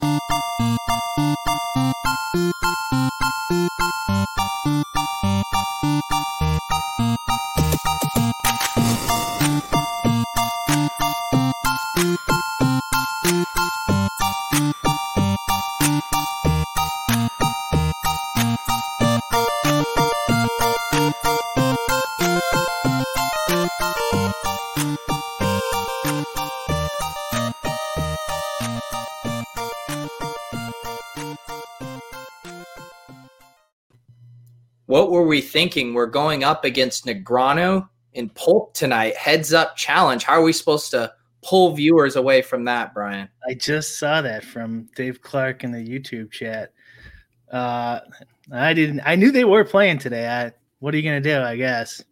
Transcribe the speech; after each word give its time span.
Thank 0.00 0.20
you. 2.92 3.13
What 35.04 35.10
were 35.10 35.26
we 35.26 35.42
thinking? 35.42 35.92
We're 35.92 36.06
going 36.06 36.44
up 36.44 36.64
against 36.64 37.04
Negreanu 37.04 37.86
in 38.14 38.30
Polk 38.30 38.72
tonight. 38.72 39.14
Heads 39.18 39.52
up 39.52 39.76
challenge. 39.76 40.24
How 40.24 40.40
are 40.40 40.42
we 40.42 40.54
supposed 40.54 40.90
to 40.92 41.12
pull 41.42 41.74
viewers 41.74 42.16
away 42.16 42.40
from 42.40 42.64
that, 42.64 42.94
Brian? 42.94 43.28
I 43.46 43.52
just 43.52 43.98
saw 43.98 44.22
that 44.22 44.44
from 44.44 44.88
Dave 44.96 45.20
Clark 45.20 45.62
in 45.62 45.72
the 45.72 45.86
YouTube 45.86 46.30
chat. 46.30 46.72
Uh, 47.52 48.00
I 48.50 48.72
didn't. 48.72 49.02
I 49.04 49.14
knew 49.14 49.30
they 49.30 49.44
were 49.44 49.62
playing 49.62 49.98
today. 49.98 50.26
I, 50.26 50.52
what 50.78 50.94
are 50.94 50.96
you 50.96 51.02
gonna 51.02 51.20
do? 51.20 51.38
I 51.38 51.54
guess. 51.56 52.02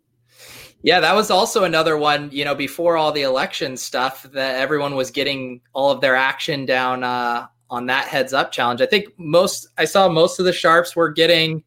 Yeah, 0.83 1.01
that 1.01 1.15
was 1.15 1.31
also 1.31 1.65
another 1.65 1.97
one. 1.97 2.29
You 2.31 2.45
know, 2.45 2.55
before 2.55 2.99
all 2.99 3.11
the 3.11 3.23
election 3.23 3.79
stuff, 3.79 4.25
that 4.35 4.57
everyone 4.57 4.97
was 4.97 5.11
getting 5.11 5.63
all 5.73 5.91
of 5.91 6.03
their 6.03 6.15
action 6.15 6.67
down 6.67 7.05
uh, 7.05 7.47
on 7.71 7.87
that 7.87 8.09
heads 8.09 8.35
up 8.35 8.53
challenge. 8.53 8.83
I 8.83 8.87
think 8.87 9.07
most 9.17 9.69
I 9.79 9.87
saw 9.87 10.11
most 10.11 10.39
of 10.39 10.45
the 10.45 10.53
sharps 10.53 10.95
were 10.95 11.09
getting 11.09 11.65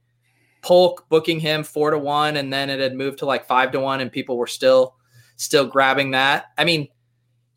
Polk 0.66 1.08
booking 1.09 1.39
him 1.39 1.63
four 1.63 1.91
to 1.91 1.99
one, 1.99 2.38
and 2.38 2.52
then 2.52 2.71
it 2.71 2.80
had 2.80 2.95
moved 2.95 3.19
to 3.19 3.25
like 3.27 3.45
five 3.45 3.71
to 3.73 3.80
one, 3.80 4.02
and 4.02 4.11
people 4.11 4.35
were 4.35 4.47
still 4.47 4.95
still 5.35 5.67
grabbing 5.67 6.09
that. 6.11 6.45
I 6.58 6.63
mean, 6.63 6.88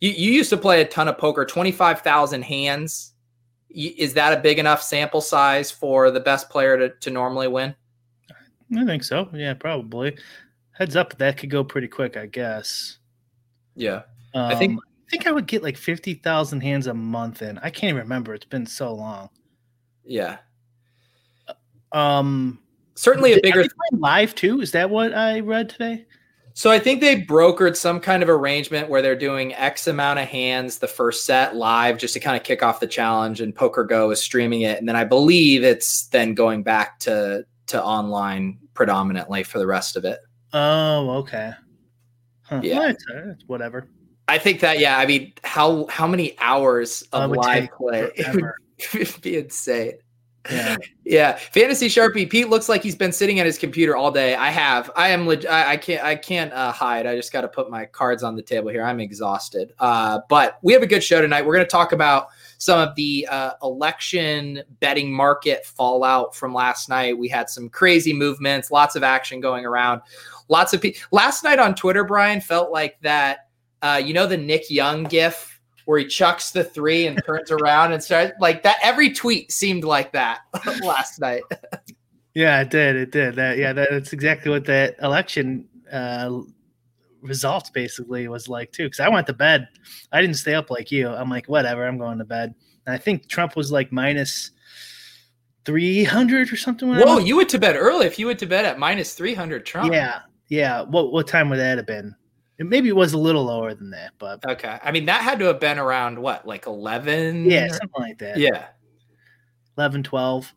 you, 0.02 0.10
you 0.10 0.30
used 0.30 0.50
to 0.50 0.58
play 0.58 0.82
a 0.82 0.84
ton 0.84 1.08
of 1.08 1.16
poker, 1.16 1.46
twenty 1.46 1.72
five 1.72 2.02
thousand 2.02 2.42
hands. 2.42 3.14
Is 3.70 4.12
that 4.12 4.36
a 4.36 4.42
big 4.42 4.58
enough 4.58 4.82
sample 4.82 5.22
size 5.22 5.70
for 5.70 6.10
the 6.10 6.20
best 6.20 6.50
player 6.50 6.76
to, 6.76 6.90
to 6.90 7.10
normally 7.10 7.48
win? 7.48 7.74
I 8.76 8.84
think 8.84 9.04
so. 9.04 9.30
Yeah, 9.32 9.54
probably. 9.54 10.18
Heads 10.72 10.94
up, 10.94 11.16
that 11.16 11.38
could 11.38 11.48
go 11.48 11.64
pretty 11.64 11.88
quick, 11.88 12.18
I 12.18 12.26
guess. 12.26 12.98
Yeah, 13.74 14.02
um, 14.34 14.52
I 14.52 14.54
think 14.54 14.78
I 14.78 15.10
think 15.10 15.26
I 15.26 15.32
would 15.32 15.46
get 15.46 15.62
like 15.62 15.78
fifty 15.78 16.12
thousand 16.12 16.60
hands 16.60 16.86
a 16.88 16.92
month 16.92 17.40
in. 17.40 17.56
I 17.58 17.70
can't 17.70 17.90
even 17.90 18.02
remember. 18.02 18.34
It's 18.34 18.44
been 18.44 18.66
so 18.66 18.92
long. 18.92 19.30
Yeah. 20.04 20.36
Um. 21.92 22.60
Certainly 22.98 23.34
a 23.34 23.40
bigger 23.40 23.64
live 23.92 24.34
too. 24.34 24.60
Is 24.60 24.72
that 24.72 24.90
what 24.90 25.14
I 25.14 25.38
read 25.38 25.68
today? 25.68 26.04
So 26.54 26.72
I 26.72 26.80
think 26.80 27.00
they 27.00 27.22
brokered 27.22 27.76
some 27.76 28.00
kind 28.00 28.24
of 28.24 28.28
arrangement 28.28 28.88
where 28.88 29.00
they're 29.00 29.14
doing 29.14 29.54
X 29.54 29.86
amount 29.86 30.18
of 30.18 30.26
hands 30.26 30.78
the 30.78 30.88
first 30.88 31.24
set 31.24 31.54
live 31.54 31.98
just 31.98 32.14
to 32.14 32.20
kind 32.20 32.36
of 32.36 32.42
kick 32.42 32.60
off 32.60 32.80
the 32.80 32.88
challenge, 32.88 33.40
and 33.40 33.54
PokerGO 33.54 34.12
is 34.12 34.20
streaming 34.20 34.62
it, 34.62 34.80
and 34.80 34.88
then 34.88 34.96
I 34.96 35.04
believe 35.04 35.62
it's 35.62 36.08
then 36.08 36.34
going 36.34 36.64
back 36.64 36.98
to 37.00 37.46
to 37.66 37.80
online 37.80 38.58
predominantly 38.74 39.44
for 39.44 39.60
the 39.60 39.66
rest 39.68 39.96
of 39.96 40.04
it. 40.04 40.18
Oh, 40.52 41.18
okay. 41.18 41.52
Huh. 42.42 42.60
Yeah, 42.64 42.78
well, 42.78 42.90
it's, 42.90 43.04
uh, 43.08 43.28
it's 43.28 43.44
whatever. 43.46 43.88
I 44.26 44.38
think 44.38 44.58
that 44.58 44.80
yeah. 44.80 44.98
I 44.98 45.06
mean, 45.06 45.34
how 45.44 45.86
how 45.86 46.08
many 46.08 46.36
hours 46.40 47.02
of 47.12 47.30
live 47.30 47.68
play? 47.70 48.10
It 48.92 49.14
would 49.14 49.22
be 49.22 49.36
insane. 49.36 49.98
Yeah. 50.50 50.76
yeah. 51.04 51.36
Fantasy 51.36 51.88
Sharpie 51.88 52.28
Pete 52.28 52.48
looks 52.48 52.68
like 52.68 52.82
he's 52.82 52.96
been 52.96 53.12
sitting 53.12 53.40
at 53.40 53.46
his 53.46 53.58
computer 53.58 53.96
all 53.96 54.10
day. 54.10 54.34
I 54.34 54.50
have. 54.50 54.90
I 54.96 55.08
am. 55.08 55.26
Leg- 55.26 55.46
I, 55.46 55.72
I 55.72 55.76
can't. 55.76 56.02
I 56.02 56.16
can't 56.16 56.52
uh, 56.52 56.72
hide. 56.72 57.06
I 57.06 57.16
just 57.16 57.32
got 57.32 57.42
to 57.42 57.48
put 57.48 57.70
my 57.70 57.84
cards 57.86 58.22
on 58.22 58.36
the 58.36 58.42
table 58.42 58.70
here. 58.70 58.82
I'm 58.82 59.00
exhausted. 59.00 59.72
Uh, 59.78 60.20
but 60.28 60.58
we 60.62 60.72
have 60.72 60.82
a 60.82 60.86
good 60.86 61.02
show 61.02 61.20
tonight. 61.20 61.44
We're 61.44 61.54
going 61.54 61.66
to 61.66 61.70
talk 61.70 61.92
about 61.92 62.28
some 62.58 62.80
of 62.80 62.94
the 62.94 63.26
uh, 63.30 63.52
election 63.62 64.62
betting 64.80 65.12
market 65.12 65.66
fallout 65.66 66.34
from 66.34 66.54
last 66.54 66.88
night. 66.88 67.16
We 67.16 67.28
had 67.28 67.48
some 67.50 67.68
crazy 67.68 68.12
movements, 68.12 68.70
lots 68.70 68.96
of 68.96 69.02
action 69.02 69.40
going 69.40 69.64
around. 69.64 70.02
Lots 70.48 70.72
of 70.72 70.80
people. 70.80 71.00
Last 71.12 71.44
night 71.44 71.58
on 71.58 71.74
Twitter, 71.74 72.04
Brian 72.04 72.40
felt 72.40 72.72
like 72.72 72.98
that. 73.02 73.46
Uh, 73.80 74.02
you 74.04 74.12
know 74.12 74.26
the 74.26 74.36
Nick 74.36 74.70
Young 74.70 75.04
gif 75.04 75.57
where 75.88 75.98
he 75.98 76.06
chucks 76.06 76.50
the 76.50 76.62
three 76.62 77.06
and 77.06 77.18
turns 77.24 77.50
around 77.50 77.94
and 77.94 78.04
starts 78.04 78.34
like 78.40 78.62
that. 78.62 78.76
Every 78.82 79.10
tweet 79.10 79.50
seemed 79.50 79.84
like 79.84 80.12
that 80.12 80.40
last 80.82 81.18
night. 81.18 81.44
yeah, 82.34 82.60
it 82.60 82.68
did. 82.68 82.94
It 82.94 83.10
did. 83.10 83.36
That 83.36 83.56
yeah, 83.56 83.72
that's 83.72 84.12
exactly 84.12 84.50
what 84.50 84.66
that 84.66 84.96
election 85.00 85.66
uh, 85.90 86.40
results 87.22 87.70
basically 87.70 88.28
was 88.28 88.50
like 88.50 88.70
too. 88.70 88.84
Because 88.84 89.00
I 89.00 89.08
went 89.08 89.26
to 89.28 89.32
bed. 89.32 89.66
I 90.12 90.20
didn't 90.20 90.36
stay 90.36 90.54
up 90.54 90.68
like 90.68 90.92
you. 90.92 91.08
I'm 91.08 91.30
like, 91.30 91.46
whatever. 91.46 91.88
I'm 91.88 91.96
going 91.96 92.18
to 92.18 92.26
bed. 92.26 92.54
And 92.84 92.94
I 92.94 92.98
think 92.98 93.26
Trump 93.26 93.56
was 93.56 93.72
like 93.72 93.90
minus. 93.90 94.50
300 95.64 96.50
or 96.50 96.56
something. 96.56 96.88
Whoa, 96.88 97.18
you 97.18 97.36
went 97.36 97.50
to 97.50 97.58
bed 97.58 97.76
early. 97.76 98.06
If 98.06 98.18
you 98.18 98.26
went 98.26 98.38
to 98.38 98.46
bed 98.46 98.64
at 98.64 98.78
minus 98.78 99.12
300 99.12 99.66
Trump. 99.66 99.92
Yeah. 99.92 100.20
Yeah. 100.48 100.82
What 100.82 101.12
what 101.12 101.26
time 101.26 101.50
would 101.50 101.58
that 101.58 101.76
have 101.76 101.86
been? 101.86 102.14
Maybe 102.58 102.88
it 102.88 102.96
was 102.96 103.12
a 103.12 103.18
little 103.18 103.44
lower 103.44 103.74
than 103.74 103.90
that, 103.90 104.12
but 104.18 104.44
okay. 104.48 104.78
I 104.82 104.90
mean, 104.90 105.06
that 105.06 105.22
had 105.22 105.38
to 105.38 105.46
have 105.46 105.60
been 105.60 105.78
around 105.78 106.18
what, 106.18 106.46
like 106.46 106.66
11? 106.66 107.48
Yeah, 107.48 107.68
something 107.68 107.90
like 108.02 108.18
that. 108.18 108.38
Yeah. 108.38 108.66
11, 109.76 110.02
12. 110.02 110.52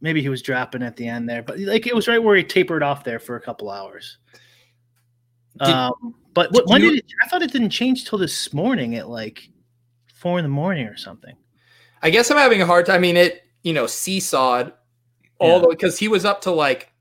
Maybe 0.00 0.22
he 0.22 0.28
was 0.28 0.42
dropping 0.42 0.82
at 0.82 0.96
the 0.96 1.06
end 1.06 1.28
there, 1.28 1.42
but 1.42 1.58
like 1.58 1.86
it 1.86 1.94
was 1.94 2.08
right 2.08 2.22
where 2.22 2.36
he 2.36 2.42
tapered 2.42 2.82
off 2.82 3.04
there 3.04 3.20
for 3.20 3.36
a 3.36 3.40
couple 3.40 3.70
hours. 3.70 4.18
Did, 5.58 5.68
um, 5.68 6.14
but 6.34 6.52
did 6.52 6.62
when 6.66 6.82
you, 6.82 6.90
did 6.90 6.98
it, 7.00 7.12
I 7.22 7.28
thought 7.28 7.42
it 7.42 7.52
didn't 7.52 7.70
change 7.70 8.08
till 8.08 8.18
this 8.18 8.52
morning 8.52 8.96
at 8.96 9.08
like 9.08 9.48
four 10.14 10.38
in 10.38 10.44
the 10.44 10.48
morning 10.48 10.86
or 10.86 10.96
something. 10.96 11.36
I 12.02 12.10
guess 12.10 12.30
I'm 12.30 12.38
having 12.38 12.62
a 12.62 12.66
hard 12.66 12.86
time. 12.86 12.96
I 12.96 12.98
mean, 12.98 13.16
it, 13.16 13.42
you 13.62 13.72
know, 13.72 13.84
seesawed 13.84 14.72
all 15.38 15.56
yeah. 15.56 15.58
the 15.58 15.68
because 15.68 15.98
he 15.98 16.08
was 16.08 16.24
up 16.24 16.40
to 16.42 16.50
like, 16.50 16.92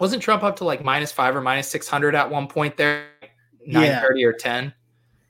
wasn't 0.00 0.22
Trump 0.22 0.42
up 0.42 0.56
to 0.56 0.64
like 0.64 0.82
minus 0.82 1.12
five 1.12 1.36
or 1.36 1.40
minus 1.40 1.68
600 1.68 2.14
at 2.14 2.30
one 2.30 2.48
point 2.48 2.76
there? 2.76 3.06
Nine 3.66 3.84
yeah. 3.84 4.00
thirty 4.00 4.24
or 4.24 4.32
ten. 4.32 4.72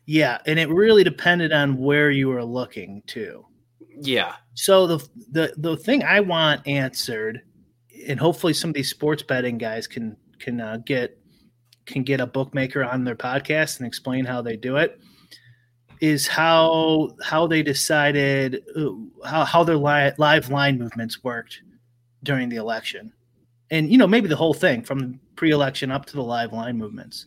Yeah, 0.06 0.38
and 0.46 0.58
it 0.58 0.68
really 0.68 1.04
depended 1.04 1.52
on 1.52 1.78
where 1.78 2.10
you 2.10 2.28
were 2.28 2.44
looking 2.44 3.02
too. 3.06 3.46
Yeah. 4.00 4.34
So 4.54 4.86
the 4.86 5.08
the 5.30 5.54
the 5.56 5.76
thing 5.76 6.04
I 6.04 6.20
want 6.20 6.66
answered, 6.66 7.42
and 8.06 8.18
hopefully 8.18 8.52
some 8.52 8.70
of 8.70 8.74
these 8.74 8.90
sports 8.90 9.22
betting 9.22 9.58
guys 9.58 9.86
can 9.86 10.16
can 10.38 10.60
uh, 10.60 10.78
get 10.84 11.18
can 11.86 12.02
get 12.02 12.20
a 12.20 12.26
bookmaker 12.26 12.84
on 12.84 13.04
their 13.04 13.16
podcast 13.16 13.78
and 13.78 13.86
explain 13.86 14.24
how 14.24 14.42
they 14.42 14.56
do 14.56 14.76
it 14.76 15.00
is 16.00 16.26
how 16.26 17.10
how 17.22 17.46
they 17.46 17.62
decided 17.62 18.62
uh, 18.76 18.90
how 19.26 19.44
how 19.44 19.64
their 19.64 19.76
li- 19.76 20.12
live 20.18 20.50
line 20.50 20.78
movements 20.78 21.22
worked 21.22 21.62
during 22.22 22.48
the 22.48 22.56
election 22.56 23.12
and 23.70 23.90
you 23.90 23.98
know 23.98 24.06
maybe 24.06 24.28
the 24.28 24.36
whole 24.36 24.54
thing 24.54 24.82
from 24.82 25.20
pre-election 25.36 25.90
up 25.90 26.04
to 26.06 26.14
the 26.14 26.22
live 26.22 26.52
line 26.52 26.76
movements 26.76 27.26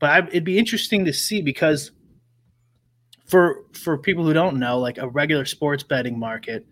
but 0.00 0.10
I, 0.10 0.18
it'd 0.28 0.44
be 0.44 0.58
interesting 0.58 1.04
to 1.04 1.12
see 1.12 1.42
because 1.42 1.92
for 3.26 3.64
for 3.72 3.96
people 3.96 4.24
who 4.24 4.32
don't 4.32 4.58
know, 4.58 4.78
like 4.78 4.98
a 4.98 5.08
regular 5.08 5.44
sports 5.44 5.84
betting 5.84 6.18
market, 6.18 6.66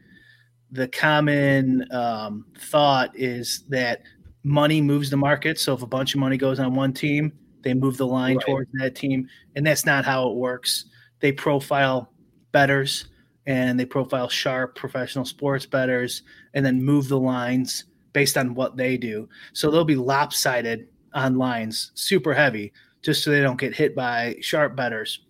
the 0.73 0.89
common 0.89 1.87
um, 1.93 2.47
thought 2.59 3.13
is 3.15 3.65
that 3.69 4.03
money 4.43 4.81
moves 4.81 5.11
the 5.11 5.17
market. 5.17 5.61
So 5.61 5.75
if 5.75 5.83
a 5.83 5.87
bunch 5.87 6.15
of 6.15 6.21
money 6.21 6.37
goes 6.37 6.59
on 6.59 6.75
one 6.75 6.93
team, 6.93 7.33
they 7.63 7.75
move 7.75 7.97
the 7.99 8.07
line 8.07 8.37
right. 8.37 8.47
towards 8.47 8.71
that 8.81 8.97
team, 8.97 9.29
and 9.55 9.67
that's 9.67 9.87
not 9.87 10.05
how 10.05 10.29
it 10.31 10.35
works. 10.35 10.87
They 11.21 11.31
profile 11.31 12.11
betters 12.51 13.09
and 13.47 13.79
they 13.81 13.87
profile 13.87 14.29
sharp 14.29 14.75
professional 14.75 15.25
sports 15.25 15.65
betters, 15.65 16.23
and 16.53 16.67
then 16.67 16.83
move 16.83 17.09
the 17.09 17.19
lines 17.19 17.85
based 18.13 18.37
on 18.37 18.55
what 18.55 18.77
they 18.77 18.99
do. 18.99 19.27
So 19.55 19.71
they'll 19.71 19.85
be 19.85 19.97
lopsided 19.97 20.89
on 21.15 21.39
lines, 21.39 21.93
super 21.95 22.35
heavy 22.35 22.73
just 23.03 23.23
so 23.23 23.31
they 23.31 23.41
don't 23.41 23.61
get 23.61 23.77
hit 23.77 23.95
by 23.95 24.37
sharp 24.41 24.77
betters. 24.77 25.21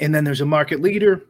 And 0.00 0.14
then 0.14 0.24
there's 0.24 0.40
a 0.40 0.46
market 0.46 0.80
leader 0.80 1.22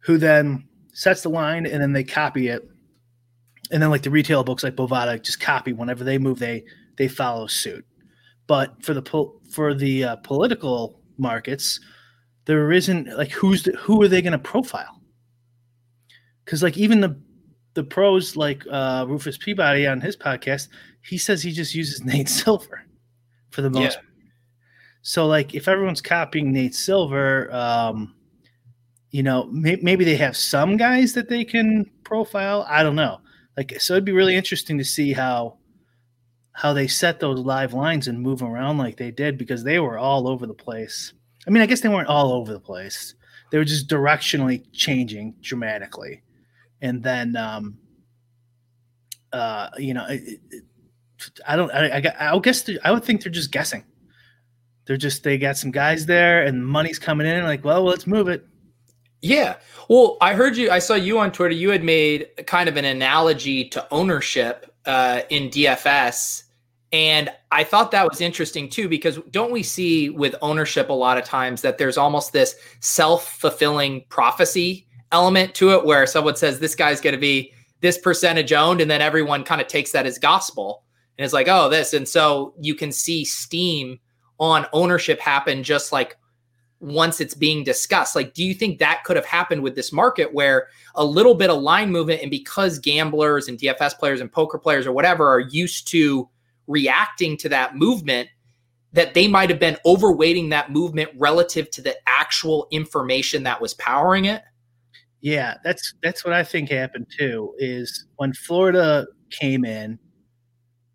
who 0.00 0.18
then 0.18 0.68
sets 0.92 1.22
the 1.22 1.28
line, 1.28 1.66
and 1.66 1.82
then 1.82 1.92
they 1.92 2.04
copy 2.04 2.48
it. 2.48 2.68
And 3.70 3.82
then 3.82 3.90
like 3.90 4.02
the 4.02 4.10
retail 4.10 4.44
books 4.44 4.62
like 4.62 4.76
Bovada 4.76 5.20
just 5.20 5.40
copy 5.40 5.72
whenever 5.72 6.04
they 6.04 6.18
move, 6.18 6.38
they 6.38 6.64
they 6.96 7.08
follow 7.08 7.46
suit. 7.46 7.84
But 8.46 8.82
for 8.84 8.94
the 8.94 9.02
po- 9.02 9.40
for 9.50 9.74
the 9.74 10.04
uh, 10.04 10.16
political 10.16 11.00
markets, 11.18 11.80
there 12.44 12.70
isn't 12.70 13.08
like 13.16 13.32
who's 13.32 13.64
the, 13.64 13.72
who 13.72 14.00
are 14.02 14.08
they 14.08 14.22
going 14.22 14.32
to 14.32 14.38
profile? 14.38 15.00
Because 16.44 16.62
like 16.62 16.76
even 16.76 17.00
the 17.00 17.20
the 17.74 17.84
pros 17.84 18.36
like 18.36 18.64
uh, 18.70 19.04
Rufus 19.08 19.36
Peabody 19.36 19.86
on 19.86 20.00
his 20.00 20.16
podcast, 20.16 20.68
he 21.02 21.18
says 21.18 21.42
he 21.42 21.52
just 21.52 21.74
uses 21.74 22.04
Nate 22.04 22.28
Silver 22.28 22.85
for 23.56 23.62
the 23.62 23.70
most. 23.70 23.96
Yeah. 23.96 24.02
So 25.00 25.26
like 25.26 25.54
if 25.54 25.66
everyone's 25.66 26.02
copying 26.02 26.52
Nate 26.52 26.74
Silver, 26.74 27.50
um, 27.52 28.14
you 29.10 29.22
know 29.22 29.46
may- 29.46 29.80
maybe 29.82 30.04
they 30.04 30.16
have 30.16 30.36
some 30.36 30.76
guys 30.76 31.14
that 31.14 31.30
they 31.30 31.44
can 31.44 31.90
profile. 32.04 32.66
I 32.68 32.82
don't 32.82 32.96
know. 32.96 33.20
Like 33.56 33.80
so, 33.80 33.94
it'd 33.94 34.04
be 34.04 34.12
really 34.12 34.36
interesting 34.36 34.76
to 34.76 34.84
see 34.84 35.14
how 35.14 35.56
how 36.52 36.74
they 36.74 36.86
set 36.86 37.18
those 37.18 37.38
live 37.38 37.72
lines 37.72 38.08
and 38.08 38.20
move 38.20 38.42
around 38.42 38.76
like 38.76 38.98
they 38.98 39.10
did 39.10 39.38
because 39.38 39.64
they 39.64 39.78
were 39.78 39.96
all 39.96 40.28
over 40.28 40.46
the 40.46 40.54
place. 40.54 41.14
I 41.46 41.50
mean, 41.50 41.62
I 41.62 41.66
guess 41.66 41.80
they 41.80 41.88
weren't 41.88 42.08
all 42.08 42.32
over 42.32 42.52
the 42.52 42.60
place. 42.60 43.14
They 43.50 43.58
were 43.58 43.64
just 43.64 43.88
directionally 43.88 44.64
changing 44.72 45.36
dramatically. 45.40 46.22
And 46.82 47.02
then, 47.02 47.36
um, 47.36 47.78
uh, 49.32 49.70
you 49.78 49.94
know, 49.94 50.06
it, 50.08 50.40
it, 50.50 50.64
I 51.46 51.56
don't, 51.56 51.70
I, 51.72 51.88
I, 51.88 52.32
I 52.34 52.38
guess, 52.38 52.68
I 52.84 52.90
would 52.90 53.04
think 53.04 53.22
they're 53.22 53.32
just 53.32 53.52
guessing. 53.52 53.84
They're 54.86 54.96
just, 54.96 55.22
they 55.24 55.38
got 55.38 55.56
some 55.56 55.70
guys 55.70 56.06
there 56.06 56.44
and 56.44 56.66
money's 56.66 56.98
coming 56.98 57.26
in. 57.26 57.44
Like, 57.44 57.64
well, 57.64 57.82
let's 57.82 58.06
move 58.06 58.28
it. 58.28 58.46
Yeah. 59.22 59.56
Well, 59.88 60.16
I 60.20 60.34
heard 60.34 60.56
you, 60.56 60.70
I 60.70 60.78
saw 60.78 60.94
you 60.94 61.18
on 61.18 61.32
Twitter. 61.32 61.54
You 61.54 61.70
had 61.70 61.82
made 61.82 62.28
kind 62.46 62.68
of 62.68 62.76
an 62.76 62.84
analogy 62.84 63.68
to 63.70 63.86
ownership 63.90 64.72
uh, 64.84 65.22
in 65.30 65.50
DFS 65.50 66.44
and 66.92 67.30
I 67.50 67.64
thought 67.64 67.90
that 67.90 68.08
was 68.08 68.20
interesting 68.20 68.68
too, 68.68 68.88
because 68.88 69.18
don't 69.30 69.50
we 69.50 69.62
see 69.62 70.08
with 70.08 70.34
ownership 70.40 70.88
a 70.88 70.94
lot 70.94 71.18
of 71.18 71.24
times 71.24 71.62
that 71.62 71.78
there's 71.78 71.98
almost 71.98 72.32
this 72.32 72.56
self 72.80 73.38
fulfilling 73.38 74.04
prophecy 74.08 74.86
element 75.12 75.54
to 75.56 75.72
it 75.72 75.84
where 75.84 76.06
someone 76.06 76.36
says 76.36 76.58
this 76.58 76.74
guy's 76.74 77.00
going 77.00 77.14
to 77.14 77.20
be 77.20 77.52
this 77.80 77.98
percentage 77.98 78.52
owned, 78.52 78.80
and 78.80 78.90
then 78.90 79.02
everyone 79.02 79.44
kind 79.44 79.60
of 79.60 79.66
takes 79.66 79.92
that 79.92 80.06
as 80.06 80.18
gospel 80.18 80.84
and 81.18 81.24
it's 81.24 81.34
like, 81.34 81.48
oh, 81.48 81.68
this. 81.68 81.92
And 81.92 82.06
so 82.06 82.54
you 82.60 82.74
can 82.74 82.92
see 82.92 83.24
steam 83.24 83.98
on 84.38 84.66
ownership 84.72 85.18
happen 85.18 85.62
just 85.62 85.92
like 85.92 86.16
once 86.80 87.20
it's 87.20 87.34
being 87.34 87.64
discussed. 87.64 88.14
Like, 88.14 88.34
do 88.34 88.44
you 88.44 88.52
think 88.52 88.78
that 88.78 89.02
could 89.04 89.16
have 89.16 89.24
happened 89.24 89.62
with 89.62 89.74
this 89.74 89.92
market 89.92 90.34
where 90.34 90.68
a 90.94 91.04
little 91.04 91.34
bit 91.34 91.48
of 91.48 91.62
line 91.62 91.90
movement 91.90 92.20
and 92.20 92.30
because 92.30 92.78
gamblers 92.78 93.48
and 93.48 93.58
DFS 93.58 93.98
players 93.98 94.20
and 94.20 94.30
poker 94.30 94.58
players 94.58 94.86
or 94.86 94.92
whatever 94.92 95.26
are 95.26 95.40
used 95.40 95.88
to 95.88 96.28
reacting 96.66 97.36
to 97.38 97.48
that 97.48 97.76
movement 97.76 98.28
that 98.92 99.14
they 99.14 99.28
might 99.28 99.50
have 99.50 99.58
been 99.58 99.76
overweighting 99.84 100.50
that 100.50 100.70
movement 100.70 101.10
relative 101.16 101.70
to 101.70 101.82
the 101.82 101.94
actual 102.06 102.66
information 102.70 103.42
that 103.42 103.60
was 103.60 103.74
powering 103.74 104.24
it 104.24 104.42
yeah 105.20 105.54
that's 105.64 105.94
that's 106.02 106.24
what 106.24 106.32
i 106.32 106.42
think 106.42 106.70
happened 106.70 107.06
too 107.18 107.54
is 107.58 108.06
when 108.16 108.32
florida 108.32 109.06
came 109.30 109.64
in 109.64 109.98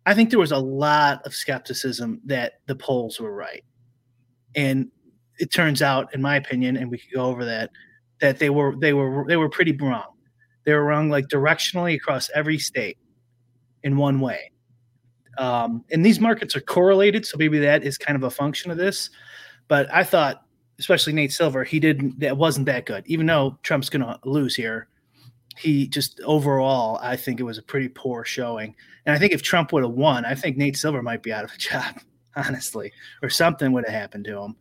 i 0.06 0.14
think 0.14 0.30
there 0.30 0.38
was 0.38 0.52
a 0.52 0.58
lot 0.58 1.24
of 1.24 1.34
skepticism 1.34 2.20
that 2.24 2.54
the 2.66 2.74
polls 2.74 3.20
were 3.20 3.34
right 3.34 3.64
and 4.54 4.88
it 5.38 5.52
turns 5.52 5.82
out 5.82 6.14
in 6.14 6.22
my 6.22 6.36
opinion 6.36 6.76
and 6.76 6.90
we 6.90 6.98
could 6.98 7.12
go 7.14 7.24
over 7.24 7.44
that 7.44 7.70
that 8.20 8.38
they 8.38 8.50
were 8.50 8.76
they 8.76 8.92
were 8.92 9.24
they 9.26 9.36
were 9.36 9.48
pretty 9.48 9.72
wrong 9.72 10.12
they 10.64 10.72
were 10.72 10.84
wrong 10.84 11.08
like 11.08 11.26
directionally 11.28 11.94
across 11.94 12.30
every 12.34 12.58
state 12.58 12.98
in 13.82 13.96
one 13.96 14.20
way 14.20 14.52
um, 15.38 15.84
and 15.90 16.04
these 16.04 16.20
markets 16.20 16.54
are 16.56 16.60
correlated, 16.60 17.24
so 17.24 17.36
maybe 17.38 17.58
that 17.60 17.84
is 17.84 17.96
kind 17.96 18.16
of 18.16 18.22
a 18.22 18.30
function 18.30 18.70
of 18.70 18.76
this. 18.76 19.10
But 19.68 19.92
I 19.92 20.04
thought, 20.04 20.42
especially 20.78 21.12
Nate 21.12 21.32
Silver, 21.32 21.64
he 21.64 21.80
didn't. 21.80 22.20
That 22.20 22.36
wasn't 22.36 22.66
that 22.66 22.86
good. 22.86 23.04
Even 23.06 23.26
though 23.26 23.58
Trump's 23.62 23.88
going 23.88 24.02
to 24.02 24.18
lose 24.24 24.54
here, 24.54 24.88
he 25.58 25.86
just 25.86 26.20
overall, 26.22 26.98
I 27.02 27.16
think 27.16 27.40
it 27.40 27.44
was 27.44 27.58
a 27.58 27.62
pretty 27.62 27.88
poor 27.88 28.24
showing. 28.24 28.74
And 29.06 29.14
I 29.14 29.18
think 29.18 29.32
if 29.32 29.42
Trump 29.42 29.72
would 29.72 29.82
have 29.82 29.92
won, 29.92 30.24
I 30.24 30.34
think 30.34 30.56
Nate 30.56 30.76
Silver 30.76 31.02
might 31.02 31.22
be 31.22 31.32
out 31.32 31.44
of 31.44 31.52
a 31.52 31.56
job, 31.58 32.00
honestly, 32.36 32.92
or 33.22 33.30
something 33.30 33.72
would 33.72 33.84
have 33.84 33.94
happened 33.94 34.24
to 34.26 34.38
him. 34.38 34.56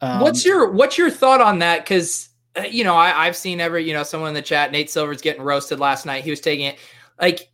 Um, 0.00 0.20
what's 0.20 0.44
your 0.44 0.70
What's 0.70 0.96
your 0.96 1.10
thought 1.10 1.40
on 1.40 1.58
that? 1.58 1.84
Because 1.84 2.30
uh, 2.56 2.62
you 2.62 2.84
know, 2.84 2.96
I, 2.96 3.26
I've 3.26 3.36
seen 3.36 3.60
every 3.60 3.86
you 3.86 3.92
know 3.92 4.02
someone 4.02 4.28
in 4.28 4.34
the 4.34 4.42
chat. 4.42 4.72
Nate 4.72 4.90
Silver's 4.90 5.20
getting 5.20 5.42
roasted 5.42 5.78
last 5.78 6.06
night. 6.06 6.24
He 6.24 6.30
was 6.30 6.40
taking 6.40 6.66
it 6.66 6.78
like 7.20 7.50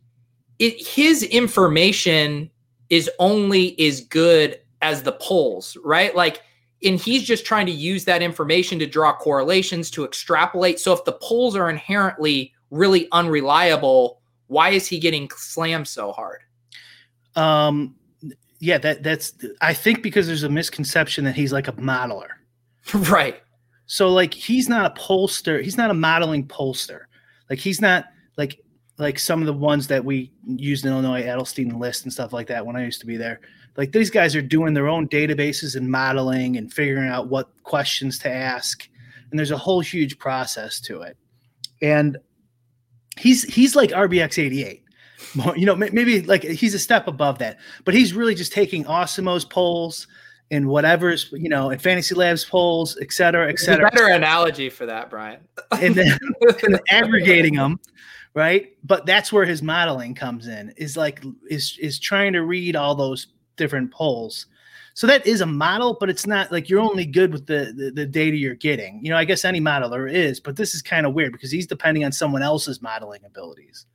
it, 0.59 0.85
his 0.85 1.23
information 1.23 2.49
is 2.89 3.09
only 3.19 3.79
as 3.79 4.01
good 4.01 4.59
as 4.81 5.03
the 5.03 5.11
polls, 5.13 5.77
right? 5.83 6.15
Like, 6.15 6.41
and 6.83 6.99
he's 6.99 7.23
just 7.23 7.45
trying 7.45 7.65
to 7.65 7.71
use 7.71 8.05
that 8.05 8.21
information 8.21 8.79
to 8.79 8.85
draw 8.85 9.15
correlations 9.15 9.91
to 9.91 10.05
extrapolate. 10.05 10.79
So 10.79 10.93
if 10.93 11.03
the 11.03 11.13
polls 11.13 11.55
are 11.55 11.69
inherently 11.69 12.53
really 12.71 13.07
unreliable, 13.11 14.21
why 14.47 14.69
is 14.69 14.87
he 14.87 14.99
getting 14.99 15.29
slammed 15.35 15.87
so 15.87 16.11
hard? 16.11 16.41
Um, 17.35 17.95
yeah, 18.59 18.77
that 18.79 19.03
that's 19.03 19.33
I 19.61 19.73
think 19.73 20.01
because 20.01 20.27
there's 20.27 20.43
a 20.43 20.49
misconception 20.49 21.23
that 21.25 21.35
he's 21.35 21.53
like 21.53 21.67
a 21.67 21.73
modeler, 21.73 22.29
right? 23.11 23.41
So 23.85 24.09
like 24.09 24.33
he's 24.33 24.67
not 24.67 24.85
a 24.85 25.01
pollster, 25.01 25.63
he's 25.63 25.77
not 25.77 25.91
a 25.91 25.93
modeling 25.93 26.47
pollster. 26.47 27.01
Like 27.49 27.59
he's 27.59 27.81
not 27.81 28.05
like 28.37 28.59
like 28.97 29.19
some 29.19 29.41
of 29.41 29.45
the 29.45 29.53
ones 29.53 29.87
that 29.87 30.03
we 30.03 30.31
used 30.45 30.85
in 30.85 30.91
Illinois, 30.91 31.23
Edelstein 31.23 31.79
list 31.79 32.03
and 32.03 32.11
stuff 32.11 32.33
like 32.33 32.47
that 32.47 32.65
when 32.65 32.75
I 32.75 32.83
used 32.83 32.99
to 33.01 33.05
be 33.05 33.17
there. 33.17 33.41
Like 33.75 33.91
these 33.91 34.09
guys 34.09 34.35
are 34.35 34.41
doing 34.41 34.73
their 34.73 34.87
own 34.87 35.07
databases 35.07 35.75
and 35.75 35.89
modeling 35.89 36.57
and 36.57 36.73
figuring 36.73 37.07
out 37.07 37.27
what 37.27 37.51
questions 37.63 38.17
to 38.19 38.29
ask. 38.29 38.89
And 39.29 39.37
there's 39.37 39.51
a 39.51 39.57
whole 39.57 39.81
huge 39.81 40.17
process 40.17 40.79
to 40.81 41.01
it. 41.01 41.15
And 41.81 42.17
he's 43.17 43.43
he's 43.43 43.75
like 43.75 43.91
RBX 43.91 44.43
88. 44.43 44.83
You 45.55 45.65
know, 45.65 45.75
maybe 45.75 46.21
like 46.21 46.43
he's 46.43 46.73
a 46.73 46.79
step 46.79 47.07
above 47.07 47.39
that, 47.39 47.57
but 47.85 47.93
he's 47.93 48.13
really 48.13 48.35
just 48.35 48.53
taking 48.53 48.85
Awesemo's 48.85 49.45
polls 49.45 50.07
and 50.49 50.67
whatever's 50.67 51.29
you 51.33 51.49
know 51.49 51.69
in 51.71 51.79
fantasy 51.79 52.15
labs 52.15 52.45
polls 52.45 52.97
et 53.01 53.11
cetera 53.11 53.49
et 53.49 53.59
cetera. 53.59 53.91
better 53.91 54.07
analogy 54.07 54.69
for 54.69 54.85
that 54.85 55.09
brian. 55.09 55.41
And 55.73 55.93
then 55.93 56.17
and 56.63 56.79
aggregating 56.89 57.55
them 57.55 57.81
right? 58.37 58.77
But 58.83 59.07
that's 59.07 59.33
where 59.33 59.45
his 59.45 59.63
modeling 59.63 60.13
comes 60.13 60.45
in 60.45 60.71
is 60.77 60.95
like 60.95 61.23
is 61.49 61.75
is 61.81 61.99
trying 61.99 62.33
to 62.33 62.43
read 62.43 62.75
all 62.75 62.93
those 62.93 63.27
different 63.55 63.91
polls 63.91 64.45
so 64.93 65.07
that 65.07 65.25
is 65.25 65.41
a 65.41 65.45
model 65.45 65.97
but 65.99 66.09
it's 66.09 66.27
not 66.27 66.51
like 66.51 66.69
you're 66.69 66.79
only 66.79 67.05
good 67.05 67.31
with 67.31 67.45
the, 67.45 67.73
the, 67.75 67.91
the 67.91 68.05
data 68.05 68.35
you're 68.35 68.55
getting 68.55 68.99
you 69.03 69.09
know 69.09 69.17
i 69.17 69.25
guess 69.25 69.45
any 69.45 69.61
modeler 69.61 70.11
is 70.11 70.39
but 70.39 70.55
this 70.55 70.73
is 70.73 70.81
kind 70.81 71.05
of 71.05 71.13
weird 71.13 71.31
because 71.31 71.51
he's 71.51 71.67
depending 71.67 72.03
on 72.03 72.11
someone 72.11 72.41
else's 72.41 72.81
modeling 72.81 73.23
abilities 73.25 73.85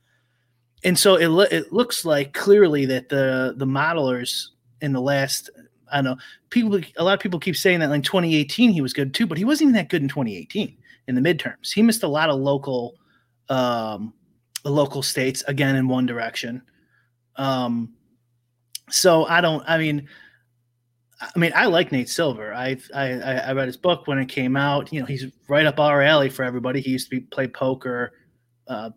and 0.83 0.97
so 0.97 1.15
it, 1.15 1.27
lo- 1.27 1.47
it 1.51 1.71
looks 1.71 2.05
like 2.05 2.33
clearly 2.33 2.85
that 2.85 3.09
the 3.09 3.53
the 3.57 3.65
modelers 3.65 4.47
in 4.81 4.93
the 4.93 5.01
last 5.01 5.49
i 5.91 5.97
don't 5.97 6.05
know 6.05 6.17
people 6.49 6.79
a 6.97 7.03
lot 7.03 7.13
of 7.13 7.19
people 7.19 7.39
keep 7.39 7.55
saying 7.55 7.79
that 7.79 7.91
in 7.91 8.01
2018 8.01 8.71
he 8.71 8.81
was 8.81 8.93
good 8.93 9.13
too 9.13 9.27
but 9.27 9.37
he 9.37 9.45
wasn't 9.45 9.61
even 9.61 9.73
that 9.73 9.89
good 9.89 10.01
in 10.01 10.07
2018 10.07 10.77
in 11.07 11.15
the 11.15 11.21
midterms 11.21 11.73
he 11.73 11.81
missed 11.81 12.03
a 12.03 12.07
lot 12.07 12.29
of 12.29 12.39
local 12.39 12.95
um 13.49 14.13
local 14.65 15.01
states 15.01 15.43
again 15.47 15.75
in 15.75 15.87
one 15.87 16.05
direction. 16.05 16.61
Um, 17.35 17.93
so 18.89 19.25
I 19.25 19.41
don't. 19.41 19.63
I 19.67 19.77
mean, 19.77 20.07
I 21.35 21.39
mean, 21.39 21.51
I 21.55 21.65
like 21.65 21.91
Nate 21.91 22.09
Silver. 22.09 22.53
I, 22.53 22.77
I 22.93 23.11
I 23.11 23.53
read 23.53 23.67
his 23.67 23.77
book 23.77 24.07
when 24.07 24.19
it 24.19 24.27
came 24.27 24.55
out. 24.55 24.91
You 24.91 25.01
know, 25.01 25.05
he's 25.05 25.25
right 25.47 25.65
up 25.65 25.79
our 25.79 26.01
alley 26.01 26.29
for 26.29 26.43
everybody. 26.43 26.81
He 26.81 26.91
used 26.91 27.09
to 27.09 27.15
be 27.15 27.21
play 27.21 27.47
poker, 27.47 28.13
uh, 28.67 28.91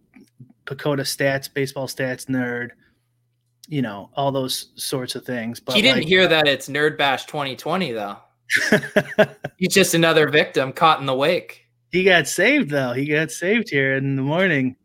PECOTA 0.65 1.03
stats, 1.03 1.53
baseball 1.53 1.87
stats 1.87 2.27
nerd. 2.27 2.71
You 3.69 3.83
know, 3.83 4.11
all 4.15 4.33
those 4.33 4.71
sorts 4.77 5.15
of 5.15 5.25
things. 5.25 5.61
But 5.61 5.75
he 5.75 5.83
didn't 5.83 5.99
like, 5.99 6.07
hear 6.09 6.29
that 6.29 6.47
it's 6.47 6.69
Nerd 6.69 6.97
Bash 6.97 7.27
2020 7.27 7.93
though. 7.93 8.17
he's 9.57 9.75
just 9.75 9.95
another 9.95 10.29
victim 10.29 10.73
caught 10.73 11.01
in 11.01 11.07
the 11.07 11.15
wake. 11.15 11.63
He 11.93 12.03
got 12.03 12.27
saved 12.27 12.69
though. 12.69 12.93
He 12.93 13.07
got 13.07 13.31
saved 13.31 13.71
here 13.71 13.95
in 13.95 14.17
the 14.17 14.23
morning. 14.23 14.77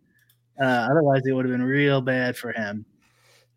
Uh, 0.62 0.88
otherwise, 0.89 1.24
it 1.25 1.33
would 1.33 1.43
have 1.45 1.51
been 1.51 1.63
real 1.63 2.00
bad 2.00 2.38
for 2.38 2.53
him. 2.53 2.86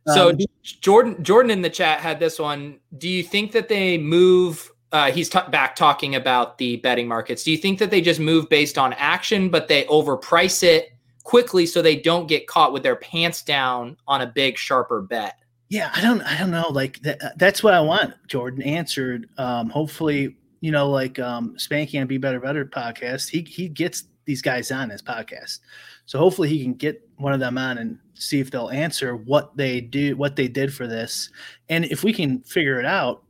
So 0.09 0.31
um, 0.31 0.39
Jordan, 0.63 1.23
Jordan 1.23 1.51
in 1.51 1.63
the 1.63 1.71
chat 1.71 2.01
had 2.01 2.21
this 2.21 2.39
one. 2.39 2.79
Do 2.99 3.09
you 3.09 3.23
think 3.23 3.53
that 3.53 3.69
they 3.69 3.99
move? 3.99 4.71
Uh, 4.93 5.11
he's 5.11 5.29
t- 5.29 5.39
back 5.51 5.75
talking 5.75 6.15
about 6.15 6.59
the 6.59 6.77
betting 6.77 7.09
markets. 7.09 7.43
Do 7.43 7.51
you 7.51 7.57
think 7.57 7.79
that 7.79 7.91
they 7.91 8.01
just 8.01 8.21
move 8.21 8.49
based 8.49 8.79
on 8.79 8.93
action, 8.95 9.49
but 9.49 9.67
they 9.67 9.85
overprice 9.85 10.63
it 10.63 10.91
quickly 11.25 11.67
so 11.67 11.83
they 11.83 11.97
don't 11.97 12.29
get 12.29 12.47
caught 12.47 12.73
with 12.73 12.83
their 12.83 12.97
pants 12.97 13.43
down 13.43 13.97
on 14.07 14.21
a 14.21 14.27
big 14.27 14.59
sharper 14.59 15.01
bet? 15.01 15.39
Yeah, 15.69 15.91
I 15.95 16.03
don't, 16.03 16.21
I 16.21 16.39
don't 16.39 16.51
know. 16.51 16.69
Like 16.69 17.01
that, 17.01 17.39
that's 17.39 17.63
what 17.63 17.75
I 17.75 17.81
want. 17.81 18.15
Jordan 18.29 18.63
answered. 18.63 19.29
Um, 19.39 19.71
hopefully, 19.71 20.37
you 20.61 20.71
know, 20.71 20.89
like 20.91 21.19
um, 21.19 21.57
Spanky 21.57 21.99
and 21.99 22.09
Be 22.09 22.19
Better 22.19 22.39
Better 22.39 22.65
podcast. 22.65 23.29
He 23.31 23.41
he 23.43 23.69
gets 23.69 24.05
these 24.27 24.43
guys 24.43 24.71
on 24.71 24.91
his 24.91 25.03
podcast. 25.03 25.61
So 26.07 26.19
hopefully 26.19 26.49
he 26.49 26.63
can 26.63 26.75
get 26.75 27.07
one 27.17 27.33
of 27.33 27.41
them 27.41 27.59
on 27.59 27.79
and 27.79 27.99
see 28.15 28.41
if 28.41 28.51
they'll 28.51 28.71
answer 28.71 29.17
what 29.17 29.57
they 29.57 29.81
do, 29.81 30.17
what 30.17 30.37
they 30.37 30.49
did 30.49 30.73
for 30.73 30.87
this. 30.87 31.31
And 31.69 31.85
if 31.85 32.05
we 32.05 32.13
can 32.13 32.41
figure 32.43 32.79
it 32.79 32.87
out, 32.87 33.23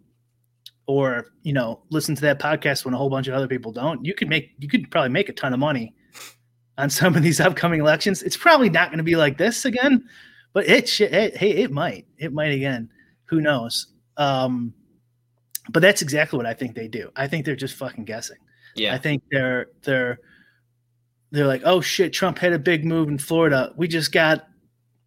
or 0.87 1.27
you 1.43 1.53
know, 1.53 1.81
listen 1.91 2.15
to 2.15 2.21
that 2.23 2.39
podcast 2.39 2.85
when 2.85 2.95
a 2.95 2.97
whole 2.97 3.11
bunch 3.11 3.27
of 3.27 3.35
other 3.35 3.49
people 3.49 3.73
don't, 3.73 4.05
you 4.05 4.15
could 4.15 4.29
make 4.29 4.51
you 4.59 4.69
could 4.69 4.91
probably 4.91 5.11
make 5.11 5.29
a 5.29 5.33
ton 5.33 5.53
of 5.53 5.59
money 5.59 5.95
on 6.77 6.91
some 6.91 7.17
of 7.17 7.23
these 7.23 7.41
upcoming 7.41 7.81
elections. 7.81 8.23
It's 8.23 8.37
probably 8.37 8.71
not 8.71 8.91
going 8.91 8.99
to 8.99 9.05
be 9.05 9.17
like 9.17 9.39
this 9.39 9.65
again, 9.65 10.07
but 10.53 10.69
it, 10.69 11.01
it 11.01 11.37
hey, 11.37 11.51
it 11.51 11.71
might. 11.71 12.07
It 12.19 12.33
might 12.33 12.53
again. 12.53 12.91
Who 13.27 13.41
knows? 13.41 13.89
Um, 14.17 14.75
but 15.71 15.81
that's 15.81 16.03
exactly 16.03 16.37
what 16.37 16.47
I 16.47 16.55
think 16.55 16.75
they 16.75 16.89
do. 16.89 17.11
I 17.17 17.27
think 17.27 17.47
they're 17.47 17.57
just 17.57 17.75
fucking 17.77 18.05
guessing. 18.05 18.37
Yeah. 18.77 18.95
I 18.95 18.99
think 18.99 19.23
they're 19.31 19.69
they're 19.83 20.19
they're 21.31 21.47
like, 21.47 21.63
oh 21.65 21.81
shit, 21.81 22.13
Trump 22.13 22.39
had 22.39 22.53
a 22.53 22.59
big 22.59 22.85
move 22.85 23.09
in 23.09 23.19
Florida. 23.19 23.73
We 23.77 23.89
just 23.89 24.13
got 24.13 24.47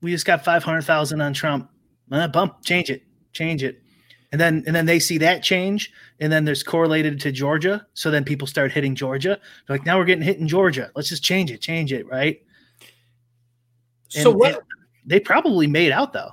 we 0.01 0.11
just 0.11 0.25
got 0.25 0.43
five 0.43 0.63
hundred 0.63 0.83
thousand 0.83 1.21
on 1.21 1.33
Trump. 1.33 1.69
Uh, 2.11 2.27
bump, 2.27 2.63
change 2.63 2.89
it, 2.89 3.03
change 3.33 3.63
it, 3.63 3.81
and 4.31 4.39
then 4.39 4.63
and 4.65 4.75
then 4.75 4.85
they 4.85 4.99
see 4.99 5.17
that 5.17 5.43
change, 5.43 5.91
and 6.19 6.31
then 6.31 6.45
there's 6.45 6.63
correlated 6.63 7.19
to 7.21 7.31
Georgia. 7.31 7.85
So 7.93 8.11
then 8.11 8.23
people 8.23 8.47
start 8.47 8.71
hitting 8.71 8.95
Georgia. 8.95 9.39
They're 9.67 9.77
like, 9.77 9.85
now 9.85 9.97
we're 9.97 10.05
getting 10.05 10.23
hit 10.23 10.37
in 10.37 10.47
Georgia. 10.47 10.91
Let's 10.95 11.09
just 11.09 11.23
change 11.23 11.51
it, 11.51 11.59
change 11.59 11.91
it, 11.91 12.07
right? 12.07 12.41
So 14.09 14.31
what? 14.31 14.63
they 15.05 15.19
probably 15.19 15.67
made 15.67 15.91
out 15.91 16.13
though. 16.13 16.31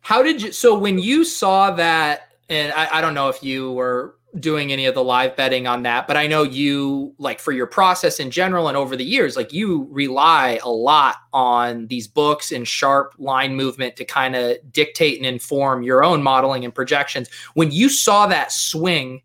How 0.00 0.22
did 0.22 0.40
you? 0.40 0.52
So 0.52 0.78
when 0.78 0.98
you 0.98 1.24
saw 1.24 1.72
that, 1.72 2.34
and 2.48 2.72
I, 2.74 2.98
I 2.98 3.00
don't 3.00 3.14
know 3.14 3.28
if 3.28 3.42
you 3.42 3.72
were 3.72 4.16
doing 4.38 4.72
any 4.72 4.86
of 4.86 4.94
the 4.94 5.02
live 5.02 5.36
betting 5.36 5.66
on 5.66 5.82
that, 5.82 6.06
but 6.06 6.16
I 6.16 6.26
know 6.26 6.42
you 6.42 7.14
like 7.18 7.40
for 7.40 7.52
your 7.52 7.66
process 7.66 8.20
in 8.20 8.30
general 8.30 8.68
and 8.68 8.76
over 8.76 8.96
the 8.96 9.04
years, 9.04 9.36
like 9.36 9.52
you 9.52 9.88
rely 9.90 10.60
a 10.62 10.70
lot 10.70 11.16
on 11.32 11.86
these 11.86 12.06
books 12.06 12.52
and 12.52 12.66
sharp 12.66 13.14
line 13.18 13.54
movement 13.54 13.96
to 13.96 14.04
kind 14.04 14.36
of 14.36 14.56
dictate 14.72 15.18
and 15.18 15.26
inform 15.26 15.82
your 15.82 16.04
own 16.04 16.22
modeling 16.22 16.64
and 16.64 16.74
projections. 16.74 17.28
When 17.54 17.70
you 17.70 17.88
saw 17.88 18.26
that 18.26 18.52
swing 18.52 19.22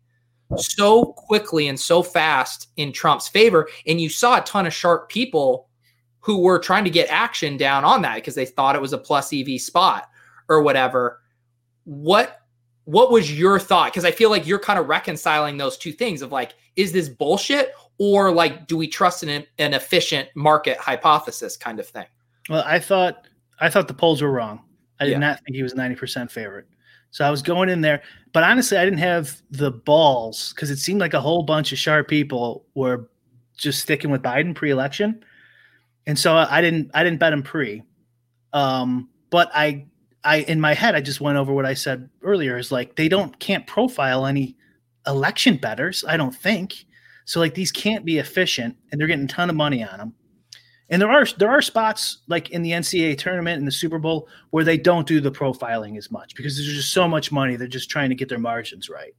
so 0.56 1.06
quickly 1.06 1.68
and 1.68 1.78
so 1.78 2.02
fast 2.02 2.68
in 2.76 2.92
Trump's 2.92 3.28
favor, 3.28 3.68
and 3.86 4.00
you 4.00 4.08
saw 4.08 4.38
a 4.38 4.44
ton 4.44 4.66
of 4.66 4.74
sharp 4.74 5.08
people 5.08 5.68
who 6.20 6.38
were 6.38 6.58
trying 6.58 6.84
to 6.84 6.90
get 6.90 7.08
action 7.08 7.56
down 7.56 7.84
on 7.84 8.02
that 8.02 8.16
because 8.16 8.34
they 8.34 8.46
thought 8.46 8.76
it 8.76 8.82
was 8.82 8.92
a 8.92 8.98
plus 8.98 9.32
EV 9.32 9.60
spot 9.60 10.08
or 10.48 10.62
whatever. 10.62 11.20
What 11.84 12.41
what 12.84 13.10
was 13.12 13.36
your 13.36 13.58
thought? 13.58 13.92
Because 13.92 14.04
I 14.04 14.10
feel 14.10 14.30
like 14.30 14.46
you're 14.46 14.58
kind 14.58 14.78
of 14.78 14.88
reconciling 14.88 15.56
those 15.56 15.76
two 15.76 15.92
things 15.92 16.22
of 16.22 16.32
like, 16.32 16.54
is 16.76 16.92
this 16.92 17.08
bullshit 17.08 17.74
or 17.98 18.32
like, 18.32 18.66
do 18.66 18.76
we 18.76 18.88
trust 18.88 19.22
in 19.22 19.28
an, 19.28 19.46
an 19.58 19.74
efficient 19.74 20.28
market 20.34 20.78
hypothesis 20.78 21.56
kind 21.56 21.78
of 21.78 21.86
thing? 21.86 22.06
Well, 22.48 22.64
I 22.66 22.78
thought 22.78 23.28
I 23.60 23.70
thought 23.70 23.86
the 23.86 23.94
polls 23.94 24.20
were 24.22 24.32
wrong. 24.32 24.60
I 24.98 25.04
did 25.04 25.12
Yeah. 25.12 25.18
not 25.18 25.40
think 25.44 25.54
he 25.56 25.62
was 25.62 25.74
ninety 25.74 25.94
percent 25.94 26.30
favorite. 26.30 26.66
So 27.10 27.24
I 27.26 27.30
was 27.30 27.42
going 27.42 27.68
in 27.68 27.82
there, 27.82 28.02
but 28.32 28.42
honestly, 28.42 28.78
I 28.78 28.84
didn't 28.84 28.98
have 29.00 29.42
the 29.50 29.70
balls 29.70 30.52
because 30.54 30.70
it 30.70 30.78
seemed 30.78 30.98
like 31.00 31.12
a 31.14 31.20
whole 31.20 31.42
bunch 31.42 31.70
of 31.70 31.78
sharp 31.78 32.08
people 32.08 32.64
were 32.74 33.10
just 33.56 33.80
sticking 33.80 34.10
with 34.10 34.22
Biden 34.22 34.54
pre-election, 34.54 35.22
and 36.06 36.18
so 36.18 36.34
I 36.34 36.60
didn't 36.62 36.90
I 36.94 37.04
didn't 37.04 37.20
bet 37.20 37.32
him 37.34 37.42
pre. 37.42 37.82
Um, 38.54 39.08
but 39.30 39.50
I 39.54 39.86
I 40.24 40.38
in 40.38 40.60
my 40.60 40.74
head 40.74 40.94
I 40.94 41.00
just 41.00 41.20
went 41.20 41.38
over 41.38 41.52
what 41.52 41.66
I 41.66 41.74
said 41.74 42.08
earlier 42.22 42.56
is 42.56 42.70
like 42.70 42.96
they 42.96 43.08
don't 43.08 43.38
can't 43.38 43.66
profile 43.66 44.26
any 44.26 44.56
election 45.06 45.56
betters. 45.56 46.04
I 46.06 46.16
don't 46.16 46.34
think 46.34 46.84
so. 47.24 47.40
Like 47.40 47.54
these 47.54 47.72
can't 47.72 48.04
be 48.04 48.18
efficient, 48.18 48.76
and 48.90 49.00
they're 49.00 49.08
getting 49.08 49.24
a 49.24 49.28
ton 49.28 49.50
of 49.50 49.56
money 49.56 49.82
on 49.82 49.98
them. 49.98 50.14
And 50.90 51.00
there 51.00 51.10
are 51.10 51.26
there 51.38 51.50
are 51.50 51.62
spots 51.62 52.18
like 52.28 52.50
in 52.50 52.62
the 52.62 52.72
NCAA 52.72 53.18
tournament 53.18 53.58
and 53.58 53.66
the 53.66 53.72
Super 53.72 53.98
Bowl 53.98 54.28
where 54.50 54.64
they 54.64 54.76
don't 54.76 55.06
do 55.06 55.20
the 55.20 55.32
profiling 55.32 55.96
as 55.96 56.10
much 56.10 56.34
because 56.36 56.56
there's 56.56 56.68
just 56.68 56.92
so 56.92 57.08
much 57.08 57.32
money. 57.32 57.56
They're 57.56 57.66
just 57.66 57.90
trying 57.90 58.10
to 58.10 58.14
get 58.14 58.28
their 58.28 58.38
margins 58.38 58.88
right. 58.88 59.14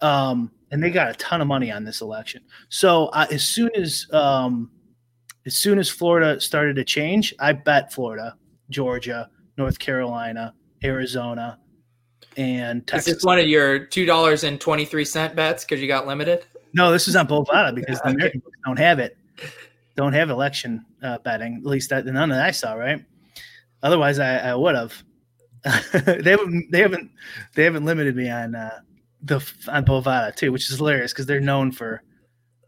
Um, 0.00 0.52
and 0.70 0.82
they 0.82 0.90
got 0.90 1.10
a 1.10 1.14
ton 1.14 1.40
of 1.40 1.46
money 1.46 1.70
on 1.70 1.84
this 1.84 2.00
election. 2.00 2.42
So 2.68 3.06
uh, 3.06 3.26
as 3.30 3.42
soon 3.42 3.70
as 3.74 4.06
um, 4.12 4.70
as 5.46 5.56
soon 5.56 5.78
as 5.78 5.88
Florida 5.88 6.40
started 6.40 6.76
to 6.76 6.84
change, 6.84 7.34
I 7.40 7.52
bet 7.52 7.92
Florida, 7.92 8.36
Georgia, 8.70 9.28
North 9.56 9.78
Carolina, 9.78 10.54
Arizona, 10.82 11.58
and 12.36 12.80
Is 12.80 12.86
Texas. 12.86 13.14
this 13.14 13.24
one 13.24 13.38
of 13.38 13.46
your 13.46 13.78
two 13.86 14.06
dollars 14.06 14.44
and 14.44 14.60
twenty 14.60 14.84
three 14.84 15.04
cent 15.04 15.36
bets 15.36 15.64
because 15.64 15.80
you 15.80 15.88
got 15.88 16.06
limited? 16.06 16.46
No, 16.72 16.90
this 16.90 17.06
is 17.06 17.14
on 17.16 17.28
Bovada 17.28 17.74
because 17.74 17.98
the 18.00 18.06
Okay. 18.08 18.14
American 18.14 18.40
books 18.40 18.58
don't 18.64 18.78
have 18.78 18.98
it. 18.98 19.16
Don't 19.96 20.12
have 20.12 20.30
election 20.30 20.84
uh, 21.02 21.18
betting. 21.18 21.56
At 21.58 21.66
least 21.66 21.90
that 21.90 22.04
none 22.06 22.28
that 22.30 22.44
I 22.44 22.50
saw. 22.50 22.74
Right. 22.74 23.04
Otherwise, 23.82 24.18
I, 24.18 24.38
I 24.38 24.54
would 24.54 24.74
have. 24.74 25.02
they 26.04 26.30
haven't. 26.30 26.70
They 26.72 26.80
haven't. 26.80 27.10
They 27.54 27.64
haven't 27.64 27.84
limited 27.84 28.16
me 28.16 28.28
on 28.28 28.54
uh, 28.54 28.80
the 29.22 29.36
on 29.68 29.84
Bovada 29.84 30.34
too, 30.34 30.50
which 30.52 30.68
is 30.70 30.76
hilarious 30.78 31.12
because 31.12 31.26
they're 31.26 31.40
known 31.40 31.70
for 31.70 32.02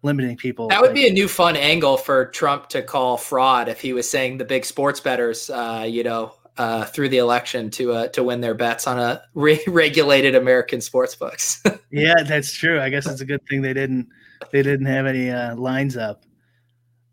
limiting 0.02 0.36
people. 0.36 0.68
That 0.68 0.80
would 0.80 0.88
like- 0.90 0.94
be 0.94 1.08
a 1.08 1.12
new 1.12 1.26
fun 1.26 1.56
angle 1.56 1.96
for 1.96 2.26
Trump 2.26 2.68
to 2.70 2.82
call 2.82 3.16
fraud 3.16 3.68
if 3.68 3.80
he 3.80 3.92
was 3.92 4.08
saying 4.08 4.38
the 4.38 4.44
big 4.44 4.64
sports 4.64 5.00
betters, 5.00 5.50
uh, 5.50 5.84
you 5.86 6.04
know, 6.04 6.35
uh, 6.58 6.84
through 6.84 7.08
the 7.08 7.18
election 7.18 7.70
to 7.70 7.92
uh, 7.92 8.08
to 8.08 8.22
win 8.22 8.40
their 8.40 8.54
bets 8.54 8.86
on 8.86 8.98
a 8.98 9.22
re- 9.34 9.62
regulated 9.66 10.34
American 10.34 10.80
sports 10.80 11.14
books. 11.14 11.62
Yeah, 11.88 12.24
that's 12.24 12.52
true. 12.52 12.80
I 12.80 12.90
guess 12.90 13.06
it's 13.06 13.22
a 13.22 13.24
good 13.24 13.40
thing 13.48 13.62
they 13.62 13.72
didn't 13.72 14.08
they 14.52 14.62
didn't 14.62 14.86
have 14.86 15.06
any 15.06 15.30
uh, 15.30 15.54
lines 15.56 15.96
up. 15.96 16.26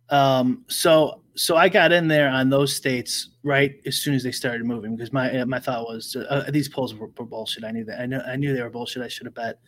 Um, 0.09 0.65
so 0.67 1.21
so 1.35 1.55
I 1.55 1.69
got 1.69 1.91
in 1.91 2.07
there 2.07 2.27
on 2.27 2.49
those 2.49 2.75
states 2.75 3.29
right 3.43 3.75
as 3.85 3.97
soon 3.99 4.13
as 4.13 4.23
they 4.23 4.31
started 4.31 4.65
moving 4.65 4.95
because 4.95 5.13
my 5.13 5.39
uh, 5.39 5.45
my 5.45 5.59
thought 5.59 5.87
was 5.87 6.15
uh, 6.15 6.49
these 6.51 6.67
polls 6.67 6.93
were, 6.95 7.11
were 7.17 7.25
bullshit. 7.25 7.63
I 7.63 7.71
knew 7.71 7.85
that. 7.85 8.01
I 8.01 8.05
knew 8.07 8.19
I 8.19 8.35
knew 8.35 8.53
they 8.53 8.63
were 8.63 8.69
bullshit. 8.69 9.03
I 9.03 9.07
should 9.07 9.27
have 9.27 9.35
bet. 9.35 9.59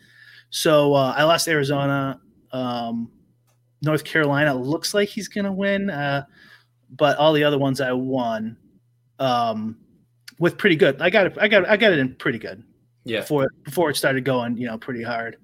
So 0.50 0.94
uh, 0.96 1.14
I 1.16 1.24
lost 1.24 1.48
Arizona. 1.48 2.20
Um, 2.52 3.12
North 3.84 4.04
Carolina 4.04 4.54
looks 4.54 4.94
like 4.94 5.08
he's 5.08 5.28
gonna 5.28 5.54
win, 5.54 5.90
uh, 5.92 6.26
but 6.90 7.18
all 7.18 7.32
the 7.32 7.44
other 7.44 7.60
ones 7.60 7.80
I 7.80 7.94
won 7.94 8.58
um, 9.20 9.78
with 10.40 10.58
pretty 10.58 10.76
good. 10.76 11.02
I 11.02 11.10
got 11.10 11.28
it. 11.28 11.38
I 11.40 11.48
got 11.48 11.68
I 11.68 11.78
got 11.78 11.94
it 11.94 12.00
in 12.00 12.16
pretty 12.16 12.40
good 12.40 12.64
yeah. 13.06 13.22
before 13.22 13.48
before 13.64 13.90
it 13.90 13.96
started 13.96 14.26
going, 14.26 14.58
you 14.58 14.68
know, 14.68 14.78
pretty 14.78 15.04
hard. 15.04 15.38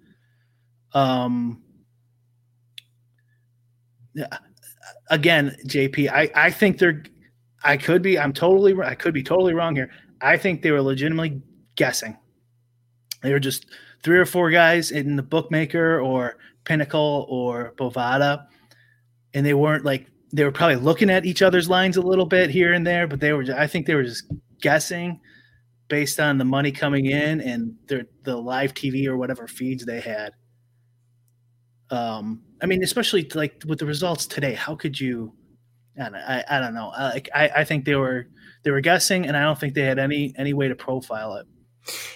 Um, 0.93 1.61
yeah, 4.13 4.27
again, 5.09 5.55
JP, 5.65 6.09
I 6.09 6.29
I 6.35 6.51
think 6.51 6.79
they're, 6.79 7.03
I 7.63 7.77
could 7.77 8.01
be, 8.01 8.19
I'm 8.19 8.33
totally, 8.33 8.75
I 8.83 8.95
could 8.95 9.13
be 9.13 9.23
totally 9.23 9.53
wrong 9.53 9.75
here. 9.75 9.91
I 10.19 10.37
think 10.37 10.61
they 10.61 10.71
were 10.71 10.81
legitimately 10.81 11.41
guessing. 11.75 12.17
They 13.21 13.31
were 13.31 13.39
just 13.39 13.67
three 14.03 14.17
or 14.17 14.25
four 14.25 14.49
guys 14.49 14.91
in 14.91 15.15
the 15.15 15.23
bookmaker 15.23 16.01
or 16.01 16.37
Pinnacle 16.65 17.27
or 17.29 17.73
Bovada, 17.77 18.47
and 19.33 19.45
they 19.45 19.53
weren't 19.53 19.85
like 19.85 20.07
they 20.33 20.43
were 20.43 20.51
probably 20.51 20.77
looking 20.77 21.09
at 21.09 21.25
each 21.25 21.41
other's 21.41 21.69
lines 21.69 21.97
a 21.97 22.01
little 22.01 22.25
bit 22.25 22.49
here 22.49 22.73
and 22.73 22.85
there, 22.85 23.07
but 23.07 23.19
they 23.19 23.33
were. 23.33 23.45
I 23.55 23.67
think 23.67 23.85
they 23.85 23.95
were 23.95 24.03
just 24.03 24.25
guessing 24.61 25.19
based 25.87 26.19
on 26.19 26.37
the 26.37 26.45
money 26.45 26.71
coming 26.71 27.07
in 27.07 27.41
and 27.41 27.75
their 27.87 28.05
the 28.23 28.35
live 28.35 28.73
TV 28.73 29.07
or 29.07 29.17
whatever 29.17 29.47
feeds 29.47 29.85
they 29.85 29.99
had. 29.99 30.31
Um, 31.89 32.43
I 32.61 32.65
mean, 32.65 32.83
especially 32.83 33.29
like 33.35 33.61
with 33.67 33.79
the 33.79 33.85
results 33.85 34.25
today, 34.25 34.53
how 34.53 34.75
could 34.75 34.99
you? 34.99 35.33
I 35.99 36.03
don't, 36.03 36.15
I, 36.15 36.43
I 36.49 36.59
don't 36.59 36.73
know. 36.73 36.93
Like 36.97 37.29
I, 37.35 37.49
I 37.57 37.63
think 37.65 37.83
they 37.83 37.95
were 37.95 38.27
they 38.63 38.71
were 38.71 38.81
guessing, 38.81 39.25
and 39.25 39.35
I 39.35 39.41
don't 39.41 39.59
think 39.59 39.73
they 39.73 39.81
had 39.81 39.99
any 39.99 40.33
any 40.37 40.53
way 40.53 40.69
to 40.69 40.75
profile 40.75 41.35
it. 41.35 41.47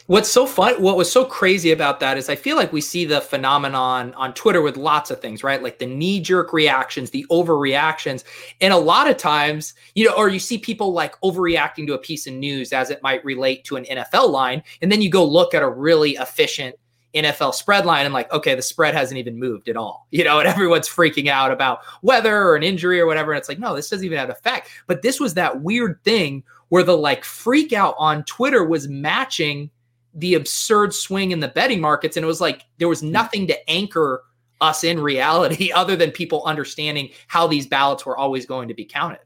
What's 0.08 0.30
so 0.30 0.46
fun, 0.46 0.82
what 0.82 0.98
was 0.98 1.12
so 1.12 1.26
crazy 1.26 1.72
about 1.72 2.00
that 2.00 2.18
is 2.18 2.30
I 2.30 2.36
feel 2.36 2.56
like 2.56 2.72
we 2.72 2.82
see 2.82 3.06
the 3.06 3.22
phenomenon 3.22 4.14
on 4.14 4.34
Twitter 4.36 4.62
with 4.62 4.78
lots 4.78 5.10
of 5.10 5.20
things, 5.20 5.44
right? 5.44 5.64
Like 5.64 5.80
the 5.80 5.88
knee 5.88 6.20
jerk 6.20 6.54
reactions, 6.54 7.10
the 7.10 7.26
overreactions. 7.32 8.24
And 8.62 8.72
a 8.72 8.78
lot 8.78 9.10
of 9.10 9.18
times, 9.18 9.74
you 9.96 10.06
know, 10.06 10.14
or 10.16 10.30
you 10.30 10.40
see 10.40 10.60
people 10.60 10.94
like 10.94 11.20
overreacting 11.22 11.88
to 11.88 11.94
a 11.94 11.98
piece 11.98 12.28
of 12.28 12.34
news 12.34 12.72
as 12.72 12.92
it 12.92 13.02
might 13.02 13.26
relate 13.26 13.64
to 13.66 13.78
an 13.78 13.86
NFL 13.86 14.30
line. 14.30 14.62
And 14.82 14.92
then 14.92 15.02
you 15.02 15.10
go 15.10 15.26
look 15.26 15.56
at 15.56 15.64
a 15.64 15.70
really 15.70 16.12
efficient 16.12 16.76
NFL 17.16 17.54
spread 17.54 17.86
line 17.86 18.06
and 18.06 18.14
like, 18.14 18.32
okay, 18.32 18.56
the 18.56 18.62
spread 18.62 18.94
hasn't 18.94 19.18
even 19.18 19.40
moved 19.40 19.70
at 19.70 19.78
all, 19.78 20.06
you 20.12 20.24
know, 20.24 20.40
and 20.40 20.48
everyone's 20.48 20.90
freaking 20.90 21.28
out 21.28 21.52
about 21.52 21.80
weather 22.02 22.44
or 22.44 22.56
an 22.56 22.64
injury 22.64 23.00
or 23.00 23.08
whatever. 23.08 23.32
And 23.32 23.40
it's 23.40 23.50
like, 23.50 23.60
no, 23.60 23.76
this 23.76 23.90
doesn't 23.90 24.06
even 24.06 24.18
have 24.18 24.30
effect. 24.30 24.70
But 24.86 25.02
this 25.02 25.20
was 25.20 25.34
that 25.34 25.62
weird 25.62 26.04
thing 26.04 26.44
where 26.70 26.84
the 26.84 26.98
like 26.98 27.24
freak 27.24 27.74
out 27.74 27.96
on 27.98 28.24
Twitter 28.26 28.64
was 28.64 28.88
matching 28.88 29.70
the 30.14 30.34
absurd 30.34 30.94
swing 30.94 31.32
in 31.32 31.42
the 31.42 31.48
betting 31.48 31.82
markets. 31.82 32.16
And 32.16 32.24
it 32.24 32.28
was 32.28 32.42
like 32.42 32.64
there 32.78 32.88
was 32.88 33.04
nothing 33.04 33.48
to 33.48 33.70
anchor 33.70 34.24
us 34.62 34.84
in 34.84 35.00
reality 35.00 35.72
other 35.76 35.96
than 35.96 36.12
people 36.12 36.44
understanding 36.46 37.10
how 37.28 37.48
these 37.48 37.68
ballots 37.68 38.06
were 38.06 38.18
always 38.18 38.46
going 38.46 38.68
to 38.68 38.74
be 38.74 38.86
counted. 38.86 39.20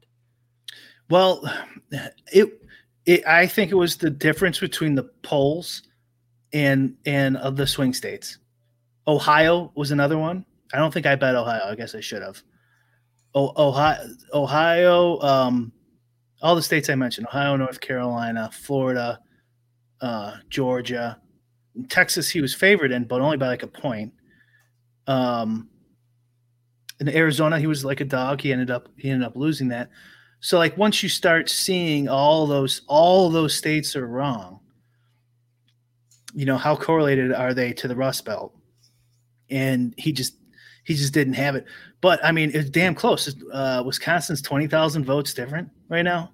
Well, 1.10 1.44
it, 2.32 2.62
it 3.06 3.26
I 3.26 3.48
think 3.48 3.72
it 3.72 3.76
was 3.76 3.98
the 3.98 4.10
difference 4.10 4.60
between 4.60 4.96
the 4.96 5.04
polls 5.24 5.84
and 6.54 6.96
and 7.06 7.38
of 7.38 7.56
the 7.56 7.68
swing 7.68 7.94
states. 7.94 8.38
Ohio 9.08 9.72
was 9.76 9.92
another 9.92 10.18
one. 10.18 10.46
I 10.74 10.78
don't 10.78 10.94
think 10.94 11.08
I 11.08 11.16
bet 11.16 11.36
Ohio. 11.36 11.64
I 11.66 11.76
guess 11.76 11.96
I 11.96 12.00
should 12.00 12.22
have. 12.22 12.44
Ohio, 13.36 14.08
Ohio, 14.34 15.20
um, 15.22 15.72
all 16.42 16.56
the 16.56 16.62
states 16.62 16.90
I 16.90 16.96
mentioned: 16.96 17.28
Ohio, 17.28 17.56
North 17.56 17.80
Carolina, 17.80 18.50
Florida, 18.52 19.20
uh, 20.02 20.38
Georgia, 20.50 21.20
Texas. 21.90 22.30
He 22.30 22.42
was 22.42 22.54
favored 22.54 22.92
in, 22.92 23.06
but 23.06 23.22
only 23.22 23.38
by 23.38 23.48
like 23.48 23.64
a 23.64 23.68
point. 23.68 24.14
Um, 25.08 25.70
in 27.00 27.10
Arizona, 27.10 27.60
he 27.60 27.68
was 27.68 27.86
like 27.86 28.02
a 28.02 28.06
dog. 28.06 28.42
He 28.42 28.52
ended 28.52 28.72
up 28.72 28.90
he 28.98 29.10
ended 29.10 29.26
up 29.26 29.36
losing 29.36 29.70
that. 29.70 29.90
So 30.42 30.58
like 30.58 30.78
once 30.78 31.04
you 31.04 31.10
start 31.10 31.50
seeing 31.50 32.08
all 32.08 32.48
those 32.48 32.82
all 32.88 33.30
those 33.30 33.54
states 33.54 33.96
are 33.96 34.08
wrong, 34.08 34.60
you 36.34 36.46
know 36.46 36.58
how 36.58 36.76
correlated 36.76 37.34
are 37.34 37.54
they 37.54 37.74
to 37.74 37.88
the 37.88 37.96
Rust 37.96 38.26
Belt? 38.26 38.54
And 39.50 39.94
he 39.98 40.12
just 40.12 40.36
he 40.90 40.96
just 40.96 41.14
didn't 41.14 41.34
have 41.34 41.56
it. 41.56 41.66
But 42.02 42.20
I 42.26 42.32
mean, 42.32 42.50
it's 42.52 42.72
damn 42.72 42.96
close. 42.96 43.32
Uh, 43.54 43.84
Wisconsin's 43.86 44.42
twenty 44.42 44.66
thousand 44.66 45.06
votes 45.06 45.36
different 45.36 45.70
right 45.88 46.02
now. 46.02 46.32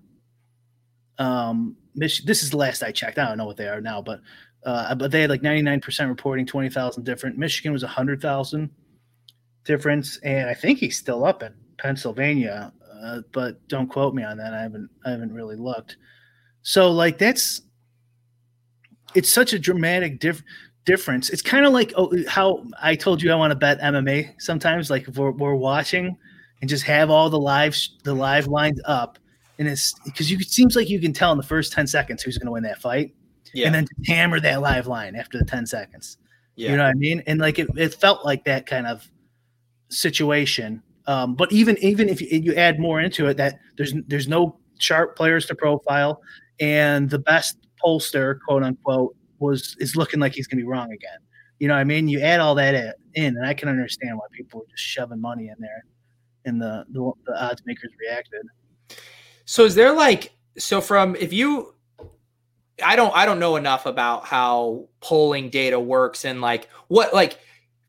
Um, 1.17 1.75
Mich- 1.93 2.23
this 2.23 2.41
is 2.41 2.51
the 2.51 2.57
last 2.57 2.81
I 2.81 2.93
checked. 2.93 3.19
I 3.19 3.27
don't 3.27 3.37
know 3.37 3.45
what 3.45 3.57
they 3.57 3.67
are 3.67 3.81
now, 3.81 4.01
but 4.01 4.21
uh, 4.65 4.95
but 4.95 5.11
they 5.11 5.19
had 5.19 5.29
like 5.29 5.43
ninety 5.43 5.61
nine 5.61 5.81
percent 5.81 6.07
reporting 6.07 6.45
twenty 6.45 6.69
thousand 6.69 7.03
different. 7.03 7.37
Michigan 7.37 7.73
was 7.73 7.83
hundred 7.83 8.21
thousand 8.21 8.69
difference, 9.65 10.19
and 10.23 10.47
I 10.49 10.53
think 10.53 10.79
he's 10.79 10.97
still 10.97 11.25
up 11.25 11.43
in 11.43 11.53
Pennsylvania. 11.77 12.71
Uh, 13.03 13.19
but 13.33 13.67
don't 13.67 13.87
quote 13.87 14.13
me 14.15 14.23
on 14.23 14.37
that. 14.37 14.53
I 14.53 14.61
haven't 14.61 14.89
I 15.05 15.09
haven't 15.11 15.33
really 15.33 15.57
looked. 15.57 15.97
So 16.61 16.91
like 16.91 17.17
that's 17.17 17.61
it's 19.15 19.29
such 19.29 19.51
a 19.51 19.59
dramatic 19.59 20.21
diff- 20.21 20.43
difference. 20.85 21.29
It's 21.29 21.41
kind 21.41 21.65
of 21.65 21.73
like 21.73 21.93
oh, 21.97 22.11
how 22.27 22.63
I 22.81 22.95
told 22.95 23.21
you 23.21 23.31
I 23.31 23.35
want 23.35 23.51
to 23.51 23.55
bet 23.55 23.79
MMA 23.81 24.33
sometimes. 24.39 24.89
Like 24.89 25.07
if 25.07 25.17
we're, 25.17 25.31
we're 25.31 25.55
watching 25.55 26.17
and 26.61 26.69
just 26.69 26.83
have 26.83 27.09
all 27.09 27.29
the 27.29 27.39
live 27.39 27.75
the 28.03 28.13
live 28.13 28.47
lines 28.47 28.79
up, 28.85 29.17
and 29.59 29.67
it's 29.67 29.93
because 30.05 30.29
you 30.31 30.37
it 30.37 30.49
seems 30.49 30.75
like 30.75 30.89
you 30.89 30.99
can 30.99 31.13
tell 31.13 31.31
in 31.31 31.37
the 31.37 31.43
first 31.43 31.73
ten 31.73 31.87
seconds 31.87 32.23
who's 32.23 32.37
going 32.37 32.45
to 32.47 32.51
win 32.51 32.63
that 32.63 32.79
fight, 32.81 33.13
Yeah. 33.53 33.65
and 33.67 33.75
then 33.75 33.87
hammer 34.05 34.39
that 34.39 34.61
live 34.61 34.87
line 34.87 35.15
after 35.15 35.37
the 35.37 35.45
ten 35.45 35.65
seconds. 35.65 36.17
yeah. 36.55 36.71
You 36.71 36.77
know 36.77 36.83
what 36.83 36.89
I 36.91 36.93
mean? 36.93 37.23
And 37.27 37.39
like 37.39 37.59
it, 37.59 37.67
it 37.75 37.93
felt 37.95 38.23
like 38.25 38.45
that 38.45 38.65
kind 38.65 38.87
of 38.87 39.09
situation. 39.89 40.81
Um, 41.07 41.35
but 41.35 41.51
even 41.51 41.77
even 41.79 42.09
if 42.09 42.21
you, 42.21 42.27
you 42.39 42.55
add 42.55 42.79
more 42.79 42.99
into 42.99 43.27
it, 43.27 43.37
that 43.37 43.59
there's 43.77 43.93
there's 44.07 44.27
no 44.27 44.57
sharp 44.79 45.15
players 45.15 45.45
to 45.47 45.55
profile, 45.55 46.21
and 46.59 47.09
the 47.09 47.19
best 47.19 47.57
pollster, 47.83 48.39
quote 48.47 48.63
unquote, 48.63 49.15
was 49.39 49.75
is 49.79 49.95
looking 49.95 50.19
like 50.19 50.33
he's 50.33 50.47
going 50.47 50.57
to 50.57 50.63
be 50.63 50.67
wrong 50.67 50.91
again. 50.91 51.19
You 51.59 51.67
know 51.67 51.75
what 51.75 51.81
I 51.81 51.85
mean? 51.85 52.07
You 52.07 52.19
add 52.21 52.39
all 52.39 52.55
that 52.55 52.75
in, 53.13 53.37
and 53.37 53.45
I 53.45 53.53
can 53.53 53.69
understand 53.69 54.17
why 54.17 54.25
people 54.31 54.59
were 54.59 54.65
just 54.69 54.83
shoving 54.83 55.21
money 55.21 55.47
in 55.47 55.55
there, 55.59 55.85
and 56.45 56.61
the 56.61 56.85
the, 56.89 57.11
the 57.25 57.43
odds 57.43 57.61
makers 57.65 57.91
reacted. 57.99 58.41
So 59.45 59.63
is 59.63 59.75
there 59.75 59.93
like 59.93 60.33
so 60.57 60.81
from 60.81 61.15
if 61.15 61.31
you 61.31 61.75
I 62.83 62.95
don't 62.95 63.15
I 63.15 63.25
don't 63.25 63.39
know 63.39 63.55
enough 63.55 63.85
about 63.85 64.25
how 64.25 64.87
polling 64.99 65.49
data 65.49 65.79
works 65.79 66.25
and 66.25 66.41
like 66.41 66.69
what 66.87 67.13
like 67.13 67.39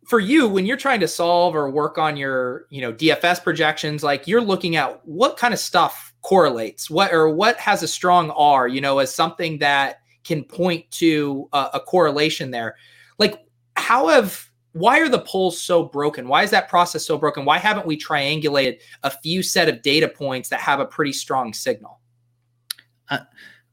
for 0.06 0.20
you 0.20 0.46
when 0.46 0.66
you're 0.66 0.76
trying 0.76 1.00
to 1.00 1.08
solve 1.08 1.56
or 1.56 1.68
work 1.68 1.98
on 1.98 2.16
your 2.16 2.66
you 2.70 2.80
know 2.80 2.92
DFS 2.92 3.42
projections 3.42 4.04
like 4.04 4.28
you're 4.28 4.40
looking 4.40 4.76
at 4.76 5.04
what 5.06 5.36
kind 5.36 5.52
of 5.52 5.58
stuff 5.58 6.14
correlates 6.22 6.88
what 6.88 7.12
or 7.12 7.28
what 7.28 7.56
has 7.58 7.82
a 7.82 7.88
strong 7.88 8.30
R 8.30 8.68
you 8.68 8.80
know 8.80 8.98
as 8.98 9.12
something 9.14 9.58
that 9.58 10.00
can 10.26 10.44
point 10.44 10.90
to 10.90 11.48
a, 11.52 11.70
a 11.74 11.80
correlation 11.80 12.50
there. 12.50 12.76
Like 13.18 13.46
how 13.76 14.08
have 14.08 14.50
why 14.72 15.00
are 15.00 15.08
the 15.08 15.20
polls 15.20 15.58
so 15.58 15.84
broken? 15.84 16.28
Why 16.28 16.42
is 16.42 16.50
that 16.50 16.68
process 16.68 17.06
so 17.06 17.16
broken? 17.16 17.46
Why 17.46 17.56
haven't 17.56 17.86
we 17.86 17.96
triangulated 17.96 18.78
a 19.04 19.10
few 19.10 19.42
set 19.42 19.70
of 19.70 19.80
data 19.80 20.06
points 20.06 20.50
that 20.50 20.60
have 20.60 20.80
a 20.80 20.84
pretty 20.84 21.12
strong 21.12 21.54
signal? 21.54 22.00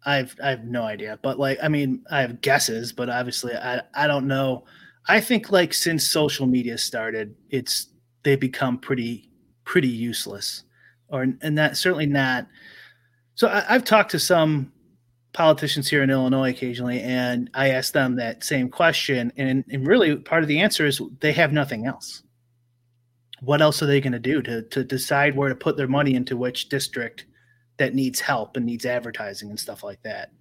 I've 0.06 0.36
I 0.44 0.50
have 0.50 0.66
no 0.66 0.84
idea, 0.84 1.20
but 1.22 1.40
like 1.40 1.58
I 1.62 1.68
mean, 1.68 2.04
I 2.12 2.22
have 2.22 2.42
guesses, 2.42 2.94
but 2.94 3.10
obviously 3.10 3.56
I 3.56 3.82
I 3.94 4.08
don't 4.08 4.28
know. 4.28 4.66
I 5.08 5.20
think 5.20 5.52
like 5.52 5.74
since 5.74 6.08
social 6.08 6.46
media 6.46 6.78
started, 6.78 7.36
it's 7.50 7.88
they 8.24 8.36
become 8.36 8.78
pretty 8.78 9.30
pretty 9.66 9.88
useless, 9.88 10.64
or 11.10 11.24
and 11.42 11.58
that 11.58 11.78
certainly 11.78 12.06
not. 12.06 12.48
So 13.36 13.48
I, 13.48 13.66
I've 13.70 13.84
talked 13.84 14.12
to 14.12 14.20
some 14.20 14.72
politicians 15.34 15.90
here 15.90 16.04
in 16.04 16.10
Illinois 16.10 16.52
occasionally, 16.52 17.02
and 17.02 17.50
I 17.54 17.70
ask 17.70 17.94
them 17.94 18.16
that 18.16 18.44
same 18.44 18.70
question, 18.70 19.32
and 19.38 19.64
and 19.70 19.88
really 19.88 20.16
part 20.16 20.44
of 20.44 20.48
the 20.48 20.60
answer 20.60 20.86
is 20.86 21.02
they 21.20 21.34
have 21.34 21.52
nothing 21.52 21.86
else. 21.86 22.24
What 23.42 23.62
else 23.62 23.82
are 23.84 23.88
they 23.88 24.02
going 24.02 24.14
to 24.14 24.20
do 24.20 24.42
to 24.42 24.62
to 24.62 24.84
decide 24.84 25.36
where 25.36 25.50
to 25.50 25.56
put 25.56 25.78
their 25.78 25.88
money 25.88 26.16
into 26.16 26.38
which 26.38 26.70
district? 26.70 27.26
that 27.78 27.94
needs 27.94 28.20
help 28.20 28.56
and 28.56 28.66
needs 28.66 28.86
advertising 28.86 29.50
and 29.50 29.60
stuff 29.60 29.84
like 29.84 30.02
that. 30.04 30.32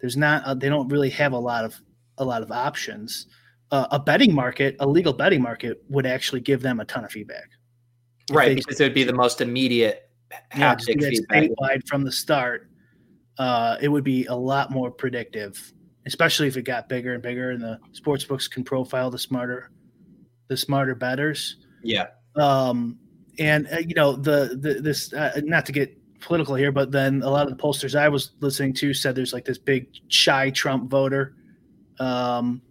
There's 0.00 0.16
not 0.16 0.44
uh, 0.44 0.54
they 0.54 0.68
don't 0.68 0.88
really 0.88 1.10
have 1.10 1.32
a 1.32 1.38
lot 1.38 1.64
of 1.64 1.80
a 2.18 2.24
lot 2.24 2.42
of 2.42 2.50
options. 2.50 3.26
Uh, 3.70 3.86
a 3.90 3.98
betting 3.98 4.34
market, 4.34 4.76
a 4.80 4.86
legal 4.86 5.12
betting 5.12 5.42
market, 5.42 5.82
would 5.88 6.06
actually 6.06 6.40
give 6.40 6.62
them 6.62 6.80
a 6.80 6.84
ton 6.84 7.04
of 7.04 7.10
feedback. 7.10 7.50
Right 8.30 8.56
because 8.56 8.80
it 8.80 8.84
would 8.84 8.94
be 8.94 9.04
the 9.04 9.12
most 9.12 9.40
immediate 9.40 10.10
Yeah, 10.56 10.76
feedback 10.76 11.12
statewide 11.12 11.86
from 11.86 12.04
the 12.04 12.12
start. 12.12 12.70
Uh, 13.38 13.76
it 13.80 13.88
would 13.88 14.04
be 14.04 14.26
a 14.26 14.34
lot 14.34 14.70
more 14.70 14.90
predictive, 14.90 15.72
especially 16.06 16.48
if 16.48 16.56
it 16.56 16.62
got 16.62 16.88
bigger 16.88 17.14
and 17.14 17.22
bigger, 17.22 17.52
and 17.52 17.62
the 17.62 17.78
sports 17.92 18.24
books 18.24 18.48
can 18.48 18.64
profile 18.64 19.10
the 19.10 19.18
smarter, 19.18 19.70
the 20.48 20.56
smarter 20.56 20.94
betters. 20.94 21.56
yeah 21.82 22.08
um, 22.36 22.98
and 23.38 23.68
uh, 23.72 23.78
you 23.78 23.94
know 23.94 24.12
the, 24.16 24.58
the 24.60 24.80
this 24.80 25.12
uh, 25.12 25.40
not 25.44 25.66
to 25.66 25.72
get 25.72 25.94
political 26.20 26.54
here, 26.54 26.72
but 26.72 26.90
then 26.90 27.22
a 27.22 27.30
lot 27.30 27.48
of 27.48 27.56
the 27.56 27.62
pollsters 27.62 27.98
I 27.98 28.08
was 28.08 28.32
listening 28.40 28.74
to 28.74 28.92
said 28.92 29.14
there's 29.14 29.32
like 29.32 29.44
this 29.44 29.58
big 29.58 29.88
shy 30.08 30.50
Trump 30.50 30.90
voter. 30.90 31.34
Um, 32.00 32.62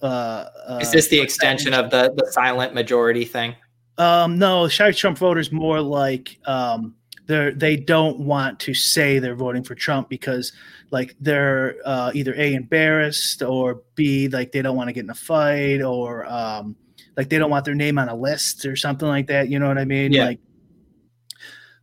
uh, 0.00 0.46
is 0.80 0.88
uh, 0.88 0.92
this 0.92 1.08
the 1.08 1.20
extension 1.20 1.74
of 1.74 1.90
the 1.90 2.12
the 2.16 2.30
silent 2.30 2.72
majority 2.72 3.24
thing 3.24 3.54
um, 3.98 4.38
no, 4.38 4.68
shy 4.68 4.92
Trump 4.92 5.18
voters 5.18 5.50
more 5.50 5.80
like 5.80 6.38
um, 6.46 6.94
they're 7.28 7.52
they 7.52 7.76
don't 7.76 8.18
want 8.18 8.58
to 8.60 8.74
say 8.74 9.18
they're 9.18 9.36
voting 9.36 9.62
for 9.62 9.74
Trump 9.74 10.08
because 10.08 10.52
like 10.90 11.14
they're 11.20 11.76
uh, 11.84 12.10
either 12.14 12.34
a 12.34 12.54
embarrassed 12.54 13.42
or 13.42 13.82
b 13.94 14.28
like 14.28 14.50
they 14.50 14.62
don't 14.62 14.76
want 14.76 14.88
to 14.88 14.92
get 14.92 15.04
in 15.04 15.10
a 15.10 15.14
fight 15.14 15.82
or 15.82 16.24
um, 16.26 16.74
like 17.16 17.28
they 17.28 17.38
don't 17.38 17.50
want 17.50 17.66
their 17.66 17.74
name 17.74 17.98
on 17.98 18.08
a 18.08 18.16
list 18.16 18.64
or 18.64 18.74
something 18.74 19.06
like 19.06 19.26
that. 19.26 19.48
You 19.48 19.58
know 19.58 19.68
what 19.68 19.76
I 19.76 19.84
mean? 19.84 20.12
Yeah. 20.12 20.24
Like 20.24 20.40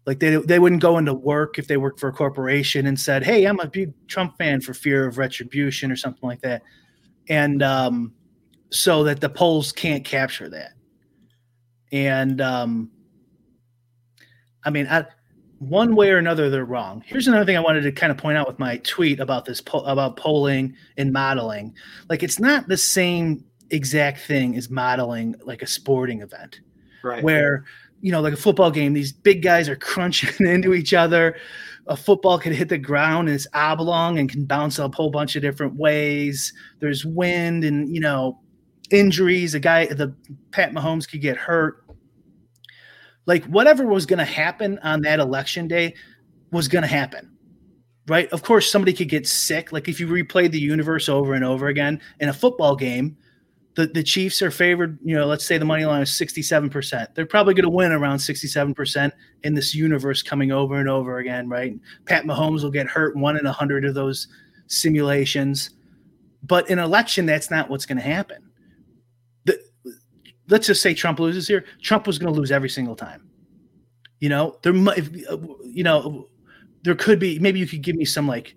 like 0.07 0.19
they 0.19 0.35
they 0.35 0.57
wouldn't 0.57 0.81
go 0.81 0.97
into 0.97 1.13
work 1.13 1.59
if 1.59 1.67
they 1.67 1.77
worked 1.77 1.99
for 1.99 2.09
a 2.09 2.13
corporation 2.13 2.87
and 2.87 2.99
said, 2.99 3.23
"Hey, 3.23 3.45
I'm 3.45 3.59
a 3.59 3.67
big 3.67 3.93
Trump 4.07 4.37
fan 4.39 4.61
for 4.61 4.73
fear 4.73 5.07
of 5.07 5.19
retribution 5.19 5.91
or 5.91 5.95
something 5.95 6.27
like 6.27 6.41
that," 6.41 6.63
and 7.29 7.61
um, 7.61 8.13
so 8.71 9.03
that 9.03 9.21
the 9.21 9.29
polls 9.29 9.71
can't 9.71 10.03
capture 10.03 10.49
that. 10.49 10.73
And 11.91 12.41
um, 12.41 12.91
I 14.63 14.71
mean, 14.71 14.87
I, 14.87 15.05
one 15.69 15.95
way 15.95 16.09
or 16.11 16.17
another, 16.17 16.49
they're 16.49 16.65
wrong. 16.65 17.03
Here's 17.05 17.27
another 17.27 17.45
thing 17.45 17.57
I 17.57 17.61
wanted 17.61 17.81
to 17.81 17.91
kind 17.91 18.11
of 18.11 18.17
point 18.17 18.37
out 18.37 18.47
with 18.47 18.59
my 18.59 18.77
tweet 18.77 19.19
about 19.19 19.45
this 19.45 19.61
po- 19.61 19.83
about 19.85 20.17
polling 20.17 20.75
and 20.97 21.11
modeling. 21.11 21.73
Like, 22.09 22.23
it's 22.23 22.39
not 22.39 22.67
the 22.67 22.77
same 22.77 23.43
exact 23.71 24.19
thing 24.21 24.55
as 24.55 24.69
modeling 24.69 25.35
like 25.43 25.61
a 25.61 25.67
sporting 25.67 26.21
event 26.21 26.61
right. 27.03 27.23
where 27.23 27.65
you 28.01 28.11
know 28.11 28.21
like 28.21 28.33
a 28.33 28.37
football 28.37 28.69
game 28.69 28.93
these 28.93 29.11
big 29.11 29.41
guys 29.41 29.67
are 29.67 29.75
crunching 29.77 30.45
into 30.45 30.73
each 30.73 30.93
other. 30.93 31.35
A 31.87 31.95
football 31.95 32.39
can 32.39 32.51
hit 32.51 32.69
the 32.69 32.79
ground 32.79 33.27
and 33.27 33.35
it's 33.35 33.47
oblong 33.53 34.17
and 34.17 34.29
can 34.29 34.45
bounce 34.45 34.79
up 34.79 34.93
a 34.93 34.95
whole 34.95 35.11
bunch 35.11 35.35
of 35.35 35.43
different 35.43 35.75
ways. 35.75 36.51
There's 36.79 37.05
wind 37.05 37.63
and 37.63 37.93
you 37.93 38.01
know 38.01 38.39
injuries. 38.91 39.53
A 39.53 39.59
guy 39.59 39.85
the 39.85 40.13
pat 40.51 40.73
mahomes 40.73 41.09
could 41.09 41.21
get 41.21 41.37
hurt 41.37 41.84
like 43.25 43.43
whatever 43.45 43.85
was 43.85 44.05
going 44.05 44.19
to 44.19 44.25
happen 44.25 44.79
on 44.83 45.01
that 45.01 45.19
election 45.19 45.67
day 45.67 45.93
was 46.51 46.67
going 46.67 46.81
to 46.81 46.87
happen 46.87 47.31
right 48.07 48.31
of 48.31 48.43
course 48.43 48.71
somebody 48.71 48.93
could 48.93 49.09
get 49.09 49.27
sick 49.27 49.71
like 49.71 49.87
if 49.87 49.99
you 49.99 50.07
replay 50.07 50.49
the 50.49 50.59
universe 50.59 51.09
over 51.09 51.33
and 51.33 51.43
over 51.43 51.67
again 51.67 51.99
in 52.19 52.29
a 52.29 52.33
football 52.33 52.75
game 52.75 53.17
the, 53.75 53.87
the 53.87 54.03
Chiefs 54.03 54.41
are 54.41 54.51
favored, 54.51 54.97
you 55.03 55.15
know, 55.15 55.25
let's 55.25 55.45
say 55.45 55.57
the 55.57 55.65
money 55.65 55.85
line 55.85 56.01
is 56.01 56.09
67%. 56.09 57.13
They're 57.13 57.25
probably 57.25 57.53
going 57.53 57.63
to 57.63 57.69
win 57.69 57.91
around 57.91 58.17
67% 58.17 59.11
in 59.43 59.53
this 59.53 59.75
universe 59.75 60.23
coming 60.23 60.51
over 60.51 60.79
and 60.79 60.89
over 60.89 61.19
again, 61.19 61.49
right? 61.49 61.75
Pat 62.05 62.23
Mahomes 62.23 62.63
will 62.63 62.71
get 62.71 62.87
hurt 62.87 63.15
one 63.17 63.37
in 63.37 63.45
a 63.45 63.51
hundred 63.51 63.83
of 63.83 63.93
those 63.93 64.29
simulations. 64.67 65.71
But 66.41 66.69
in 66.69 66.79
election, 66.79 67.25
that's 67.25 67.51
not 67.51 67.69
what's 67.69 67.85
going 67.85 67.97
to 67.97 68.03
happen. 68.03 68.49
Let's 70.47 70.67
just 70.67 70.81
say 70.81 70.93
Trump 70.93 71.19
loses 71.19 71.47
here. 71.47 71.65
Trump 71.81 72.07
was 72.07 72.17
going 72.19 72.33
to 72.33 72.39
lose 72.39 72.51
every 72.51 72.69
single 72.69 72.95
time. 72.95 73.27
You 74.19 74.29
know, 74.29 74.57
there 74.61 74.73
might, 74.73 74.97
if, 74.97 75.09
you 75.63 75.83
know, 75.83 76.27
there 76.83 76.95
could 76.95 77.19
be, 77.19 77.39
maybe 77.39 77.59
you 77.59 77.67
could 77.67 77.81
give 77.81 77.95
me 77.95 78.05
some 78.05 78.27
like, 78.27 78.55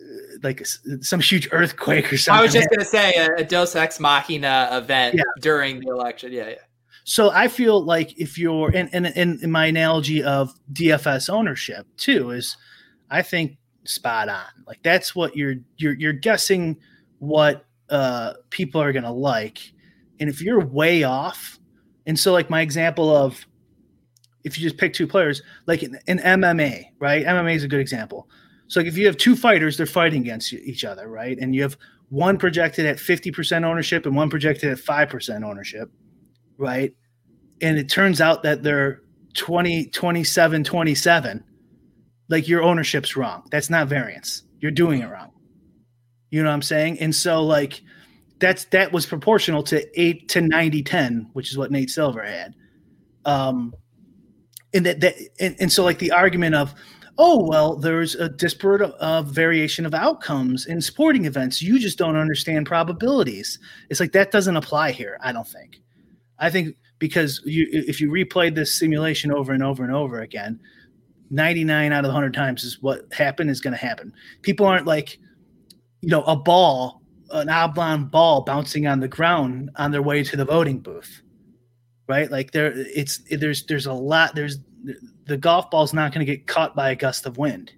uh, 0.00 0.38
like 0.42 0.64
some 1.00 1.20
huge 1.20 1.48
earthquake 1.52 2.12
or 2.12 2.16
something. 2.18 2.38
I 2.38 2.42
was 2.42 2.52
just 2.52 2.68
gonna 2.70 2.84
say 2.84 3.12
a, 3.14 3.34
a 3.36 3.44
Deus 3.44 3.74
Ex 3.76 3.98
Machina 4.00 4.68
event 4.72 5.16
Yeah. 5.16 5.24
during 5.40 5.80
the 5.80 5.88
election. 5.88 6.32
Yeah, 6.32 6.48
yeah. 6.50 6.54
So 7.04 7.30
I 7.30 7.48
feel 7.48 7.82
like 7.82 8.18
if 8.18 8.38
you're 8.38 8.70
and 8.74 8.88
and 8.94 9.06
in 9.42 9.50
my 9.50 9.66
analogy 9.66 10.22
of 10.22 10.52
DFS 10.72 11.30
ownership 11.30 11.86
too 11.96 12.30
is 12.30 12.56
I 13.10 13.22
think 13.22 13.56
spot 13.84 14.28
on. 14.28 14.44
Like 14.66 14.82
that's 14.82 15.14
what 15.16 15.34
you're 15.34 15.54
you're 15.78 15.94
you're 15.94 16.12
guessing 16.12 16.76
what 17.18 17.64
uh 17.90 18.34
people 18.50 18.80
are 18.80 18.92
gonna 18.92 19.12
like. 19.12 19.72
And 20.20 20.28
if 20.28 20.40
you're 20.40 20.64
way 20.64 21.04
off, 21.04 21.58
and 22.06 22.18
so 22.18 22.32
like 22.32 22.50
my 22.50 22.60
example 22.60 23.14
of 23.14 23.46
if 24.44 24.58
you 24.58 24.64
just 24.64 24.78
pick 24.78 24.94
two 24.94 25.06
players, 25.06 25.42
like 25.66 25.82
in, 25.82 25.98
in 26.06 26.18
MMA, 26.18 26.86
right? 26.98 27.26
MMA 27.26 27.54
is 27.54 27.64
a 27.64 27.68
good 27.68 27.80
example. 27.80 28.28
So 28.68 28.80
like 28.80 28.86
if 28.86 28.96
you 28.96 29.06
have 29.06 29.16
two 29.16 29.36
fighters, 29.36 29.76
they're 29.76 29.86
fighting 29.86 30.22
against 30.22 30.52
each 30.52 30.84
other, 30.84 31.08
right? 31.08 31.38
And 31.38 31.54
you 31.54 31.62
have 31.62 31.76
one 32.08 32.38
projected 32.38 32.86
at 32.86 32.96
50% 32.96 33.64
ownership 33.64 34.06
and 34.06 34.16
one 34.16 34.30
projected 34.30 34.70
at 34.70 34.78
5% 34.78 35.44
ownership 35.44 35.90
right? 36.58 36.92
And 37.62 37.78
it 37.78 37.88
turns 37.88 38.20
out 38.20 38.42
that 38.42 38.62
they're 38.62 39.00
20, 39.34 39.86
27, 39.86 40.64
27. 40.64 41.44
Like 42.28 42.46
your 42.46 42.62
ownership's 42.62 43.16
wrong. 43.16 43.44
That's 43.50 43.70
not 43.70 43.88
variance. 43.88 44.42
You're 44.60 44.72
doing 44.72 45.00
it 45.00 45.06
wrong. 45.06 45.30
You 46.30 46.42
know 46.42 46.50
what 46.50 46.54
I'm 46.54 46.62
saying? 46.62 46.98
And 46.98 47.14
so 47.14 47.42
like 47.42 47.80
that's 48.40 48.64
that 48.66 48.92
was 48.92 49.06
proportional 49.06 49.62
to 49.64 50.00
8 50.00 50.28
to 50.28 50.40
90 50.40 50.82
10, 50.82 51.30
which 51.32 51.50
is 51.50 51.58
what 51.58 51.70
Nate 51.70 51.90
Silver 51.90 52.22
had. 52.22 52.54
Um 53.24 53.74
and 54.74 54.84
that, 54.84 55.00
that 55.00 55.14
and, 55.40 55.56
and 55.60 55.72
so 55.72 55.82
like 55.82 55.98
the 55.98 56.12
argument 56.12 56.54
of 56.54 56.74
oh 57.16 57.42
well 57.42 57.74
there's 57.74 58.14
a 58.14 58.28
disparate 58.28 58.82
uh, 58.82 59.22
variation 59.22 59.86
of 59.86 59.94
outcomes 59.94 60.66
in 60.66 60.80
sporting 60.80 61.24
events 61.24 61.62
you 61.62 61.78
just 61.78 61.96
don't 61.96 62.16
understand 62.16 62.66
probabilities 62.66 63.58
it's 63.88 63.98
like 63.98 64.12
that 64.12 64.30
doesn't 64.30 64.56
apply 64.56 64.90
here 64.92 65.18
i 65.22 65.32
don't 65.32 65.48
think 65.48 65.80
I 66.38 66.50
think 66.50 66.76
because 66.98 67.42
you, 67.44 67.66
if 67.70 68.00
you 68.00 68.10
replayed 68.10 68.54
this 68.54 68.72
simulation 68.72 69.32
over 69.32 69.52
and 69.52 69.62
over 69.62 69.82
and 69.84 69.94
over 69.94 70.20
again, 70.20 70.60
99 71.30 71.92
out 71.92 72.04
of 72.04 72.08
100 72.08 72.32
times 72.32 72.64
is 72.64 72.82
what 72.82 73.12
happened 73.12 73.50
is 73.50 73.60
going 73.60 73.72
to 73.72 73.78
happen. 73.78 74.12
People 74.42 74.66
aren't 74.66 74.86
like, 74.86 75.18
you 76.00 76.08
know, 76.08 76.22
a 76.22 76.36
ball, 76.36 77.02
an 77.30 77.48
oblong 77.48 78.06
ball 78.06 78.42
bouncing 78.42 78.86
on 78.86 79.00
the 79.00 79.08
ground 79.08 79.70
on 79.76 79.90
their 79.90 80.02
way 80.02 80.22
to 80.22 80.36
the 80.36 80.44
voting 80.44 80.78
booth, 80.78 81.22
right? 82.06 82.30
Like 82.30 82.52
there, 82.52 82.72
it's 82.74 83.20
there's 83.30 83.64
there's 83.66 83.86
a 83.86 83.92
lot. 83.92 84.34
There's 84.34 84.58
the 85.26 85.36
golf 85.36 85.70
ball's 85.70 85.92
not 85.92 86.12
going 86.12 86.24
to 86.24 86.32
get 86.32 86.46
caught 86.46 86.74
by 86.74 86.90
a 86.90 86.96
gust 86.96 87.26
of 87.26 87.38
wind. 87.38 87.72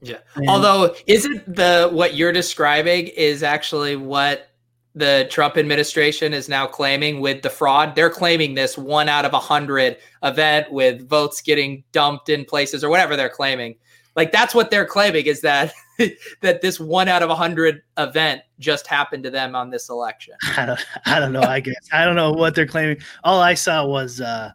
Yeah. 0.00 0.18
And, 0.34 0.48
Although, 0.48 0.94
isn't 1.06 1.54
the 1.54 1.88
what 1.92 2.14
you're 2.14 2.32
describing 2.32 3.08
is 3.08 3.42
actually 3.42 3.96
what 3.96 4.48
the 4.94 5.26
Trump 5.30 5.56
administration 5.56 6.34
is 6.34 6.48
now 6.48 6.66
claiming 6.66 7.20
with 7.20 7.42
the 7.42 7.50
fraud. 7.50 7.94
They're 7.94 8.10
claiming 8.10 8.54
this 8.54 8.76
one 8.76 9.08
out 9.08 9.24
of 9.24 9.32
a 9.32 9.38
hundred 9.38 9.96
event 10.22 10.70
with 10.70 11.08
votes 11.08 11.40
getting 11.40 11.82
dumped 11.92 12.28
in 12.28 12.44
places 12.44 12.84
or 12.84 12.90
whatever 12.90 13.16
they're 13.16 13.30
claiming. 13.30 13.76
Like 14.14 14.32
that's 14.32 14.54
what 14.54 14.70
they're 14.70 14.86
claiming 14.86 15.26
is 15.26 15.40
that 15.40 15.72
that 16.40 16.60
this 16.60 16.78
one 16.78 17.08
out 17.08 17.22
of 17.22 17.30
a 17.30 17.34
hundred 17.34 17.82
event 17.98 18.42
just 18.58 18.86
happened 18.86 19.24
to 19.24 19.30
them 19.30 19.54
on 19.54 19.70
this 19.70 19.88
election. 19.88 20.34
I 20.56 20.66
don't 20.66 20.86
I 21.06 21.20
don't 21.20 21.32
know. 21.32 21.42
I 21.42 21.60
guess 21.60 21.88
I 21.92 22.04
don't 22.04 22.16
know 22.16 22.32
what 22.32 22.54
they're 22.54 22.66
claiming. 22.66 22.98
All 23.24 23.40
I 23.40 23.54
saw 23.54 23.86
was 23.86 24.20
uh, 24.20 24.50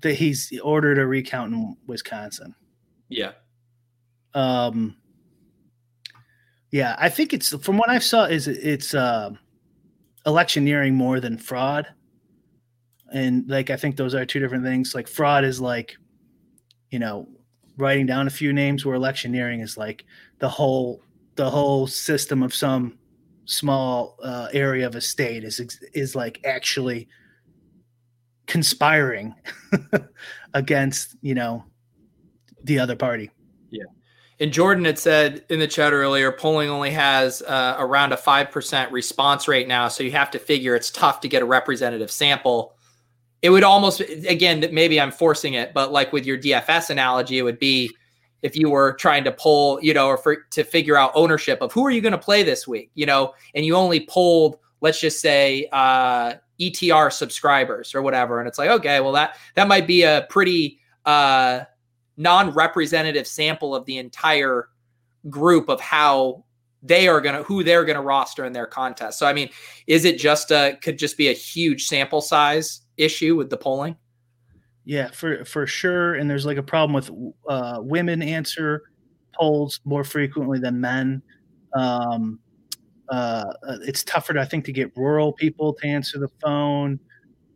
that 0.00 0.14
he's 0.14 0.52
ordered 0.62 0.98
a 0.98 1.06
recount 1.06 1.52
in 1.52 1.76
Wisconsin. 1.86 2.54
Yeah. 3.08 3.32
Um. 4.34 4.96
Yeah, 6.70 6.94
I 6.98 7.08
think 7.08 7.32
it's 7.32 7.56
from 7.64 7.78
what 7.78 7.90
I 7.90 7.98
saw 7.98 8.24
is 8.24 8.46
it's 8.46 8.94
uh 8.94 9.30
electioneering 10.26 10.94
more 10.94 11.20
than 11.20 11.38
fraud. 11.38 11.86
And 13.12 13.48
like 13.48 13.70
I 13.70 13.76
think 13.76 13.96
those 13.96 14.14
are 14.14 14.24
two 14.24 14.38
different 14.38 14.64
things. 14.64 14.94
Like 14.94 15.08
fraud 15.08 15.44
is 15.44 15.60
like, 15.60 15.96
you 16.90 16.98
know, 16.98 17.28
writing 17.80 18.06
down 18.06 18.26
a 18.26 18.30
few 18.30 18.52
names 18.52 18.84
where 18.84 18.94
electioneering 18.96 19.60
is 19.60 19.76
like 19.76 20.04
the 20.38 20.48
whole 20.48 21.02
the 21.36 21.48
whole 21.50 21.86
system 21.86 22.42
of 22.42 22.54
some 22.54 22.98
small 23.46 24.16
uh, 24.22 24.48
area 24.52 24.86
of 24.86 24.94
a 24.94 25.00
state 25.00 25.42
is 25.44 25.60
is 25.94 26.14
like 26.14 26.40
actually 26.44 27.08
conspiring 28.46 29.34
against 30.54 31.16
you 31.22 31.34
know 31.34 31.64
the 32.64 32.78
other 32.78 32.96
party 32.96 33.30
Yeah. 33.70 33.84
and 34.40 34.52
Jordan 34.52 34.84
had 34.84 34.98
said 34.98 35.44
in 35.48 35.60
the 35.60 35.66
chat 35.66 35.92
earlier, 35.92 36.30
polling 36.32 36.68
only 36.68 36.90
has 36.90 37.42
uh, 37.42 37.76
around 37.78 38.12
a 38.12 38.16
5% 38.16 38.90
response 38.90 39.48
rate 39.48 39.66
now. 39.68 39.88
So 39.88 40.02
you 40.02 40.10
have 40.12 40.30
to 40.32 40.38
figure 40.38 40.74
it's 40.74 40.90
tough 40.90 41.20
to 41.20 41.28
get 41.28 41.42
a 41.42 41.46
representative 41.46 42.10
sample. 42.10 42.74
It 43.42 43.50
would 43.50 43.64
almost, 43.64 44.00
again, 44.00 44.68
maybe 44.72 45.00
I'm 45.00 45.10
forcing 45.10 45.54
it, 45.54 45.72
but 45.72 45.92
like 45.92 46.12
with 46.12 46.26
your 46.26 46.38
DFS 46.38 46.90
analogy, 46.90 47.38
it 47.38 47.42
would 47.42 47.58
be 47.58 47.94
if 48.42 48.56
you 48.56 48.70
were 48.70 48.94
trying 48.94 49.24
to 49.24 49.32
pull 49.32 49.82
you 49.82 49.92
know, 49.94 50.08
or 50.08 50.16
for, 50.16 50.36
to 50.50 50.64
figure 50.64 50.96
out 50.96 51.12
ownership 51.14 51.60
of 51.60 51.72
who 51.72 51.84
are 51.86 51.90
you 51.90 52.00
going 52.00 52.12
to 52.12 52.18
play 52.18 52.42
this 52.42 52.66
week, 52.68 52.90
you 52.94 53.06
know, 53.06 53.34
and 53.54 53.64
you 53.64 53.74
only 53.74 54.00
pulled 54.00 54.58
let's 54.80 55.00
just 55.00 55.20
say, 55.20 55.68
uh, 55.72 56.34
ETR 56.60 57.12
subscribers 57.12 57.94
or 57.94 58.02
whatever. 58.02 58.38
And 58.38 58.48
it's 58.48 58.58
like, 58.58 58.70
okay, 58.70 59.00
well, 59.00 59.12
that, 59.12 59.36
that 59.54 59.68
might 59.68 59.86
be 59.86 60.02
a 60.02 60.26
pretty, 60.28 60.78
uh, 61.04 61.60
non-representative 62.16 63.26
sample 63.26 63.74
of 63.74 63.86
the 63.86 63.96
entire 63.96 64.68
group 65.28 65.68
of 65.68 65.80
how 65.80 66.44
they 66.82 67.08
are 67.08 67.20
going 67.20 67.34
to 67.34 67.42
who 67.42 67.62
they're 67.62 67.84
going 67.84 67.96
to 67.96 68.02
roster 68.02 68.44
in 68.44 68.52
their 68.52 68.66
contest. 68.66 69.18
So 69.18 69.26
I 69.26 69.32
mean, 69.32 69.50
is 69.86 70.04
it 70.04 70.18
just 70.18 70.50
a 70.50 70.78
could 70.82 70.98
just 70.98 71.16
be 71.16 71.28
a 71.28 71.32
huge 71.32 71.86
sample 71.86 72.20
size 72.20 72.80
issue 73.00 73.36
with 73.36 73.50
the 73.50 73.56
polling? 73.56 73.96
Yeah, 74.84 75.10
for 75.10 75.44
for 75.44 75.66
sure. 75.66 76.14
And 76.14 76.28
there's 76.28 76.46
like 76.46 76.56
a 76.56 76.62
problem 76.62 76.92
with 76.92 77.10
uh, 77.48 77.78
women 77.80 78.22
answer 78.22 78.82
polls 79.38 79.80
more 79.84 80.04
frequently 80.04 80.58
than 80.58 80.80
men. 80.80 81.22
Um, 81.74 82.40
uh, 83.08 83.44
it's 83.82 84.04
tougher, 84.04 84.38
I 84.38 84.44
think, 84.44 84.64
to 84.66 84.72
get 84.72 84.96
rural 84.96 85.32
people 85.32 85.74
to 85.74 85.86
answer 85.86 86.18
the 86.18 86.28
phone. 86.40 86.98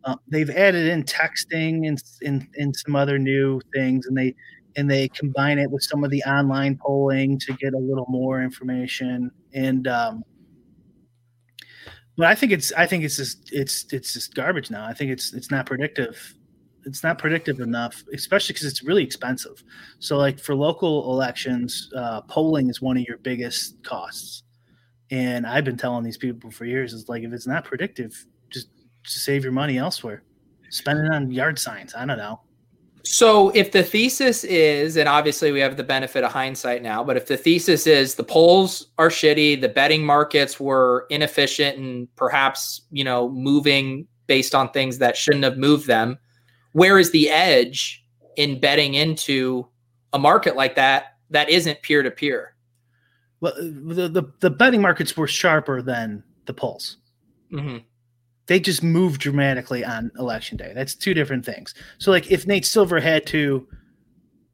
Uh, 0.05 0.17
they've 0.29 0.51
added 0.51 0.87
in 0.87 1.03
texting 1.05 1.89
and, 1.89 2.03
and 2.23 2.47
and 2.57 2.77
some 2.77 2.95
other 2.97 3.19
new 3.19 3.61
things, 3.75 4.07
and 4.07 4.17
they 4.17 4.35
and 4.77 4.91
they 4.91 5.09
combine 5.09 5.59
it 5.59 5.71
with 5.71 5.83
some 5.83 6.05
of 6.05 6.11
the 6.11 6.23
online 6.25 6.77
polling 6.77 7.39
to 7.39 7.53
get 7.55 7.75
a 7.75 7.79
little 7.79 8.07
more 8.09 8.43
information. 8.43 9.31
And 9.55 9.87
um, 9.89 10.23
but 12.17 12.27
I 12.27 12.35
think 12.35 12.53
it's 12.53 12.73
I 12.73 12.87
think 12.87 13.05
it's 13.05 13.17
just 13.17 13.53
it's 13.53 13.87
it's 13.93 14.13
just 14.13 14.35
garbage 14.35 14.71
now. 14.71 14.85
I 14.87 14.95
think 14.95 15.11
it's 15.11 15.33
it's 15.33 15.51
not 15.51 15.67
predictive. 15.67 16.35
It's 16.87 17.03
not 17.03 17.19
predictive 17.19 17.61
enough, 17.61 18.05
especially 18.13 18.53
because 18.53 18.67
it's 18.67 18.83
really 18.83 19.03
expensive. 19.03 19.63
So, 19.99 20.19
like 20.19 20.39
for 20.39 20.55
local 20.55 21.11
elections, 21.11 21.91
uh, 21.97 22.21
polling 22.23 22.69
is 22.69 22.83
one 22.83 22.97
of 22.97 23.05
your 23.05 23.19
biggest 23.19 23.83
costs. 23.83 24.43
And 25.11 25.47
I've 25.47 25.65
been 25.65 25.77
telling 25.77 26.05
these 26.05 26.19
people 26.19 26.51
for 26.51 26.67
years, 26.67 26.93
is 26.93 27.09
like 27.09 27.23
if 27.23 27.33
it's 27.33 27.47
not 27.47 27.65
predictive, 27.65 28.27
just 28.51 28.69
to 29.05 29.19
save 29.19 29.45
your 29.45 29.53
money 29.53 29.79
elsewhere. 29.79 30.23
Spend 30.71 30.99
it 30.99 31.13
on 31.13 31.31
yard 31.31 31.59
signs. 31.59 31.95
I 31.95 32.05
don't 32.05 32.19
know. 32.19 32.41
So 33.05 33.51
if 33.51 33.73
the 33.73 33.83
thesis 33.83 34.45
is, 34.45 34.97
and 34.97 35.09
obviously 35.09 35.53
we 35.53 35.61
have 35.61 35.77
the 35.77 35.85
benefit 35.85 36.25
of 36.25 36.33
hindsight 36.33 36.83
now, 36.83 37.05
but 37.05 37.17
if 37.17 37.27
the 37.27 37.37
thesis 37.37 37.87
is 37.87 38.15
the 38.15 38.25
polls 38.25 38.87
are 38.99 39.09
shitty, 39.09 39.61
the 39.61 39.69
betting 39.69 40.05
markets 40.05 40.59
were 40.59 41.07
inefficient 41.11 41.77
and 41.77 42.15
perhaps, 42.17 42.81
you 42.91 43.05
know, 43.05 43.29
moving 43.29 44.07
based 44.27 44.55
on 44.55 44.71
things 44.71 44.99
that 44.99 45.19
shouldn't 45.19 45.45
have 45.45 45.59
moved 45.59 45.87
them, 45.87 46.19
where 46.73 46.99
is 46.99 47.11
the 47.11 47.29
edge 47.29 48.03
in 48.37 48.59
betting 48.59 48.95
into 48.95 49.67
a 50.15 50.19
market 50.19 50.57
like 50.57 50.75
that 50.75 51.17
that 51.29 51.51
isn't 51.51 51.83
peer 51.83 52.03
to 52.03 52.11
peer? 52.11 52.55
Well, 53.41 53.53
the, 53.59 54.09
the, 54.09 54.23
the 54.41 54.51
betting 54.51 54.81
markets 54.81 55.15
were 55.15 55.29
sharper 55.29 55.83
than 55.83 56.25
the 56.47 56.55
polls. 56.55 56.97
Mm-hmm 57.53 57.79
they 58.47 58.61
just 58.61 58.83
moved 58.83 59.21
dramatically 59.21 59.85
on 59.85 60.11
election 60.19 60.57
day. 60.57 60.73
That's 60.75 60.95
two 60.95 61.15
different 61.15 61.45
things. 61.45 61.75
So 61.99 62.11
like 62.11 62.31
if 62.31 62.47
Nate 62.47 62.67
Silver 62.67 63.01
had 63.01 63.27
to 63.29 63.67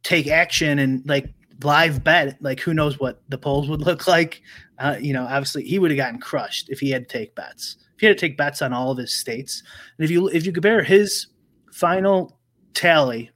take 0.02 0.28
action 0.28 0.78
and 0.78 1.06
like 1.08 1.26
live 1.62 2.02
bet, 2.04 2.36
like 2.40 2.60
who 2.60 2.74
knows 2.74 2.98
what 2.98 3.22
the 3.28 3.38
polls 3.38 3.68
would 3.68 3.80
look 3.86 4.06
like. 4.06 4.42
Uh, 4.78 4.96
you 5.00 5.12
know, 5.12 5.24
obviously 5.24 5.64
he 5.64 5.78
would 5.78 5.90
have 5.90 5.98
gotten 5.98 6.20
crushed 6.20 6.68
if 6.68 6.80
he 6.80 6.90
had 6.90 7.08
to 7.08 7.18
take 7.18 7.34
bets. 7.34 7.76
If 7.94 8.00
he 8.00 8.06
had 8.06 8.16
to 8.16 8.26
take 8.26 8.38
bets 8.38 8.62
on 8.62 8.72
all 8.72 8.90
of 8.92 8.98
his 8.98 9.14
states, 9.14 9.62
and 9.98 10.04
if 10.04 10.10
you 10.10 10.28
if 10.28 10.46
you 10.46 10.52
compare 10.52 10.82
his 10.82 11.26
final 11.72 12.38
tally 12.72 13.30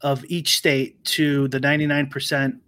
of 0.00 0.24
each 0.24 0.56
state 0.56 1.04
to 1.04 1.48
the 1.48 1.60
99% 1.60 2.58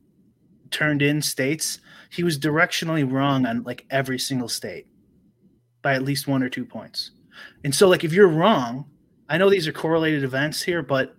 turned 0.71 1.03
in 1.03 1.21
states, 1.21 1.81
he 2.11 2.23
was 2.23 2.39
directionally 2.39 3.11
wrong 3.11 3.47
on 3.47 3.63
like 3.63 3.87
every 3.91 4.19
single 4.19 4.49
state 4.49 4.87
by 5.85 5.95
at 5.95 6.03
least 6.03 6.27
one 6.27 6.43
or 6.43 6.49
two 6.49 6.65
points. 6.65 7.13
And 7.63 7.73
so, 7.73 7.89
like, 7.89 8.03
if 8.03 8.13
you're 8.13 8.27
wrong, 8.27 8.87
I 9.29 9.39
know 9.39 9.49
these 9.49 9.69
are 9.69 9.73
correlated 9.73 10.25
events 10.25 10.63
here, 10.63 10.83
but 10.83 11.15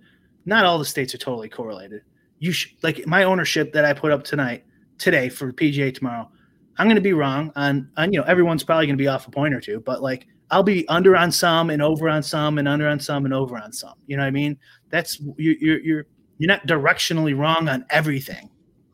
not 0.46 0.66
all 0.66 0.78
the 0.78 0.86
states 0.86 1.16
are 1.16 1.20
totally 1.20 1.48
correlated. 1.48 2.02
You 2.40 2.52
should 2.52 2.72
like 2.84 3.08
my 3.08 3.24
ownership 3.24 3.72
that 3.74 3.86
I 3.86 3.94
put 3.94 4.12
up 4.12 4.24
tonight, 4.24 4.66
today 4.98 5.30
for 5.30 5.54
PGA 5.54 5.94
tomorrow. 5.94 6.30
I'm 6.78 6.88
going 6.88 6.96
to 6.96 7.02
be 7.02 7.14
wrong 7.14 7.54
on, 7.56 7.90
on 7.96 8.12
you 8.12 8.20
know 8.20 8.26
everyone's 8.26 8.64
probably 8.64 8.86
going 8.86 8.98
to 8.98 9.02
be 9.02 9.08
off 9.08 9.28
a 9.28 9.32
point 9.32 9.54
or 9.54 9.62
two, 9.62 9.80
but 9.80 10.02
like 10.02 10.28
I'll 10.52 10.64
be 10.64 10.88
under 10.90 11.16
on 11.16 11.32
some 11.32 11.70
and 11.70 11.82
over 11.82 12.10
on 12.10 12.22
some 12.22 12.58
and 12.58 12.68
under 12.68 12.88
on 12.88 13.00
some 13.00 13.26
and 13.26 13.34
over 13.34 13.58
on 13.58 13.72
some. 13.72 13.96
You 14.08 14.18
know 14.18 14.24
what 14.24 14.28
I 14.28 14.32
mean? 14.32 14.58
That's 14.90 15.20
you're 15.38 15.56
you're 15.60 15.80
you're, 15.80 16.06
you're 16.38 16.48
not 16.48 16.68
directionally 16.68 17.38
wrong 17.38 17.70
on 17.70 17.86
everything. 17.90 18.50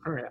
Oh, 0.06 0.16
yeah. 0.16 0.28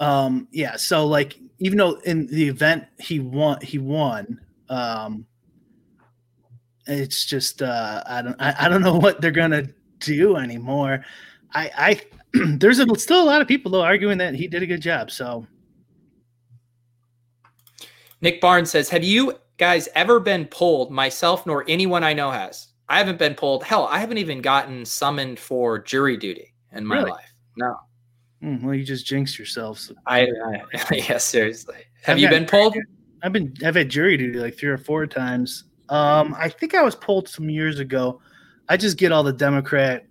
Um, 0.00 0.48
yeah. 0.50 0.76
So 0.76 1.06
like, 1.06 1.38
even 1.60 1.78
though 1.78 2.00
in 2.04 2.26
the 2.26 2.48
event 2.48 2.84
he 2.98 3.20
won, 3.20 3.60
he 3.60 3.78
won. 3.78 4.40
Um, 4.68 5.26
it's 6.86 7.24
just 7.26 7.62
uh, 7.62 8.02
I 8.06 8.22
don't 8.22 8.36
I, 8.40 8.54
I 8.60 8.68
don't 8.68 8.82
know 8.82 8.96
what 8.96 9.20
they're 9.20 9.30
gonna 9.30 9.68
do 10.00 10.36
anymore. 10.36 11.04
I 11.54 11.70
I 11.76 12.00
there's 12.56 12.78
a, 12.78 12.98
still 12.98 13.22
a 13.22 13.24
lot 13.24 13.42
of 13.42 13.48
people 13.48 13.70
though 13.70 13.82
arguing 13.82 14.18
that 14.18 14.34
he 14.34 14.48
did 14.48 14.62
a 14.62 14.66
good 14.66 14.80
job. 14.80 15.10
So 15.10 15.46
Nick 18.22 18.40
Barnes 18.40 18.70
says, 18.70 18.88
"Have 18.88 19.04
you 19.04 19.34
guys 19.58 19.88
ever 19.94 20.18
been 20.18 20.46
pulled? 20.46 20.90
Myself 20.90 21.46
nor 21.46 21.64
anyone 21.68 22.02
I 22.02 22.14
know 22.14 22.30
has. 22.30 22.68
I 22.88 22.98
haven't 22.98 23.18
been 23.18 23.34
pulled. 23.34 23.62
Hell, 23.62 23.86
I 23.86 23.98
haven't 23.98 24.18
even 24.18 24.40
gotten 24.40 24.84
summoned 24.84 25.38
for 25.38 25.78
jury 25.78 26.16
duty 26.16 26.54
in 26.72 26.84
my 26.84 26.96
Really? 26.96 27.10
life. 27.12 27.32
No, 27.56 27.76
mm, 28.42 28.62
well, 28.62 28.74
you 28.74 28.84
just 28.84 29.06
jinxed 29.06 29.38
yourselves. 29.38 29.92
I, 30.06 30.22
I 30.22 30.62
yeah, 30.92 31.18
seriously. 31.18 31.76
Have 32.02 32.16
I've 32.16 32.22
you 32.22 32.28
been 32.28 32.46
pulled? 32.46 32.76
I've 33.22 33.32
been 33.32 33.54
I've 33.64 33.74
had 33.74 33.88
jury 33.88 34.16
duty 34.16 34.38
like 34.38 34.56
three 34.56 34.70
or 34.70 34.78
four 34.78 35.06
times. 35.06 35.64
Um, 35.88 36.34
I 36.38 36.48
think 36.48 36.74
I 36.74 36.82
was 36.82 36.94
pulled 36.94 37.28
some 37.28 37.50
years 37.50 37.80
ago. 37.80 38.20
I 38.68 38.76
just 38.76 38.96
get 38.96 39.10
all 39.12 39.24
the 39.24 39.32
Democrat 39.32 40.06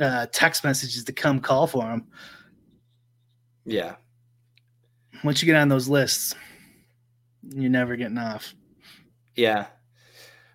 uh, 0.00 0.26
text 0.32 0.64
messages 0.64 1.04
to 1.04 1.12
come 1.12 1.40
call 1.40 1.66
for 1.66 1.84
him. 1.84 2.06
Yeah. 3.66 3.96
Once 5.22 5.42
you 5.42 5.46
get 5.46 5.56
on 5.56 5.68
those 5.68 5.88
lists, 5.88 6.34
you're 7.42 7.70
never 7.70 7.96
getting 7.96 8.18
off. 8.18 8.54
Yeah. 9.36 9.66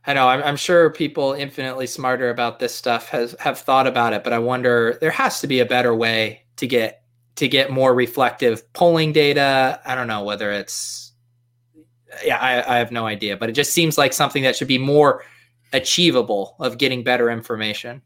I 0.05 0.13
know. 0.13 0.27
I'm, 0.27 0.41
I'm 0.41 0.55
sure 0.55 0.89
people 0.89 1.33
infinitely 1.33 1.87
smarter 1.87 2.29
about 2.29 2.59
this 2.59 2.73
stuff 2.73 3.09
has 3.09 3.35
have 3.39 3.59
thought 3.59 3.85
about 3.85 4.13
it, 4.13 4.23
but 4.23 4.33
I 4.33 4.39
wonder 4.39 4.97
there 5.01 5.11
has 5.11 5.41
to 5.41 5.47
be 5.47 5.59
a 5.59 5.65
better 5.65 5.93
way 5.93 6.45
to 6.59 6.67
get 6.67 7.03
to 7.35 7.47
get 7.47 7.71
more 7.71 7.93
reflective 7.93 8.71
polling 8.73 9.13
data. 9.13 9.79
I 9.85 9.95
don't 9.95 10.07
know 10.07 10.23
whether 10.23 10.51
it's 10.51 11.13
yeah, 12.23 12.37
I, 12.37 12.75
I 12.75 12.77
have 12.77 12.91
no 12.91 13.05
idea, 13.05 13.37
but 13.37 13.49
it 13.49 13.53
just 13.53 13.71
seems 13.71 13.97
like 13.97 14.13
something 14.13 14.43
that 14.43 14.55
should 14.55 14.67
be 14.67 14.77
more 14.77 15.23
achievable 15.73 16.55
of 16.59 16.77
getting 16.77 17.03
better 17.03 17.29
information. 17.29 18.01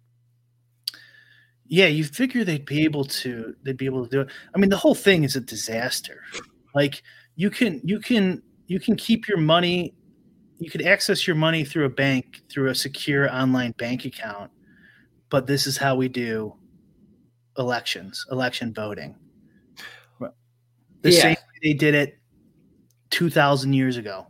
Yeah, 1.66 1.88
you 1.88 2.04
figure 2.04 2.44
they'd 2.44 2.66
be 2.66 2.84
able 2.84 3.06
to 3.06 3.56
they'd 3.64 3.78
be 3.78 3.86
able 3.86 4.06
to 4.06 4.10
do 4.10 4.22
it. 4.22 4.28
I 4.54 4.60
mean, 4.60 4.70
the 4.70 4.78
whole 4.78 4.96
thing 4.96 5.24
is 5.24 5.36
a 5.36 5.42
disaster. 5.42 6.22
Like 6.76 7.02
you 7.36 7.50
can 7.50 7.82
you 7.84 8.00
can 8.00 8.44
you 8.68 8.80
can 8.80 8.96
keep 8.96 9.28
your 9.28 9.38
money 9.38 9.96
you 10.60 10.70
could 10.70 10.86
access 10.86 11.28
your 11.28 11.36
money 11.36 11.66
through 11.66 11.86
a 11.86 11.90
bank 11.90 12.42
through 12.50 12.70
a 12.70 12.76
secure 12.76 13.34
online 13.34 13.72
bank 13.78 14.06
account, 14.06 14.52
but 15.30 15.48
this 15.48 15.66
is 15.66 15.78
how 15.78 15.96
we 15.96 16.08
do 16.08 16.54
elections, 17.58 18.26
election 18.32 18.74
voting. 18.74 19.16
The 21.02 21.12
Yeah. 21.12 21.22
same 21.22 21.32
way 21.32 21.60
they 21.62 21.74
did 21.74 21.96
it 21.96 22.18
2000 23.10 23.74
years 23.74 23.98
ago. 23.98 24.28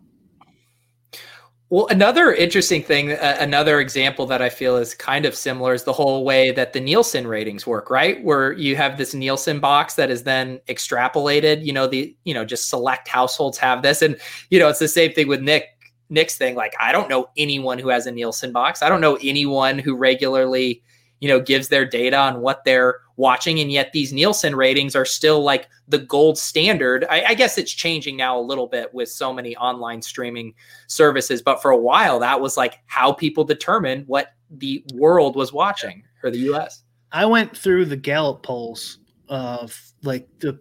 Well, 1.69 1.88
another 1.88 2.33
interesting 2.33 2.83
thing, 2.83 3.13
uh, 3.13 3.38
another 3.39 3.79
example 3.79 4.25
that 4.27 4.41
I 4.43 4.49
feel 4.49 4.77
is 4.77 4.93
kind 4.93 5.25
of 5.25 5.36
similar 5.36 5.73
is 5.73 5.83
the 5.83 5.93
whole 5.93 6.23
way 6.23 6.51
that 6.51 6.73
the 6.73 6.79
Nielsen 6.79 7.25
ratings 7.25 7.65
work, 7.65 7.89
right? 7.89 8.23
Where 8.23 8.53
you 8.53 8.75
have 8.75 8.97
this 8.97 9.13
Nielsen 9.15 9.59
box 9.59 9.95
that 9.95 10.12
is 10.12 10.23
then 10.23 10.59
extrapolated, 10.67 11.65
you 11.65 11.73
know, 11.73 11.88
the, 11.88 12.15
you 12.25 12.33
know, 12.33 12.45
just 12.45 12.69
select 12.69 13.07
households 13.07 13.57
have 13.57 13.81
this. 13.81 14.03
And, 14.03 14.17
you 14.51 14.59
know, 14.59 14.67
it's 14.67 14.79
the 14.79 14.88
same 14.88 15.13
thing 15.13 15.27
with 15.27 15.41
Nick, 15.41 15.65
Nick's 16.09 16.38
thing. 16.38 16.53
Like, 16.53 16.73
I 16.79 16.91
don't 16.91 17.09
know 17.09 17.29
anyone 17.38 17.79
who 17.79 17.89
has 17.89 18.05
a 18.05 18.12
Nielsen 18.12 18.51
box. 18.51 18.83
I 18.83 18.89
don't 18.89 19.01
know 19.01 19.17
anyone 19.23 19.79
who 19.79 19.95
regularly, 19.95 20.83
you 21.21 21.27
know, 21.27 21.39
gives 21.39 21.69
their 21.69 21.86
data 21.86 22.17
on 22.17 22.41
what 22.41 22.65
they're 22.65 22.99
watching. 23.15 23.60
And 23.60 23.71
yet 23.71 23.91
these 23.93 24.12
Nielsen 24.12 24.56
ratings 24.56 24.95
are 24.95 25.06
still 25.06 25.43
like 25.43 25.67
the 25.88 25.99
gold 25.99 26.38
standard. 26.38 27.06
I, 27.10 27.23
I 27.30 27.34
guess 27.34 27.58
it's 27.58 27.71
changing 27.71 28.17
now 28.17 28.39
a 28.39 28.41
little 28.41 28.67
bit 28.67 28.93
with 28.93 29.10
so 29.10 29.34
many 29.34 29.56
online 29.58 30.02
streaming 30.02 30.54
services. 30.88 31.41
But 31.41 31.62
for 31.62 31.71
a 31.71 31.78
while, 31.78 32.19
that 32.19 32.41
was 32.41 32.58
like 32.58 32.80
how 32.88 33.13
people 33.13 33.43
determined 33.43 34.08
what 34.08 34.34
the 34.49 34.84
world 34.93 35.36
was 35.36 35.54
watching 35.54 36.04
or 36.23 36.32
the 36.32 36.39
US. 36.54 36.84
I 37.12 37.26
went 37.26 37.56
through 37.56 37.86
the 37.86 37.97
Gallup 37.97 38.43
polls 38.43 38.99
of 39.30 39.80
like 40.04 40.28
the 40.39 40.60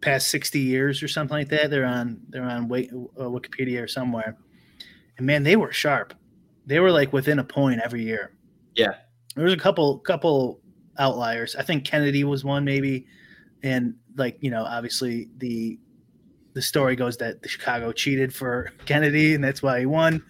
past 0.00 0.28
60 0.28 0.58
years 0.58 1.02
or 1.02 1.08
something 1.08 1.36
like 1.36 1.48
that. 1.50 1.70
They're 1.70 1.86
on 1.86 2.20
they're 2.28 2.42
on 2.42 2.64
uh, 2.64 3.24
Wikipedia 3.24 3.82
or 3.82 3.88
somewhere. 3.88 4.36
And 5.16 5.26
man, 5.26 5.44
they 5.44 5.56
were 5.56 5.72
sharp. 5.72 6.14
They 6.66 6.80
were 6.80 6.90
like 6.90 7.12
within 7.12 7.38
a 7.38 7.44
point 7.44 7.80
every 7.84 8.02
year. 8.02 8.32
Yeah. 8.74 8.94
There 9.34 9.44
was 9.44 9.54
a 9.54 9.58
couple 9.58 9.98
couple 10.00 10.60
outliers. 10.98 11.56
I 11.56 11.62
think 11.62 11.84
Kennedy 11.84 12.24
was 12.24 12.44
one 12.44 12.64
maybe 12.64 13.06
and 13.62 13.94
like, 14.16 14.36
you 14.40 14.50
know, 14.50 14.64
obviously 14.64 15.28
the 15.38 15.78
the 16.54 16.62
story 16.62 16.96
goes 16.96 17.16
that 17.16 17.42
the 17.42 17.48
Chicago 17.48 17.92
cheated 17.92 18.34
for 18.34 18.72
Kennedy 18.84 19.34
and 19.34 19.42
that's 19.42 19.62
why 19.62 19.80
he 19.80 19.86
won. 19.86 20.22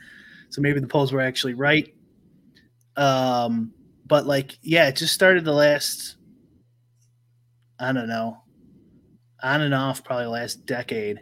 So 0.51 0.61
maybe 0.61 0.81
the 0.81 0.87
polls 0.87 1.13
were 1.13 1.21
actually 1.21 1.55
right. 1.55 1.93
Um 2.97 3.73
but 4.13 4.27
like 4.27 4.59
yeah 4.61 4.89
it 4.89 4.97
just 4.97 5.15
started 5.15 5.43
the 5.43 5.53
last 5.53 6.17
i 7.79 7.93
don't 7.93 8.09
know 8.09 8.37
on 9.43 9.63
and 9.63 9.73
off 9.73 10.05
probably 10.05 10.27
last 10.27 10.67
decade 10.67 11.21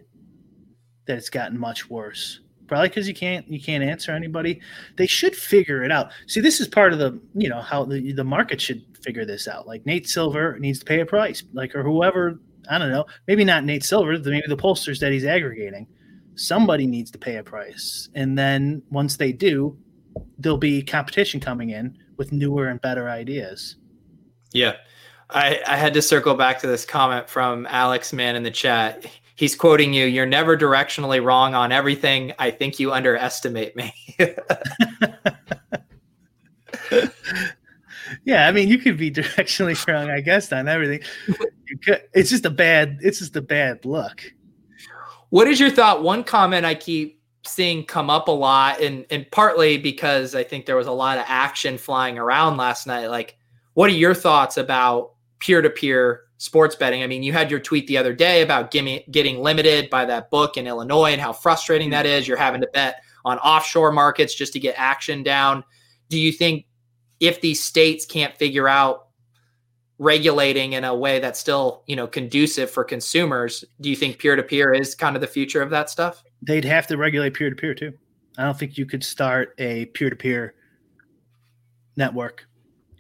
that 1.07 1.16
it's 1.16 1.31
gotten 1.31 1.57
much 1.57 1.88
worse 1.88 2.40
probably 2.70 2.88
because 2.88 3.06
you 3.06 3.14
can't 3.14 3.46
you 3.50 3.61
can't 3.61 3.85
answer 3.85 4.12
anybody 4.12 4.61
they 4.96 5.06
should 5.06 5.37
figure 5.37 5.85
it 5.85 5.92
out 5.92 6.11
see 6.26 6.40
this 6.40 6.61
is 6.61 6.68
part 6.68 6.92
of 6.92 6.98
the 6.98 7.20
you 7.35 7.48
know 7.48 7.61
how 7.61 7.85
the, 7.85 8.12
the 8.12 8.24
market 8.24 8.61
should 8.61 8.83
figure 9.02 9.26
this 9.26 9.46
out 9.46 9.66
like 9.66 9.85
nate 9.85 10.09
silver 10.09 10.59
needs 10.59 10.78
to 10.78 10.85
pay 10.87 11.00
a 11.00 11.06
price 11.06 11.42
like 11.52 11.74
or 11.74 11.83
whoever 11.83 12.40
i 12.70 12.78
don't 12.78 12.90
know 12.90 13.04
maybe 13.28 13.44
not 13.44 13.64
nate 13.64 13.85
silver 13.85 14.18
maybe 14.18 14.46
the 14.48 14.56
pollsters 14.56 14.98
that 15.00 15.12
he's 15.12 15.24
aggregating 15.26 15.87
somebody 16.35 16.87
needs 16.87 17.11
to 17.11 17.18
pay 17.18 17.37
a 17.37 17.42
price 17.42 18.09
and 18.14 18.38
then 18.38 18.80
once 18.90 19.18
they 19.18 19.33
do 19.33 19.76
there'll 20.38 20.59
be 20.59 20.83
competition 20.83 21.40
coming 21.40 21.70
in 21.70 21.96
with 22.16 22.33
newer 22.33 22.68
and 22.68 22.80
better 22.80 23.09
ideas. 23.09 23.76
Yeah. 24.52 24.76
I, 25.30 25.61
I 25.66 25.76
had 25.76 25.94
to 25.94 26.02
circle 26.02 26.35
back 26.35 26.59
to 26.61 26.66
this 26.66 26.85
comment 26.85 27.28
from 27.28 27.66
Alex 27.70 28.12
Man 28.12 28.35
in 28.35 28.42
the 28.42 28.50
chat. 28.50 29.06
He's 29.40 29.57
quoting 29.57 29.94
you, 29.94 30.05
you're 30.05 30.26
never 30.26 30.55
directionally 30.55 31.24
wrong 31.24 31.55
on 31.55 31.72
everything. 31.72 32.35
I 32.38 32.50
think 32.50 32.79
you 32.79 32.92
underestimate 32.92 33.74
me. 33.74 33.94
Yeah, 38.24 38.48
I 38.48 38.53
mean, 38.53 38.68
you 38.68 38.76
could 38.79 38.96
be 38.96 39.11
directionally 39.11 39.87
wrong, 39.88 40.11
I 40.11 40.20
guess, 40.20 40.53
on 40.53 40.66
everything. 40.66 41.00
It's 42.12 42.29
just 42.29 42.44
a 42.44 42.50
bad. 42.50 42.98
It's 43.00 43.20
just 43.20 43.37
a 43.37 43.40
bad 43.40 43.85
look. 43.85 44.24
What 45.29 45.46
is 45.46 45.61
your 45.61 45.70
thought? 45.70 46.03
One 46.03 46.24
comment 46.24 46.66
I 46.66 46.74
keep 46.74 47.22
seeing 47.46 47.85
come 47.85 48.11
up 48.11 48.26
a 48.26 48.33
lot, 48.33 48.81
and 48.81 49.07
and 49.11 49.31
partly 49.31 49.79
because 49.79 50.35
I 50.35 50.42
think 50.42 50.66
there 50.66 50.74
was 50.74 50.88
a 50.88 50.92
lot 50.92 51.18
of 51.18 51.24
action 51.29 51.79
flying 51.79 52.18
around 52.18 52.57
last 52.57 52.87
night. 52.88 53.07
Like, 53.07 53.38
what 53.74 53.88
are 53.88 53.94
your 53.94 54.14
thoughts 54.14 54.57
about 54.57 55.12
peer 55.38 55.62
to 55.62 55.70
peer 55.70 56.24
sports 56.40 56.74
betting? 56.74 57.03
I 57.03 57.07
mean, 57.07 57.22
you 57.22 57.33
had 57.33 57.50
your 57.50 57.61
tweet 57.61 57.87
the 57.87 57.96
other 57.96 58.12
day 58.12 58.42
about 58.42 58.70
gimme, 58.70 59.05
getting 59.11 59.40
limited 59.42 59.88
by 59.90 60.05
that 60.07 60.31
book 60.31 60.57
in 60.57 60.66
Illinois 60.66 61.12
and 61.12 61.20
how 61.20 61.33
frustrating 61.33 61.90
that 61.90 62.05
mm-hmm. 62.05 62.18
is. 62.18 62.29
You're 62.29 62.37
having 62.37 62.61
to 62.61 62.68
bet 62.72 63.03
on 63.24 63.38
offshore 63.38 63.92
markets 63.92 64.35
just 64.35 64.53
to 64.55 64.61
get 64.61 64.74
action 64.76 65.22
down. 65.22 65.64
Do 66.09 66.18
you 66.18 66.33
think 66.33 66.66
if 67.20 67.40
these 67.40 67.62
states 67.62 68.05
can't 68.05 68.37
figure 68.37 68.68
out 68.68 69.07
regulating 69.98 70.72
in 70.72 70.85
a 70.85 70.94
way 70.94 71.18
that's 71.18 71.38
still 71.38 71.83
you 71.87 71.94
know 71.94 72.07
conducive 72.07 72.70
for 72.70 72.83
consumers 72.83 73.66
do 73.83 73.90
you 73.90 73.94
think 73.94 74.18
peer-to-peer 74.18 74.72
is 74.72 74.94
kind 74.94 75.14
of 75.14 75.20
the 75.20 75.29
future 75.29 75.61
of 75.61 75.68
that 75.68 75.90
stuff 75.90 76.24
They'd 76.42 76.64
have 76.64 76.87
to 76.87 76.96
regulate 76.96 77.35
peer 77.35 77.50
to 77.50 77.57
peer 77.57 77.74
too. 77.74 77.92
I 78.38 78.44
don't 78.44 78.59
think 78.59 78.79
you 78.79 78.87
could 78.87 79.05
start 79.05 79.55
a 79.59 79.87
peer 79.87 80.09
to 80.09 80.16
peer 80.16 80.55
network 81.96 82.46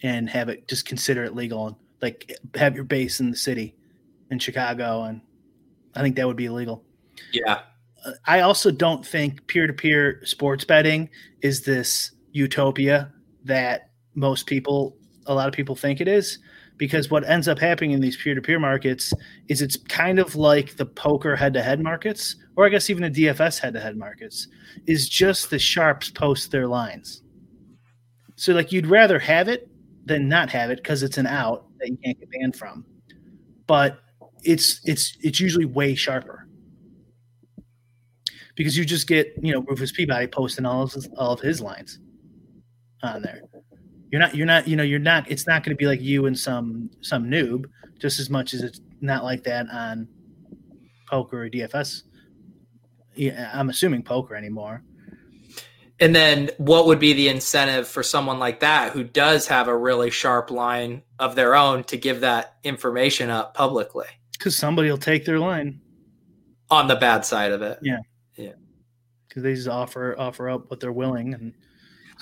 and 0.02 0.28
have 0.28 0.48
it 0.48 0.68
just 0.68 0.84
consider 0.84 1.24
it 1.24 1.34
legal 1.34 1.66
and 1.68 1.76
like 2.02 2.36
have 2.54 2.74
your 2.74 2.84
base 2.84 3.20
in 3.20 3.30
the 3.30 3.36
city 3.36 3.74
in 4.30 4.38
Chicago, 4.38 5.04
and 5.04 5.20
I 5.94 6.02
think 6.02 6.16
that 6.16 6.26
would 6.26 6.36
be 6.36 6.46
illegal. 6.46 6.84
yeah 7.32 7.62
uh, 8.04 8.12
I 8.26 8.40
also 8.40 8.70
don't 8.70 9.06
think 9.06 9.46
peer 9.46 9.66
to 9.66 9.72
peer 9.72 10.20
sports 10.24 10.64
betting 10.64 11.08
is 11.42 11.62
this 11.62 12.12
utopia 12.32 13.12
that 13.44 13.90
most 14.14 14.46
people, 14.46 14.96
a 15.26 15.34
lot 15.34 15.48
of 15.48 15.54
people 15.54 15.76
think 15.76 16.00
it 16.00 16.08
is. 16.08 16.38
Because 16.76 17.10
what 17.10 17.28
ends 17.28 17.46
up 17.46 17.58
happening 17.58 17.90
in 17.90 18.00
these 18.00 18.16
peer 18.16 18.34
to 18.34 18.40
peer 18.40 18.58
markets 18.58 19.12
is 19.48 19.60
it's 19.60 19.76
kind 19.76 20.18
of 20.18 20.34
like 20.34 20.76
the 20.76 20.86
poker 20.86 21.36
head 21.36 21.52
to 21.52 21.62
head 21.62 21.78
markets, 21.78 22.36
or 22.56 22.64
I 22.64 22.70
guess 22.70 22.88
even 22.88 23.02
the 23.02 23.26
DFS 23.26 23.58
head 23.58 23.74
to 23.74 23.80
head 23.80 23.98
markets, 23.98 24.48
is 24.86 25.06
just 25.06 25.50
the 25.50 25.58
sharps 25.58 26.08
post 26.08 26.50
their 26.50 26.66
lines. 26.66 27.22
So, 28.36 28.54
like, 28.54 28.72
you'd 28.72 28.86
rather 28.86 29.18
have 29.18 29.46
it 29.46 29.68
than 30.06 30.26
not 30.26 30.48
have 30.52 30.70
it 30.70 30.78
because 30.78 31.02
it's 31.02 31.18
an 31.18 31.26
out 31.26 31.66
that 31.80 31.88
you 31.88 31.98
can't 32.04 32.18
get 32.18 32.28
banned 32.30 32.56
from. 32.56 32.84
But 33.66 34.00
it's 34.42 34.80
it's 34.84 35.16
it's 35.20 35.40
usually 35.40 35.64
way 35.64 35.94
sharper 35.94 36.48
because 38.56 38.76
you 38.76 38.84
just 38.84 39.06
get 39.06 39.32
you 39.42 39.52
know 39.52 39.60
Rufus 39.62 39.92
Peabody 39.92 40.26
posting 40.26 40.66
all 40.66 40.82
of 40.82 40.92
his, 40.92 41.08
all 41.16 41.32
of 41.32 41.40
his 41.40 41.60
lines 41.60 41.98
on 43.02 43.22
there. 43.22 43.42
You're 44.10 44.20
not 44.20 44.34
you're 44.34 44.46
not 44.46 44.66
you 44.66 44.76
know 44.76 44.82
you're 44.82 44.98
not 44.98 45.30
it's 45.30 45.46
not 45.46 45.62
going 45.62 45.74
to 45.74 45.78
be 45.78 45.86
like 45.86 46.00
you 46.00 46.26
and 46.26 46.38
some 46.38 46.90
some 47.00 47.24
noob 47.24 47.66
just 47.98 48.18
as 48.18 48.30
much 48.30 48.54
as 48.54 48.62
it's 48.62 48.80
not 49.00 49.24
like 49.24 49.44
that 49.44 49.66
on 49.70 50.08
poker 51.08 51.44
or 51.44 51.50
DFS. 51.50 52.02
Yeah, 53.14 53.50
I'm 53.52 53.68
assuming 53.68 54.02
poker 54.02 54.34
anymore. 54.34 54.82
And 56.00 56.14
then 56.14 56.50
what 56.56 56.86
would 56.86 56.98
be 56.98 57.12
the 57.12 57.28
incentive 57.28 57.86
for 57.86 58.02
someone 58.02 58.38
like 58.38 58.60
that 58.60 58.92
who 58.92 59.04
does 59.04 59.46
have 59.48 59.68
a 59.68 59.76
really 59.76 60.10
sharp 60.10 60.50
line 60.50 61.02
of 61.18 61.34
their 61.34 61.54
own 61.54 61.84
to 61.84 61.98
give 61.98 62.20
that 62.20 62.56
information 62.64 63.28
up 63.28 63.54
publicly? 63.54 64.06
Because 64.32 64.56
somebody 64.56 64.90
will 64.90 64.98
take 64.98 65.26
their 65.26 65.38
line 65.38 65.80
on 66.70 66.88
the 66.88 66.96
bad 66.96 67.26
side 67.26 67.52
of 67.52 67.60
it. 67.60 67.78
Yeah. 67.82 67.98
Yeah. 68.34 68.52
Because 69.28 69.42
they 69.42 69.54
just 69.54 69.68
offer 69.68 70.16
offer 70.18 70.48
up 70.48 70.70
what 70.70 70.80
they're 70.80 70.90
willing 70.90 71.34
and 71.34 71.52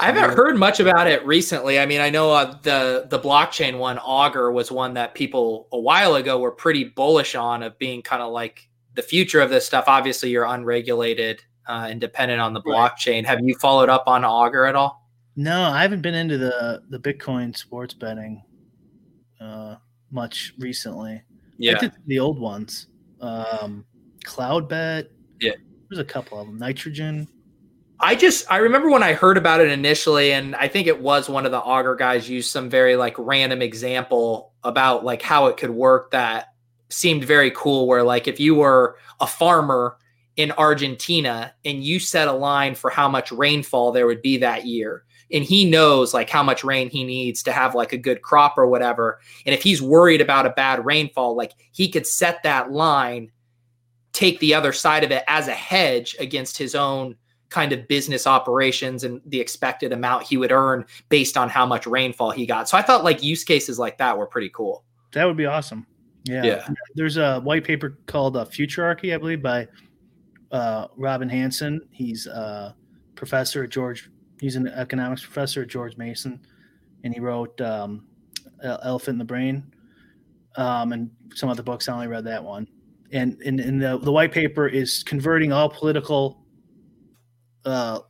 I 0.01 0.07
haven't 0.07 0.37
heard 0.37 0.57
much 0.57 0.79
about 0.79 1.09
it 1.09 1.27
recently. 1.27 1.81
I 1.81 1.87
mean, 1.87 2.01
I 2.01 2.11
know 2.11 2.31
uh, 2.31 2.57
the 2.63 3.07
the 3.11 3.19
blockchain 3.19 3.79
one, 3.79 3.99
Augur, 3.99 4.53
was 4.53 4.71
one 4.71 4.95
that 4.95 5.15
people 5.15 5.67
a 5.73 5.79
while 5.79 6.15
ago 6.15 6.39
were 6.39 6.53
pretty 6.53 6.85
bullish 6.85 7.35
on 7.35 7.65
of 7.65 7.79
being 7.79 8.03
kind 8.03 8.23
of 8.23 8.33
like 8.33 8.69
the 8.95 9.03
future 9.03 9.41
of 9.41 9.51
this 9.51 9.67
stuff. 9.67 9.87
Obviously, 9.89 10.31
you're 10.31 10.45
unregulated 10.45 11.43
uh, 11.69 11.87
and 11.89 12.01
dependent 12.01 12.41
on 12.41 12.55
the 12.55 12.63
blockchain. 12.63 13.17
Right. 13.17 13.27
Have 13.27 13.41
you 13.43 13.55
followed 13.55 13.89
up 13.89 14.05
on 14.07 14.25
Augur 14.25 14.65
at 14.65 14.75
all? 14.75 15.07
No, 15.37 15.63
I 15.63 15.83
haven't 15.83 16.03
been 16.03 16.15
into 16.15 16.39
the 16.39 16.83
the 16.89 16.99
Bitcoin 16.99 17.57
sports 17.57 17.95
betting 17.95 18.43
uh, 19.41 19.77
much 20.11 20.55
recently. 20.59 21.23
Yeah, 21.59 21.81
the 22.07 22.19
old 22.19 22.41
ones, 22.41 22.89
um, 23.21 23.85
Cloudbet. 24.25 25.09
Yeah, 25.41 25.53
there's 25.89 26.01
a 26.01 26.05
couple 26.05 26.41
of 26.41 26.47
them. 26.47 26.59
Nitrogen. 26.59 27.29
I 28.01 28.15
just 28.15 28.51
I 28.51 28.59
remember 28.59 28.91
when 28.91 29.03
I 29.03 29.13
heard 29.13 29.37
about 29.37 29.61
it 29.61 29.71
initially, 29.71 30.33
and 30.33 30.57
I 30.57 30.69
think 30.69 30.87
it 30.87 31.01
was 31.01 31.29
one 31.29 31.47
of 31.47 31.53
the 31.53 31.61
Augur 31.61 31.97
guys 31.97 32.29
used 32.29 32.51
some 32.51 32.71
very 32.71 32.97
like 32.97 33.15
random 33.19 33.61
example 33.61 34.55
about 34.65 35.05
like 35.05 35.21
how 35.21 35.47
it 35.47 35.57
could 35.57 35.71
work 35.71 36.13
that 36.13 36.47
seemed 36.89 37.25
very 37.25 37.51
cool. 37.51 37.87
Where 37.87 38.03
like 38.03 38.29
if 38.29 38.41
you 38.41 38.55
were 38.55 38.97
a 39.21 39.27
farmer 39.27 39.99
in 40.39 40.53
Argentina 40.53 41.53
and 41.67 41.85
you 41.85 41.99
set 41.99 42.29
a 42.29 42.33
line 42.33 42.75
for 42.75 42.89
how 42.89 43.09
much 43.09 43.31
rainfall 43.33 43.93
there 43.93 44.07
would 44.07 44.23
be 44.23 44.39
that 44.39 44.65
year, 44.65 45.05
and 45.31 45.45
he 45.45 45.69
knows 45.69 46.15
like 46.15 46.31
how 46.31 46.43
much 46.43 46.65
rain 46.65 46.89
he 46.89 47.05
needs 47.05 47.43
to 47.43 47.53
have 47.53 47.75
like 47.75 47.93
a 47.93 47.99
good 47.99 48.23
crop 48.23 48.57
or 48.57 48.67
whatever, 48.67 49.21
and 49.45 49.55
if 49.55 49.63
he's 49.63 49.83
worried 49.83 50.23
about 50.23 50.47
a 50.47 50.51
bad 50.51 50.87
rainfall, 50.87 51.37
like 51.37 51.53
he 51.73 51.89
could 51.89 52.07
set 52.07 52.43
that 52.45 52.71
line, 52.71 53.31
take 54.13 54.39
the 54.39 54.55
other 54.55 54.73
side 54.73 55.05
of 55.05 55.11
it 55.11 55.25
as 55.27 55.49
a 55.49 55.53
hedge 55.53 56.17
against 56.19 56.57
his 56.57 56.75
own 56.75 57.17
kind 57.51 57.73
of 57.73 57.89
business 57.89 58.27
operations 58.27 59.05
and 59.05 59.21
the 59.27 59.41
expected 59.41 59.93
amount 59.93 60.23
he 60.23 60.37
would 60.37 60.53
earn 60.53 60.85
based 61.09 61.37
on 61.37 61.49
how 61.49 61.67
much 61.67 61.87
rainfall 61.87 62.31
he 62.31 62.47
got. 62.47 62.69
So 62.69 62.79
I 62.79 62.83
thought 62.83 63.05
like 63.05 63.23
use 63.23 63.43
cases 63.43 63.79
like 63.79 63.99
that 63.99 64.17
were 64.17 64.27
pretty 64.27 64.51
cool. 64.51 64.85
That 65.13 65.25
would 65.25 65.37
be 65.37 65.47
awesome. 65.47 65.87
Yeah. 66.25 66.45
yeah. 66.45 66.69
There's 66.95 67.17
a 67.17 67.41
white 67.41 67.65
paper 67.65 67.99
called 68.05 68.37
uh, 68.37 68.45
Futurarchy, 68.45 69.15
I 69.15 69.17
believe, 69.19 69.43
by 69.43 69.67
uh, 70.51 70.89
Robin 70.97 71.29
Hanson. 71.29 71.81
He's 71.91 72.27
a 72.27 72.75
professor 73.15 73.65
at 73.65 73.71
George. 73.71 74.11
He's 74.41 74.57
an 74.57 74.69
economics 74.69 75.23
professor 75.23 75.63
at 75.63 75.69
George 75.69 75.97
Mason, 75.97 76.41
and 77.05 77.13
he 77.13 77.21
wrote 77.21 77.61
um, 77.61 78.07
Elephant 78.63 79.15
in 79.15 79.19
the 79.19 79.25
Brain 79.25 79.73
um, 80.57 80.93
and 80.93 81.11
some 81.35 81.49
other 81.49 81.63
books. 81.63 81.89
I 81.89 81.95
only 81.95 82.07
read 82.07 82.25
that 82.25 82.43
one. 82.43 82.67
And 83.11 83.41
in, 83.43 83.59
in 83.59 83.79
the, 83.79 83.99
the 83.99 84.13
white 84.13 84.33
paper 84.33 84.69
is 84.69 85.03
converting 85.03 85.53
all 85.53 85.69
political 85.69 86.45
uh, 87.65 88.01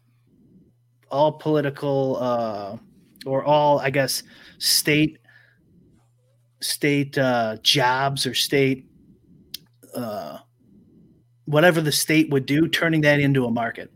all 1.10 1.32
political 1.32 2.16
uh, 2.20 2.76
or 3.26 3.44
all, 3.44 3.78
I 3.80 3.90
guess, 3.90 4.22
state 4.58 5.18
state 6.60 7.16
uh, 7.16 7.56
jobs 7.62 8.26
or 8.26 8.34
state 8.34 8.86
uh, 9.94 10.38
whatever 11.48 11.80
the 11.80 11.92
state 11.92 12.30
would 12.30 12.46
do, 12.46 12.68
turning 12.68 13.00
that 13.02 13.20
into 13.20 13.46
a 13.46 13.50
market, 13.50 13.90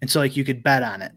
and 0.00 0.10
so 0.10 0.20
like 0.20 0.36
you 0.36 0.44
could 0.44 0.62
bet 0.62 0.82
on 0.82 1.02
it. 1.02 1.12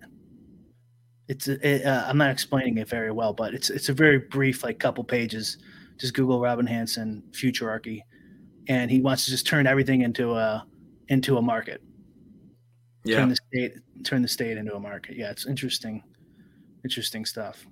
It's 1.27 1.47
it, 1.47 1.85
uh, 1.85 2.05
I'm 2.07 2.17
not 2.17 2.31
explaining 2.31 2.77
it 2.77 2.87
very 2.87 3.11
well, 3.11 3.33
but 3.33 3.53
it's 3.53 3.69
it's 3.69 3.89
a 3.89 3.93
very 3.93 4.19
brief, 4.19 4.63
like 4.63 4.79
couple 4.79 5.03
pages. 5.03 5.57
Just 5.99 6.13
Google 6.13 6.41
Robin 6.41 6.65
Hanson 6.65 7.23
Futurarchy, 7.31 8.01
and 8.67 8.89
he 8.89 9.01
wants 9.01 9.25
to 9.25 9.31
just 9.31 9.45
turn 9.45 9.67
everything 9.67 10.01
into 10.01 10.33
a 10.33 10.65
into 11.09 11.37
a 11.37 11.41
market 11.41 11.81
yeah. 13.03 13.17
turn 13.17 13.29
the 13.29 13.35
state 13.35 13.73
turn 14.03 14.21
the 14.21 14.27
state 14.27 14.57
into 14.57 14.75
a 14.75 14.79
market. 14.79 15.15
Yeah, 15.15 15.31
it's 15.31 15.45
interesting, 15.45 16.03
interesting 16.83 17.25
stuff. 17.25 17.65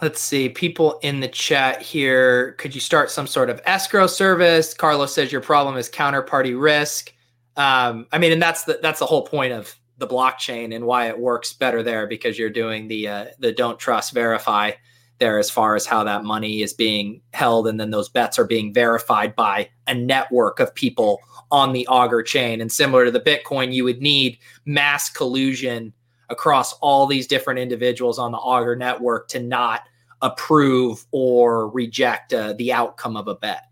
Let's 0.00 0.20
see. 0.20 0.48
People 0.48 1.00
in 1.02 1.20
the 1.20 1.28
chat 1.28 1.82
here. 1.82 2.52
Could 2.52 2.74
you 2.74 2.80
start 2.80 3.10
some 3.10 3.26
sort 3.26 3.50
of 3.50 3.60
escrow 3.64 4.06
service? 4.06 4.72
Carlos 4.72 5.12
says 5.12 5.32
your 5.32 5.40
problem 5.40 5.76
is 5.76 5.90
counterparty 5.90 6.60
risk. 6.60 7.12
Um, 7.56 8.06
I 8.12 8.18
mean, 8.18 8.30
and 8.30 8.40
that's 8.40 8.62
the 8.64 8.78
that's 8.80 9.00
the 9.00 9.06
whole 9.06 9.26
point 9.26 9.52
of 9.52 9.74
the 9.98 10.06
blockchain 10.06 10.74
and 10.74 10.86
why 10.86 11.08
it 11.08 11.18
works 11.18 11.52
better 11.52 11.82
there 11.82 12.06
because 12.06 12.38
you're 12.38 12.50
doing 12.50 12.86
the 12.86 13.08
uh, 13.08 13.26
the 13.40 13.52
don't 13.52 13.78
trust 13.78 14.12
verify 14.12 14.70
there 15.18 15.38
as 15.38 15.50
far 15.50 15.74
as 15.74 15.84
how 15.84 16.04
that 16.04 16.24
money 16.24 16.62
is 16.62 16.72
being 16.72 17.20
held 17.32 17.66
and 17.66 17.80
then 17.80 17.90
those 17.90 18.08
bets 18.08 18.38
are 18.38 18.44
being 18.44 18.72
verified 18.72 19.34
by 19.34 19.68
a 19.88 19.94
network 19.94 20.60
of 20.60 20.72
people 20.74 21.20
on 21.50 21.72
the 21.72 21.86
augur 21.88 22.22
chain 22.22 22.60
and 22.60 22.70
similar 22.70 23.04
to 23.04 23.10
the 23.10 23.20
bitcoin 23.20 23.72
you 23.72 23.82
would 23.82 24.00
need 24.00 24.38
mass 24.64 25.10
collusion 25.10 25.92
across 26.30 26.72
all 26.74 27.06
these 27.06 27.26
different 27.26 27.58
individuals 27.58 28.18
on 28.18 28.32
the 28.32 28.38
augur 28.38 28.76
network 28.76 29.28
to 29.28 29.40
not 29.40 29.82
approve 30.20 31.04
or 31.10 31.68
reject 31.70 32.32
uh, 32.32 32.52
the 32.54 32.72
outcome 32.72 33.16
of 33.16 33.28
a 33.28 33.34
bet 33.36 33.64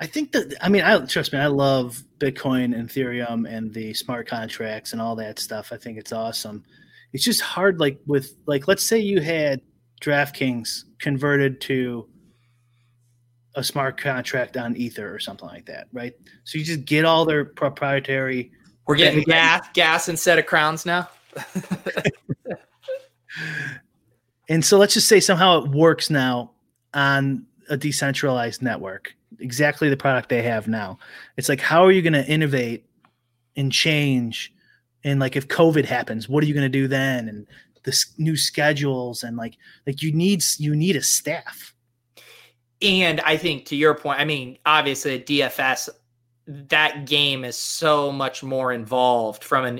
i 0.00 0.06
think 0.06 0.30
that 0.32 0.54
i 0.60 0.68
mean 0.68 0.82
i 0.82 0.98
trust 1.06 1.32
me 1.32 1.38
i 1.38 1.46
love 1.46 2.02
bitcoin 2.18 2.78
and 2.78 2.88
ethereum 2.88 3.48
and 3.48 3.74
the 3.74 3.92
smart 3.92 4.26
contracts 4.28 4.92
and 4.92 5.02
all 5.02 5.16
that 5.16 5.38
stuff 5.38 5.72
i 5.72 5.76
think 5.76 5.98
it's 5.98 6.12
awesome 6.12 6.64
it's 7.12 7.24
just 7.24 7.40
hard 7.40 7.80
like 7.80 7.98
with 8.06 8.36
like 8.46 8.68
let's 8.68 8.84
say 8.84 8.98
you 8.98 9.20
had 9.20 9.60
DraftKings 10.00 10.84
converted 10.98 11.60
to 11.62 12.08
a 13.54 13.64
smart 13.64 14.00
contract 14.00 14.56
on 14.56 14.76
Ether 14.76 15.12
or 15.12 15.18
something 15.18 15.48
like 15.48 15.66
that, 15.66 15.88
right? 15.92 16.14
So 16.44 16.58
you 16.58 16.64
just 16.64 16.84
get 16.84 17.04
all 17.04 17.24
their 17.24 17.44
proprietary. 17.44 18.52
We're 18.86 18.96
getting 18.96 19.24
gas, 19.24 19.66
gas 19.74 20.08
instead 20.08 20.38
of 20.38 20.46
crowns 20.46 20.86
now. 20.86 21.08
and 24.48 24.64
so 24.64 24.78
let's 24.78 24.94
just 24.94 25.08
say 25.08 25.20
somehow 25.20 25.62
it 25.62 25.70
works 25.70 26.10
now 26.10 26.50
on 26.94 27.46
a 27.68 27.76
decentralized 27.76 28.62
network, 28.62 29.14
exactly 29.38 29.88
the 29.88 29.96
product 29.96 30.28
they 30.28 30.42
have 30.42 30.68
now. 30.68 30.98
It's 31.36 31.48
like, 31.48 31.60
how 31.60 31.84
are 31.84 31.92
you 31.92 32.02
going 32.02 32.14
to 32.14 32.26
innovate 32.26 32.84
and 33.56 33.70
change? 33.70 34.52
And 35.04 35.20
like, 35.20 35.36
if 35.36 35.48
COVID 35.48 35.84
happens, 35.84 36.28
what 36.28 36.42
are 36.42 36.46
you 36.46 36.54
going 36.54 36.64
to 36.64 36.68
do 36.68 36.88
then? 36.88 37.28
And 37.28 37.46
the 37.88 38.04
new 38.18 38.36
schedules 38.36 39.22
and 39.22 39.36
like 39.36 39.56
like 39.86 40.02
you 40.02 40.12
need 40.12 40.42
you 40.58 40.76
need 40.76 40.94
a 40.94 41.02
staff 41.02 41.74
and 42.82 43.20
i 43.22 43.36
think 43.36 43.64
to 43.64 43.76
your 43.76 43.94
point 43.94 44.20
i 44.20 44.24
mean 44.24 44.58
obviously 44.66 45.18
dfs 45.20 45.88
that 46.48 47.06
game 47.06 47.44
is 47.44 47.56
so 47.56 48.10
much 48.10 48.42
more 48.42 48.72
involved 48.72 49.44
from 49.44 49.64
an 49.64 49.78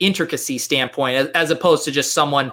intricacy 0.00 0.58
standpoint 0.58 1.16
as, 1.16 1.28
as 1.28 1.50
opposed 1.50 1.84
to 1.84 1.90
just 1.90 2.14
someone 2.14 2.50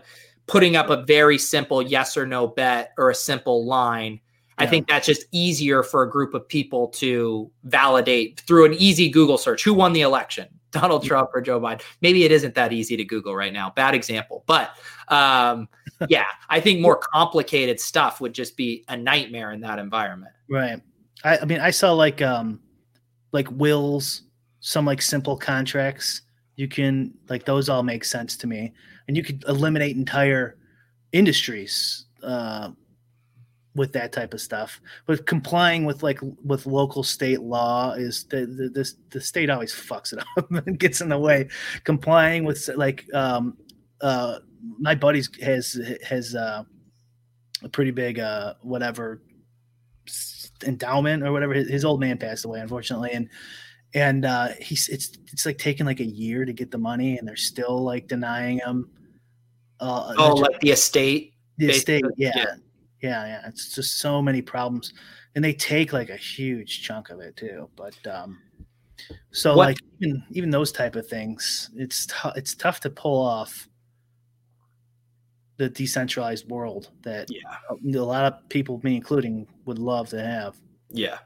putting 0.48 0.76
up 0.76 0.90
a 0.90 1.04
very 1.04 1.38
simple 1.38 1.82
yes 1.82 2.18
or 2.18 2.26
no 2.26 2.46
bet 2.46 2.92
or 2.98 3.10
a 3.10 3.16
simple 3.16 3.66
line 3.66 4.20
I 4.58 4.68
think 4.68 4.88
that's 4.88 5.06
just 5.06 5.26
easier 5.32 5.84
for 5.84 6.04
a 6.04 6.10
group 6.10 6.34
of 6.34 6.48
people 6.48 6.88
to 6.90 7.52
validate 7.64 8.40
through 8.42 8.66
an 8.66 8.74
easy 8.76 9.10
Google 9.10 9.38
search. 9.38 9.64
Who 9.64 9.74
won 9.74 9.94
the 9.94 10.02
election? 10.02 10.48
Donald 10.72 11.04
Trump 11.04 11.30
or 11.34 11.42
Joe 11.42 11.60
Biden. 11.60 11.82
Maybe 12.02 12.24
it 12.24 12.32
isn't 12.32 12.56
that 12.56 12.74
easy 12.74 12.98
to 12.98 13.04
Google 13.04 13.36
right 13.36 13.54
now. 13.54 13.72
Bad 13.76 13.94
example. 13.94 14.44
But 14.48 14.72
um, 15.08 15.70
yeah, 16.10 16.26
I 16.50 16.60
think 16.60 16.80
more 16.80 16.96
complicated 16.96 17.80
stuff 17.80 18.20
would 18.22 18.34
just 18.34 18.58
be 18.58 18.84
a 18.88 18.98
nightmare 18.98 19.52
in 19.52 19.62
that 19.62 19.80
environment. 19.80 20.34
Right. 20.50 20.82
I, 21.24 21.38
I 21.40 21.46
mean, 21.46 21.60
I 21.60 21.70
saw 21.70 21.92
like 21.94 22.22
um, 22.22 22.60
like 23.34 23.50
wills, 23.52 24.24
some 24.62 24.86
like 24.86 25.02
simple 25.02 25.36
contracts. 25.36 26.22
You 26.56 26.68
can 26.68 27.14
like 27.30 27.46
those 27.46 27.68
all 27.68 27.84
make 27.84 28.06
sense 28.06 28.38
to 28.38 28.48
me, 28.48 28.72
and 29.08 29.18
you 29.18 29.24
could 29.24 29.44
eliminate 29.48 29.98
entire 29.98 30.58
industries. 31.12 32.06
Uh, 32.24 32.72
with 33.76 33.92
that 33.94 34.12
type 34.12 34.34
of 34.34 34.42
stuff. 34.42 34.80
But 35.06 35.26
complying 35.26 35.86
with 35.86 36.04
like 36.04 36.20
with 36.44 36.66
local 36.66 37.04
state 37.04 37.42
law 37.42 37.94
is 37.94 38.26
the 38.26 38.46
the, 38.46 38.70
the, 38.70 38.94
the 39.10 39.22
state 39.22 39.50
always 39.50 39.74
fucks 39.74 40.14
it 40.14 40.20
up 40.38 40.52
and 40.52 40.80
gets 40.80 41.02
in 41.02 41.10
the 41.10 41.18
way. 41.18 41.50
Complying 41.84 42.44
with 42.44 42.70
like 42.76 43.06
um 43.14 43.58
uh 44.02 44.40
my 44.80 44.96
buddy's 44.96 45.30
has 45.42 45.80
has 46.08 46.36
uh 46.36 46.64
a 47.64 47.70
pretty 47.70 47.92
big 47.92 48.20
uh 48.20 48.54
whatever 48.62 49.22
endowment 50.64 51.24
or 51.24 51.32
whatever 51.32 51.54
his, 51.54 51.70
his 51.70 51.86
old 51.86 52.00
man 52.00 52.18
passed 52.18 52.46
away 52.46 52.60
unfortunately 52.60 53.12
and 53.14 53.30
and 53.96 54.26
uh, 54.26 54.48
he's 54.60 54.90
it's 54.90 55.12
it's 55.32 55.46
like 55.46 55.60
taking 55.60 55.86
like 55.86 56.00
a 56.00 56.06
year 56.06 56.46
to 56.46 56.52
get 56.54 56.72
the 56.72 56.80
money, 56.80 57.20
and 57.20 57.28
they're 57.28 57.36
still 57.36 57.84
like 57.84 58.08
denying 58.08 58.58
him. 58.58 58.90
Uh, 59.80 60.16
Oh, 60.18 60.34
like 60.34 60.60
the 60.62 60.72
estate. 60.72 61.34
the 61.60 61.70
estate, 61.70 62.04
yeah, 62.18 62.32
yeah. 62.36 62.46
yeah, 63.04 63.26
yeah, 63.28 63.42
It's 63.48 63.76
just 63.76 64.00
so 64.00 64.20
many 64.20 64.42
problems, 64.42 64.94
and 65.36 65.46
they 65.46 65.54
take 65.54 65.94
like 65.94 66.10
a 66.10 66.16
huge 66.18 66.82
chunk 66.82 67.12
of 67.12 67.20
it 67.20 67.38
too. 67.38 67.70
But 67.76 67.96
um, 68.08 68.40
so 69.32 69.56
What- 69.56 69.68
like 69.68 69.78
even 70.02 70.24
even 70.32 70.50
those 70.50 70.72
type 70.72 70.96
of 70.96 71.06
things, 71.08 71.70
it's 71.76 72.08
tou- 72.08 72.34
it's 72.36 72.56
tough 72.56 72.80
to 72.80 72.90
pull 72.90 73.22
off 73.24 73.68
the 75.58 75.70
decentralized 75.70 76.50
world 76.50 76.90
that 77.04 77.28
Yeah. 77.30 77.42
a 78.00 78.04
lot 78.04 78.26
of 78.32 78.50
people, 78.50 78.80
me 78.84 78.96
including, 78.96 79.48
would 79.66 79.80
love 79.80 80.10
to 80.10 80.22
have. 80.22 80.56
Yeah. 80.90 81.20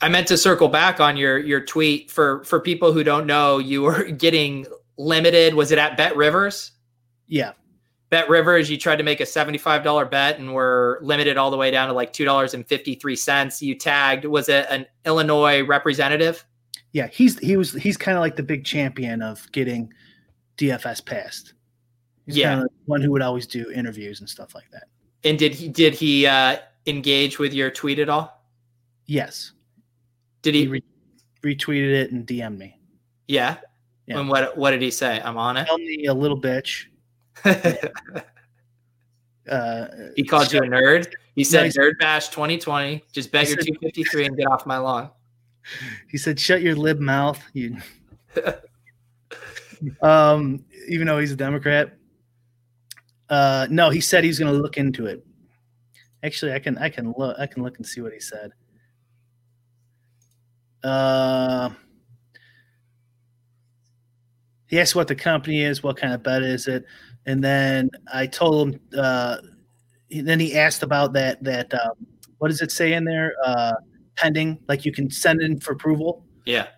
I 0.00 0.08
meant 0.08 0.28
to 0.28 0.36
circle 0.38 0.68
back 0.68 1.00
on 1.00 1.16
your 1.16 1.38
your 1.38 1.60
tweet 1.60 2.10
for 2.10 2.44
for 2.44 2.60
people 2.60 2.92
who 2.92 3.02
don't 3.02 3.26
know, 3.26 3.58
you 3.58 3.82
were 3.82 4.04
getting 4.26 4.66
limited. 4.96 5.54
Was 5.54 5.72
it 5.72 5.78
at 5.78 5.96
Bet 5.96 6.16
Rivers? 6.16 6.70
Yeah, 7.26 7.52
Bet 8.10 8.28
Rivers, 8.30 8.70
you 8.70 8.78
tried 8.78 8.96
to 8.96 9.02
make 9.02 9.20
a 9.20 9.24
$75 9.24 10.10
bet 10.10 10.38
and 10.38 10.54
were 10.54 10.98
limited 11.02 11.36
all 11.36 11.50
the 11.50 11.56
way 11.58 11.70
down 11.70 11.88
to 11.88 11.94
like 11.94 12.12
$2.53. 12.12 13.62
You 13.62 13.74
tagged, 13.74 14.24
was 14.24 14.48
it 14.48 14.66
an 14.70 14.86
Illinois 15.04 15.62
representative? 15.64 16.44
yeah, 16.92 17.06
he's 17.08 17.38
he 17.40 17.56
was 17.56 17.74
he's 17.74 17.96
kind 17.98 18.16
of 18.16 18.22
like 18.22 18.36
the 18.36 18.42
big 18.42 18.64
champion 18.64 19.20
of 19.20 19.50
getting 19.52 19.92
DFS 20.56 21.04
passed. 21.04 21.52
He's 22.28 22.36
Yeah. 22.36 22.50
kind 22.54 22.64
of 22.64 22.70
one 22.84 23.00
who 23.02 23.10
would 23.10 23.22
always 23.22 23.46
do 23.46 23.70
interviews 23.72 24.20
and 24.20 24.28
stuff 24.28 24.54
like 24.54 24.70
that. 24.70 24.84
And 25.24 25.36
did 25.38 25.54
he 25.54 25.68
did 25.68 25.94
he 25.94 26.26
uh 26.26 26.58
engage 26.86 27.38
with 27.38 27.52
your 27.54 27.70
tweet 27.70 27.98
at 27.98 28.08
all? 28.08 28.44
Yes, 29.06 29.52
Did 30.42 30.54
he 30.54 30.60
he 30.62 30.68
re- 30.68 30.82
retweeted 31.42 31.92
it 31.94 32.12
and 32.12 32.26
DM'd 32.26 32.58
me. 32.58 32.78
Yeah. 33.26 33.56
Yeah. 34.06 34.18
And 34.20 34.28
what 34.28 34.56
what 34.58 34.72
did 34.72 34.82
he 34.82 34.90
say? 34.90 35.20
I'm 35.24 35.38
on 35.38 35.56
it. 35.56 35.64
Tell 35.66 35.78
me 35.78 36.04
a 36.06 36.14
little 36.14 36.40
bitch. 36.40 36.84
Uh, 39.48 39.86
he 40.14 40.22
called 40.24 40.52
you 40.52 40.58
a 40.58 40.62
nerd. 40.62 41.10
He 41.34 41.42
said 41.42 41.62
Nice. 41.62 41.78
Nerd 41.78 41.98
Bash 41.98 42.28
2020. 42.28 43.02
Just 43.12 43.32
bet 43.32 43.48
your 43.48 43.56
said- 43.56 43.66
253 43.80 44.26
and 44.26 44.36
get 44.36 44.46
off 44.46 44.66
my 44.66 44.76
lawn. 44.76 45.10
He 46.10 46.16
said, 46.18 46.38
"Shut 46.40 46.62
your 46.62 46.74
lib 46.74 46.98
mouth." 47.00 47.42
You. 47.52 47.76
um, 50.02 50.64
even 50.88 51.06
though 51.06 51.18
he's 51.18 51.32
a 51.32 51.36
Democrat. 51.36 51.96
Uh, 53.28 53.66
no, 53.70 53.90
he 53.90 54.00
said 54.00 54.24
he's 54.24 54.38
going 54.38 54.52
to 54.52 54.58
look 54.58 54.76
into 54.76 55.06
it. 55.06 55.24
Actually, 56.22 56.52
I 56.52 56.58
can 56.58 56.78
I 56.78 56.88
can 56.88 57.14
look 57.16 57.36
I 57.38 57.46
can 57.46 57.62
look 57.62 57.76
and 57.76 57.86
see 57.86 58.00
what 58.00 58.12
he 58.12 58.20
said. 58.20 58.52
Uh, 60.82 61.70
he 64.66 64.80
asked 64.80 64.94
what 64.94 65.08
the 65.08 65.14
company 65.14 65.62
is, 65.62 65.82
what 65.82 65.96
kind 65.96 66.12
of 66.12 66.22
bet 66.22 66.42
is 66.42 66.66
it, 66.66 66.84
and 67.26 67.42
then 67.42 67.90
I 68.12 68.26
told 68.26 68.74
him. 68.74 68.80
Uh, 68.96 69.38
then 70.10 70.40
he 70.40 70.56
asked 70.56 70.82
about 70.82 71.12
that 71.12 71.42
that 71.44 71.72
um, 71.74 72.06
what 72.38 72.48
does 72.48 72.62
it 72.62 72.72
say 72.72 72.94
in 72.94 73.04
there? 73.04 73.34
Uh, 73.44 73.74
pending, 74.16 74.58
like 74.68 74.84
you 74.84 74.92
can 74.92 75.10
send 75.10 75.40
in 75.40 75.60
for 75.60 75.72
approval. 75.72 76.24
Yeah. 76.44 76.68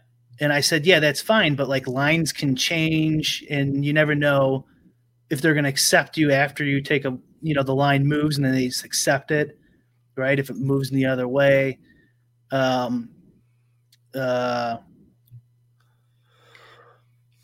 And 0.40 0.52
I 0.52 0.60
said, 0.60 0.86
yeah, 0.86 1.00
that's 1.00 1.20
fine, 1.20 1.54
but 1.54 1.68
like 1.68 1.86
lines 1.86 2.32
can 2.32 2.56
change, 2.56 3.44
and 3.50 3.84
you 3.84 3.92
never 3.92 4.14
know 4.14 4.66
if 5.30 5.40
they're 5.40 5.54
going 5.54 5.64
to 5.64 5.70
accept 5.70 6.16
you 6.16 6.32
after 6.32 6.64
you 6.64 6.80
take 6.82 7.04
a, 7.04 7.16
you 7.40 7.54
know, 7.54 7.62
the 7.62 7.74
line 7.74 8.06
moves 8.06 8.36
and 8.36 8.44
then 8.44 8.54
they 8.54 8.66
just 8.66 8.84
accept 8.84 9.30
it, 9.30 9.58
right? 10.16 10.38
If 10.38 10.50
it 10.50 10.56
moves 10.56 10.90
in 10.90 10.96
the 10.96 11.06
other 11.06 11.28
way. 11.28 11.78
Um, 12.50 13.10
uh, 14.14 14.78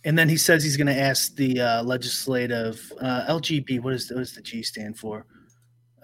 and 0.05 0.19
then 0.19 0.29
he 0.29 0.37
says 0.37 0.63
he's 0.63 0.77
going 0.77 0.87
to 0.87 0.99
ask 0.99 1.35
the 1.37 1.61
uh, 1.61 1.83
legislative 1.83 2.93
uh, 3.01 3.27
LGB. 3.29 3.81
What 3.81 3.95
is 3.95 4.11
what 4.11 4.19
does 4.19 4.35
the 4.35 4.43
G 4.43 4.63
stand 4.63 4.99
for? 4.99 5.27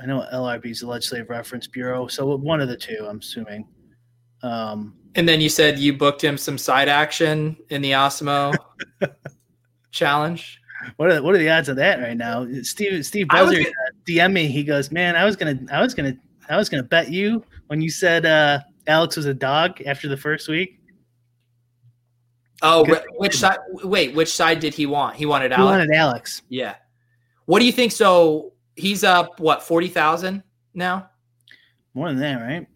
I 0.01 0.07
know 0.07 0.26
LRB 0.33 0.66
is 0.66 0.80
the 0.80 0.89
Legislative 0.89 1.30
Reference 1.30 1.68
Bureau, 1.68 2.09
so 2.09 2.37
one 2.37 2.61
of 2.61 2.68
the 2.68 2.76
two, 2.76 3.07
I'm 3.09 3.18
assuming. 3.18 3.68
Um, 4.43 4.97
And 5.14 5.28
then 5.28 5.41
you 5.41 5.49
said 5.49 5.78
you 5.78 5.93
booked 5.93 6.22
him 6.22 6.37
some 6.37 6.59
side 6.59 6.89
action 6.89 7.57
in 7.68 7.83
the 7.83 7.93
Osmo 7.93 8.57
challenge. 9.93 10.61
What 10.97 11.11
are 11.12 11.22
what 11.22 11.35
are 11.35 11.39
the 11.39 11.51
odds 11.51 11.68
of 11.68 11.76
that 11.76 12.01
right 12.01 12.16
now? 12.16 12.47
Steve 12.62 13.05
Steve 13.07 13.28
Buzzer 13.28 13.62
DM 14.07 14.33
me. 14.33 14.47
He 14.47 14.64
goes, 14.64 14.91
"Man, 14.91 15.16
I 15.16 15.24
was 15.24 15.37
gonna 15.37 15.59
I 15.70 15.80
was 15.80 15.95
gonna 15.95 16.16
I 16.49 16.57
was 16.57 16.68
gonna 16.68 16.83
bet 16.83 17.11
you 17.11 17.45
when 17.68 17.80
you 17.80 17.91
said 17.91 18.26
uh, 18.26 18.61
Alex 18.87 19.16
was 19.16 19.26
a 19.26 19.35
dog 19.35 19.80
after 19.87 20.09
the 20.09 20.16
first 20.16 20.49
week. 20.49 20.78
Oh, 22.62 22.85
Good. 22.85 23.03
which 23.16 23.37
side? 23.37 23.59
Wait, 23.85 24.14
which 24.14 24.33
side 24.33 24.61
did 24.61 24.72
he 24.74 24.87
want? 24.87 25.16
He 25.16 25.26
wanted 25.26 25.51
He 25.51 25.57
Alex. 25.57 25.70
wanted 25.70 25.91
Alex 25.95 26.43
Yeah. 26.49 26.74
What 27.47 27.59
do 27.59 27.66
you 27.66 27.72
think? 27.72 27.91
So 27.93 28.53
he's 28.76 29.03
up 29.05 29.41
what 29.41 29.62
forty 29.62 29.89
thousand 29.89 30.43
now? 30.74 31.09
more 31.95 32.09
than 32.09 32.20
that, 32.20 32.41
right? 32.41 32.66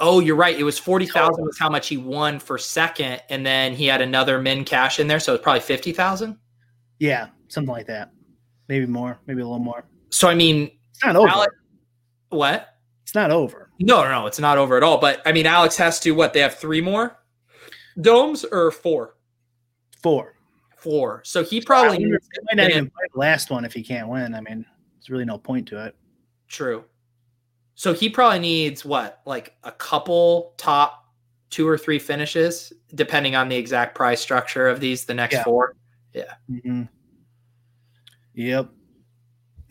Oh, 0.00 0.20
you're 0.20 0.36
right. 0.36 0.56
It 0.58 0.62
was 0.62 0.78
forty 0.78 1.06
thousand 1.06 1.44
was 1.44 1.58
how 1.58 1.68
much 1.68 1.88
he 1.88 1.96
won 1.96 2.38
for 2.38 2.56
second, 2.58 3.20
and 3.30 3.44
then 3.44 3.74
he 3.74 3.86
had 3.86 4.00
another 4.00 4.40
min 4.40 4.64
cash 4.64 5.00
in 5.00 5.08
there, 5.08 5.20
so 5.20 5.34
it's 5.34 5.42
probably 5.42 5.60
fifty 5.60 5.92
thousand. 5.92 6.38
Yeah, 6.98 7.28
something 7.48 7.72
like 7.72 7.86
that. 7.86 8.12
Maybe 8.68 8.86
more, 8.86 9.18
maybe 9.26 9.40
a 9.40 9.44
little 9.44 9.58
more. 9.58 9.84
So 10.10 10.28
I 10.28 10.34
mean, 10.34 10.70
It's 10.90 11.04
not 11.04 11.16
over. 11.16 11.28
Alex, 11.28 11.54
what? 12.28 12.68
It's 13.02 13.14
not 13.14 13.30
over. 13.30 13.70
No, 13.80 14.02
no, 14.02 14.10
no, 14.10 14.26
it's 14.26 14.38
not 14.38 14.58
over 14.58 14.76
at 14.76 14.82
all. 14.82 14.98
But 14.98 15.22
I 15.24 15.32
mean, 15.32 15.46
Alex 15.46 15.76
has 15.76 15.98
to 16.00 16.12
what? 16.12 16.32
They 16.32 16.40
have 16.40 16.54
three 16.54 16.80
more 16.80 17.18
domes 18.00 18.44
or 18.44 18.70
four? 18.70 19.16
Four. 20.02 20.34
Four. 20.76 21.22
So 21.24 21.42
he 21.42 21.60
probably 21.60 22.04
might 22.06 22.20
not 22.54 22.70
even 22.70 22.90
play 22.90 23.04
the 23.12 23.18
last 23.18 23.50
one 23.50 23.64
if 23.64 23.72
he 23.72 23.82
can't 23.82 24.08
win. 24.08 24.34
I 24.34 24.40
mean, 24.40 24.64
there's 24.94 25.10
really 25.10 25.24
no 25.24 25.38
point 25.38 25.66
to 25.68 25.84
it. 25.84 25.96
True. 26.46 26.84
So 27.78 27.94
he 27.94 28.08
probably 28.08 28.40
needs 28.40 28.84
what, 28.84 29.20
like 29.24 29.54
a 29.62 29.70
couple 29.70 30.52
top 30.56 31.04
two 31.48 31.66
or 31.68 31.78
three 31.78 32.00
finishes, 32.00 32.72
depending 32.96 33.36
on 33.36 33.48
the 33.48 33.54
exact 33.54 33.94
price 33.94 34.20
structure 34.20 34.66
of 34.66 34.80
these. 34.80 35.04
The 35.04 35.14
next 35.14 35.34
Yeah. 35.34 35.44
four. 35.44 35.76
hmm 36.48 36.82
Yep. 38.34 38.70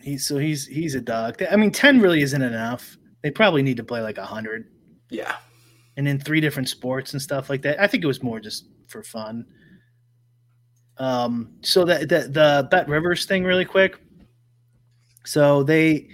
He's 0.00 0.26
so 0.26 0.38
he's 0.38 0.66
he's 0.66 0.94
a 0.94 1.02
dog. 1.02 1.42
I 1.50 1.56
mean, 1.56 1.70
ten 1.70 2.00
really 2.00 2.22
isn't 2.22 2.40
enough. 2.40 2.96
They 3.22 3.30
probably 3.30 3.62
need 3.62 3.76
to 3.76 3.84
play 3.84 4.00
like 4.00 4.16
a 4.16 4.24
hundred. 4.24 4.70
Yeah. 5.10 5.36
and 5.98 6.08
in 6.08 6.18
three 6.18 6.40
different 6.40 6.70
sports 6.70 7.12
and 7.12 7.20
stuff 7.20 7.50
like 7.50 7.60
that. 7.62 7.78
I 7.78 7.86
think 7.88 8.04
it 8.04 8.06
was 8.06 8.22
more 8.22 8.40
just 8.40 8.68
for 8.86 9.02
fun. 9.02 9.44
Um, 10.96 11.56
so 11.60 11.84
that 11.84 12.08
the, 12.08 12.20
the 12.30 12.68
Bet 12.70 12.88
Rivers 12.88 13.26
thing, 13.26 13.44
really 13.44 13.66
quick. 13.66 13.98
So 15.26 15.62
they 15.62 16.08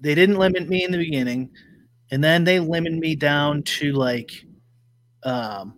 they 0.00 0.14
didn't 0.14 0.36
limit 0.38 0.68
me 0.68 0.84
in 0.84 0.92
the 0.92 0.98
beginning, 0.98 1.50
and 2.10 2.22
then 2.22 2.44
they 2.44 2.60
limited 2.60 2.98
me 2.98 3.14
down 3.14 3.62
to 3.64 3.92
like 3.92 4.30
um, 5.24 5.74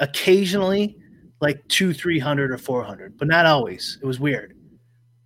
occasionally 0.00 0.96
like 1.40 1.66
two, 1.68 1.92
three 1.92 2.18
hundred 2.18 2.50
or 2.50 2.58
four 2.58 2.82
hundred, 2.82 3.16
but 3.18 3.28
not 3.28 3.46
always. 3.46 3.98
It 4.02 4.06
was 4.06 4.18
weird 4.20 4.54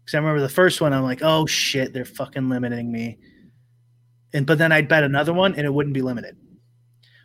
because 0.04 0.14
I 0.14 0.18
remember 0.18 0.40
the 0.40 0.48
first 0.48 0.80
one. 0.80 0.92
I'm 0.92 1.02
like, 1.04 1.20
oh 1.22 1.46
shit, 1.46 1.92
they're 1.92 2.04
fucking 2.04 2.48
limiting 2.48 2.90
me 2.90 3.18
and 4.34 4.46
but 4.46 4.58
then 4.58 4.72
I'd 4.72 4.88
bet 4.88 5.04
another 5.04 5.32
one 5.32 5.54
and 5.54 5.66
it 5.66 5.72
wouldn't 5.72 5.94
be 5.94 6.02
limited. 6.02 6.36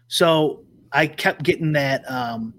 So 0.07 0.63
I 0.91 1.07
kept 1.07 1.43
getting 1.43 1.73
that 1.73 2.09
um, 2.09 2.53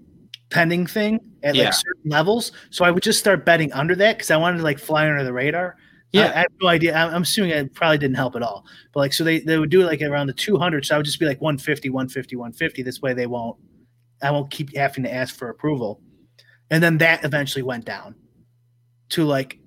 pending 0.49 0.87
thing 0.87 1.19
at 1.43 1.55
Yeah. 1.55 1.65
like 1.65 1.73
certain 1.73 2.09
levels. 2.09 2.51
So 2.69 2.85
I 2.85 2.91
would 2.91 3.03
just 3.03 3.19
start 3.19 3.45
betting 3.45 3.71
under 3.73 3.95
that 3.95 4.17
because 4.17 4.31
I 4.31 4.37
wanted 4.37 4.57
to 4.57 4.63
like 4.63 4.79
fly 4.79 5.07
under 5.07 5.23
the 5.23 5.33
radar. 5.33 5.77
Yeah. 6.11 6.27
I, 6.27 6.33
I 6.33 6.39
have 6.39 6.51
no 6.61 6.67
idea. 6.67 6.95
I'm, 6.95 7.13
I'm 7.13 7.21
assuming 7.21 7.51
it 7.51 7.73
probably 7.73 7.97
didn't 7.97 8.15
help 8.15 8.35
at 8.35 8.41
all. 8.41 8.65
But 8.93 9.01
like, 9.01 9.13
so 9.13 9.23
they, 9.23 9.39
they 9.39 9.57
would 9.57 9.69
do 9.69 9.81
it 9.81 9.85
like 9.85 10.01
around 10.01 10.27
the 10.27 10.33
200. 10.33 10.85
So 10.85 10.95
I 10.95 10.97
would 10.97 11.05
just 11.05 11.19
be 11.19 11.25
like 11.25 11.41
150, 11.41 11.89
150, 11.89 12.35
150. 12.35 12.83
This 12.83 13.01
way 13.01 13.13
they 13.13 13.27
won't, 13.27 13.57
I 14.21 14.31
won't 14.31 14.51
keep 14.51 14.75
having 14.75 15.03
to 15.03 15.13
ask 15.13 15.35
for 15.35 15.49
approval. 15.49 16.01
And 16.71 16.83
then 16.83 16.97
that 16.99 17.23
eventually 17.23 17.63
went 17.63 17.85
down 17.85 18.15
to 19.09 19.23
like 19.25 19.59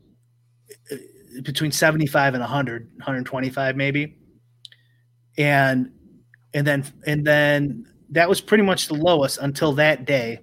uh, 0.90 0.96
between 1.42 1.72
75 1.72 2.34
and 2.34 2.40
100, 2.40 2.90
125 2.96 3.76
maybe 3.76 4.16
and 5.38 5.90
and 6.54 6.66
then 6.66 6.84
and 7.06 7.26
then 7.26 7.86
that 8.10 8.28
was 8.28 8.40
pretty 8.40 8.64
much 8.64 8.88
the 8.88 8.94
lowest 8.94 9.38
until 9.38 9.72
that 9.72 10.04
day 10.04 10.38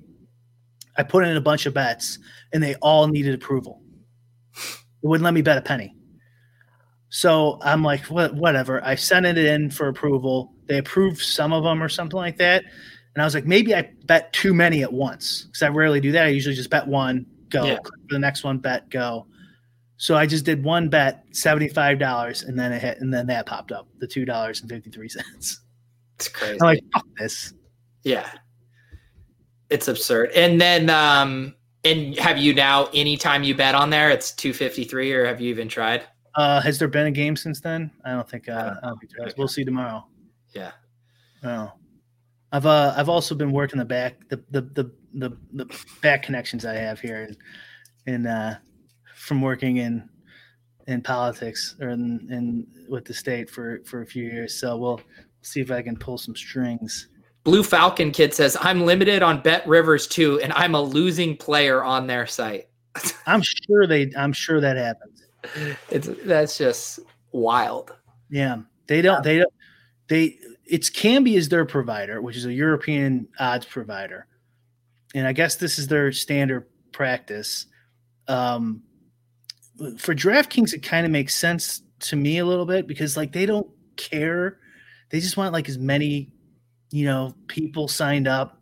i 0.97 1.03
put 1.03 1.23
in 1.23 1.35
a 1.37 1.41
bunch 1.41 1.65
of 1.65 1.73
bets 1.73 2.19
and 2.53 2.63
they 2.63 2.75
all 2.75 3.07
needed 3.07 3.33
approval 3.33 3.81
it 5.03 5.07
wouldn't 5.07 5.23
let 5.23 5.33
me 5.33 5.41
bet 5.41 5.57
a 5.57 5.61
penny 5.61 5.95
so 7.09 7.57
i'm 7.61 7.83
like 7.83 8.03
what, 8.05 8.33
whatever 8.35 8.83
i 8.85 8.95
sent 8.95 9.25
it 9.25 9.37
in 9.37 9.69
for 9.69 9.87
approval 9.87 10.53
they 10.67 10.77
approved 10.77 11.19
some 11.21 11.51
of 11.53 11.63
them 11.63 11.81
or 11.81 11.89
something 11.89 12.17
like 12.17 12.37
that 12.37 12.63
and 13.15 13.21
i 13.21 13.25
was 13.25 13.33
like 13.33 13.45
maybe 13.45 13.73
i 13.73 13.89
bet 14.05 14.31
too 14.33 14.53
many 14.53 14.83
at 14.83 14.91
once 14.93 15.43
because 15.45 15.63
i 15.63 15.67
rarely 15.67 15.99
do 15.99 16.11
that 16.11 16.25
i 16.25 16.29
usually 16.29 16.55
just 16.55 16.69
bet 16.69 16.87
one 16.87 17.25
go 17.49 17.65
Yeah. 17.65 17.77
for 17.77 17.91
the 18.09 18.19
next 18.19 18.43
one 18.43 18.59
bet 18.59 18.89
go 18.89 19.25
so 20.01 20.15
I 20.15 20.27
just 20.27 20.45
did 20.45 20.63
one 20.63 20.87
bet, 20.87 21.25
seventy-five 21.31 21.99
dollars, 21.99 22.43
and 22.43 22.57
then 22.57 22.71
it 22.71 22.81
hit, 22.81 23.01
and 23.01 23.13
then 23.13 23.27
that 23.27 23.45
popped 23.45 23.73
up, 23.73 23.89
the 23.97 24.07
two 24.07 24.23
dollars 24.23 24.61
and 24.61 24.69
fifty-three 24.69 25.09
cents. 25.09 25.59
It's 26.15 26.29
crazy. 26.29 26.53
I'm 26.61 26.67
like, 26.67 26.79
fuck 26.93 27.05
this. 27.17 27.53
Yeah. 28.05 28.29
It's 29.69 29.89
absurd. 29.89 30.31
And 30.31 30.59
then 30.61 30.89
um 30.89 31.53
and 31.83 32.17
have 32.17 32.37
you 32.37 32.53
now 32.53 32.89
anytime 32.93 33.43
you 33.43 33.55
bet 33.55 33.75
on 33.75 33.89
there 33.89 34.09
it's 34.09 34.31
253 34.31 35.13
or 35.13 35.25
have 35.25 35.39
you 35.41 35.49
even 35.49 35.67
tried? 35.67 36.03
Uh 36.35 36.61
has 36.61 36.79
there 36.79 36.87
been 36.87 37.07
a 37.07 37.11
game 37.11 37.35
since 37.35 37.59
then? 37.61 37.91
I 38.05 38.11
don't 38.11 38.29
think 38.29 38.49
uh 38.49 38.75
I 38.83 38.87
don't 38.87 38.99
think. 38.99 39.37
We'll 39.37 39.47
see 39.47 39.63
tomorrow. 39.63 40.05
Yeah. 40.53 40.71
Oh. 41.43 41.71
I've 42.51 42.65
uh 42.65 42.93
I've 42.97 43.09
also 43.09 43.35
been 43.35 43.51
working 43.51 43.79
the 43.79 43.85
back 43.85 44.27
the 44.29 44.43
the 44.51 44.61
the 44.61 44.91
the, 45.13 45.37
the 45.53 45.83
back 46.01 46.23
connections 46.23 46.65
I 46.65 46.75
have 46.75 46.99
here 46.99 47.23
and 47.23 47.37
in 48.05 48.27
uh 48.27 48.57
from 49.15 49.41
working 49.41 49.77
in 49.77 50.09
in 50.87 51.01
politics 51.01 51.75
or 51.79 51.89
in, 51.89 52.27
in 52.31 52.67
with 52.89 53.05
the 53.05 53.13
state 53.13 53.49
for 53.49 53.79
for 53.85 54.01
a 54.01 54.05
few 54.05 54.23
years. 54.23 54.59
So 54.59 54.75
we'll 54.77 55.01
see 55.41 55.61
if 55.61 55.71
I 55.71 55.81
can 55.81 55.95
pull 55.95 56.17
some 56.17 56.35
strings. 56.35 57.07
Blue 57.43 57.63
Falcon 57.63 58.11
Kid 58.11 58.33
says, 58.33 58.57
I'm 58.59 58.85
limited 58.85 59.23
on 59.23 59.41
Bet 59.41 59.67
Rivers 59.67 60.07
too, 60.07 60.39
and 60.41 60.51
I'm 60.53 60.75
a 60.75 60.81
losing 60.81 61.37
player 61.37 61.83
on 61.83 62.07
their 62.07 62.27
site. 62.27 62.67
I'm 63.25 63.41
sure 63.41 63.87
they 63.87 64.11
I'm 64.17 64.33
sure 64.33 64.59
that 64.61 64.77
happens. 64.77 65.23
It's 65.89 66.09
that's 66.25 66.57
just 66.57 66.99
wild. 67.31 67.93
Yeah. 68.29 68.61
They 68.87 69.01
don't 69.01 69.23
they 69.23 69.37
don't 69.37 69.53
they 70.07 70.37
it's 70.65 70.89
Kambi 70.89 71.35
is 71.35 71.49
their 71.49 71.65
provider, 71.65 72.21
which 72.21 72.35
is 72.35 72.45
a 72.45 72.53
European 72.53 73.27
odds 73.39 73.65
provider. 73.65 74.27
And 75.15 75.25
I 75.27 75.33
guess 75.33 75.55
this 75.55 75.79
is 75.79 75.87
their 75.87 76.11
standard 76.11 76.67
practice. 76.91 77.67
Um 78.27 78.83
for 79.97 80.13
DraftKings 80.13 80.73
it 80.73 80.83
kind 80.83 81.05
of 81.05 81.11
makes 81.11 81.35
sense 81.35 81.83
to 81.99 82.15
me 82.15 82.39
a 82.39 82.45
little 82.45 82.65
bit 82.65 82.87
because 82.87 83.15
like 83.15 83.31
they 83.31 83.45
don't 83.45 83.69
care. 83.95 84.59
They 85.09 85.19
just 85.19 85.37
want 85.37 85.53
like 85.53 85.69
as 85.69 85.77
many 85.77 86.31
you 86.91 87.05
know, 87.05 87.35
people 87.47 87.87
signed 87.87 88.27
up 88.27 88.59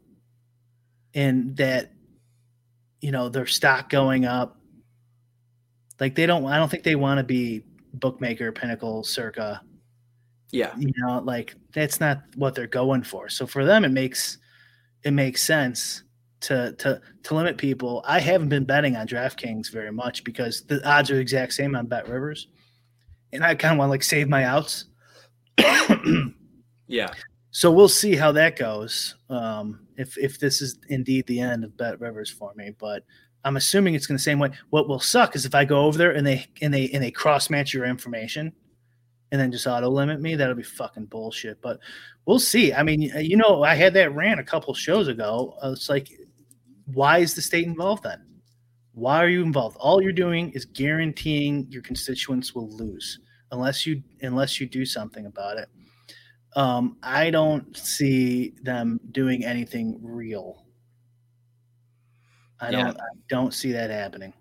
and 1.14 1.56
that, 1.58 1.92
you 3.02 3.12
know, 3.12 3.30
their 3.30 3.46
stock 3.46 3.90
going 3.90 4.26
up. 4.26 4.58
Like 6.00 6.16
they 6.16 6.26
don't, 6.26 6.46
I 6.46 6.58
don't 6.58 6.70
think 6.70 6.84
they 6.84 6.96
want 6.96 7.20
to 7.20 7.24
be 7.24 7.64
bookmaker, 7.94 8.52
pinnacle, 8.52 9.04
circa. 9.04 9.62
Yeah. 10.52 10.74
You 10.78 10.92
know, 10.98 11.20
like 11.20 11.56
that's 11.74 12.00
not 12.00 12.22
what 12.36 12.54
they're 12.54 12.68
going 12.68 13.04
for. 13.04 13.30
So 13.30 13.48
for 13.48 13.66
them, 13.66 13.86
it 13.86 13.92
makes, 13.92 14.38
it 15.04 15.12
makes 15.12 15.42
sense 15.42 16.04
to, 16.42 16.74
to, 16.74 17.02
to 17.24 17.36
limit 17.36 17.58
people. 17.58 18.04
I 18.06 18.20
haven't 18.20 18.50
been 18.50 18.66
betting 18.66 18.96
on 18.96 19.08
DraftKings 19.08 19.72
very 19.72 19.92
much 19.92 20.24
because 20.24 20.64
the 20.64 20.86
odds 20.88 21.10
are 21.10 21.16
the 21.16 21.22
exact 21.22 21.54
same 21.54 21.76
on 21.76 21.88
Bet 21.88 22.08
Rivers. 22.08 22.48
And 23.34 23.44
I 23.44 23.56
kind 23.56 23.74
of 23.74 23.80
want 23.80 23.88
to 23.88 23.92
like 23.92 24.04
save 24.04 24.30
my 24.30 24.44
outs. 24.44 24.86
yeah 26.88 27.12
so 27.58 27.72
we'll 27.72 27.90
see 27.90 28.16
how 28.16 28.32
that 28.34 28.56
goes. 28.56 29.16
Um, 29.32 29.88
if 29.98 30.16
if 30.20 30.40
this 30.40 30.62
is 30.62 30.78
indeed 30.90 31.26
the 31.26 31.40
end 31.40 31.64
of 31.64 31.76
Bet 31.76 32.00
Rivers 32.00 32.30
for 32.30 32.54
me, 32.56 32.70
but 32.78 33.04
I'm 33.44 33.58
assuming 33.58 33.96
it's 33.96 34.06
going 34.06 34.16
the 34.16 34.22
same 34.22 34.38
way. 34.38 34.52
What 34.70 34.88
will 34.88 35.00
suck 35.00 35.36
is 35.36 35.44
if 35.44 35.56
I 35.56 35.66
go 35.66 35.86
over 35.86 35.98
there 35.98 36.12
and 36.12 36.28
they 36.28 36.46
and 36.62 36.72
they 36.72 36.88
and 36.90 37.04
they 37.04 37.10
cross 37.10 37.50
match 37.50 37.74
your 37.74 37.86
information, 37.86 38.54
and 39.32 39.42
then 39.42 39.52
just 39.52 39.66
auto 39.66 39.90
limit 39.90 40.22
me. 40.22 40.36
That'll 40.36 40.54
be 40.54 40.62
fucking 40.62 41.06
bullshit. 41.06 41.60
But 41.60 41.80
we'll 42.28 42.38
see. 42.38 42.74
I 42.74 42.84
mean, 42.84 43.02
you 43.02 43.38
know, 43.38 43.64
I 43.64 43.74
had 43.74 43.96
that 43.96 44.14
rant 44.14 44.40
a 44.40 44.44
couple 44.44 44.76
shows 44.76 45.08
ago. 45.08 45.58
It's 45.64 45.90
like, 45.90 46.10
why 46.94 47.18
is 47.18 47.34
the 47.34 47.42
state 47.42 47.66
involved 47.66 48.04
then? 48.04 48.24
Why 48.94 49.18
are 49.18 49.30
you 49.30 49.42
involved? 49.42 49.78
All 49.80 50.00
you're 50.00 50.12
doing 50.12 50.52
is 50.52 50.66
guaranteeing 50.66 51.66
your 51.72 51.82
constituents 51.82 52.54
will 52.54 52.70
lose 52.70 53.20
unless 53.50 53.88
you 53.88 54.04
unless 54.22 54.62
you 54.62 54.68
do 54.68 54.86
something 54.86 55.26
about 55.26 55.58
it 55.58 55.70
um, 56.56 56.98
I 57.04 57.30
don't 57.30 57.76
see 57.78 58.54
them 58.64 59.00
doing 59.12 59.46
anything 59.46 60.00
real. 60.02 60.66
I 62.60 62.72
don't. 62.72 63.00
I 63.00 63.04
don't 63.30 63.54
see 63.54 63.72
that 63.74 63.92
happening. 63.92 64.34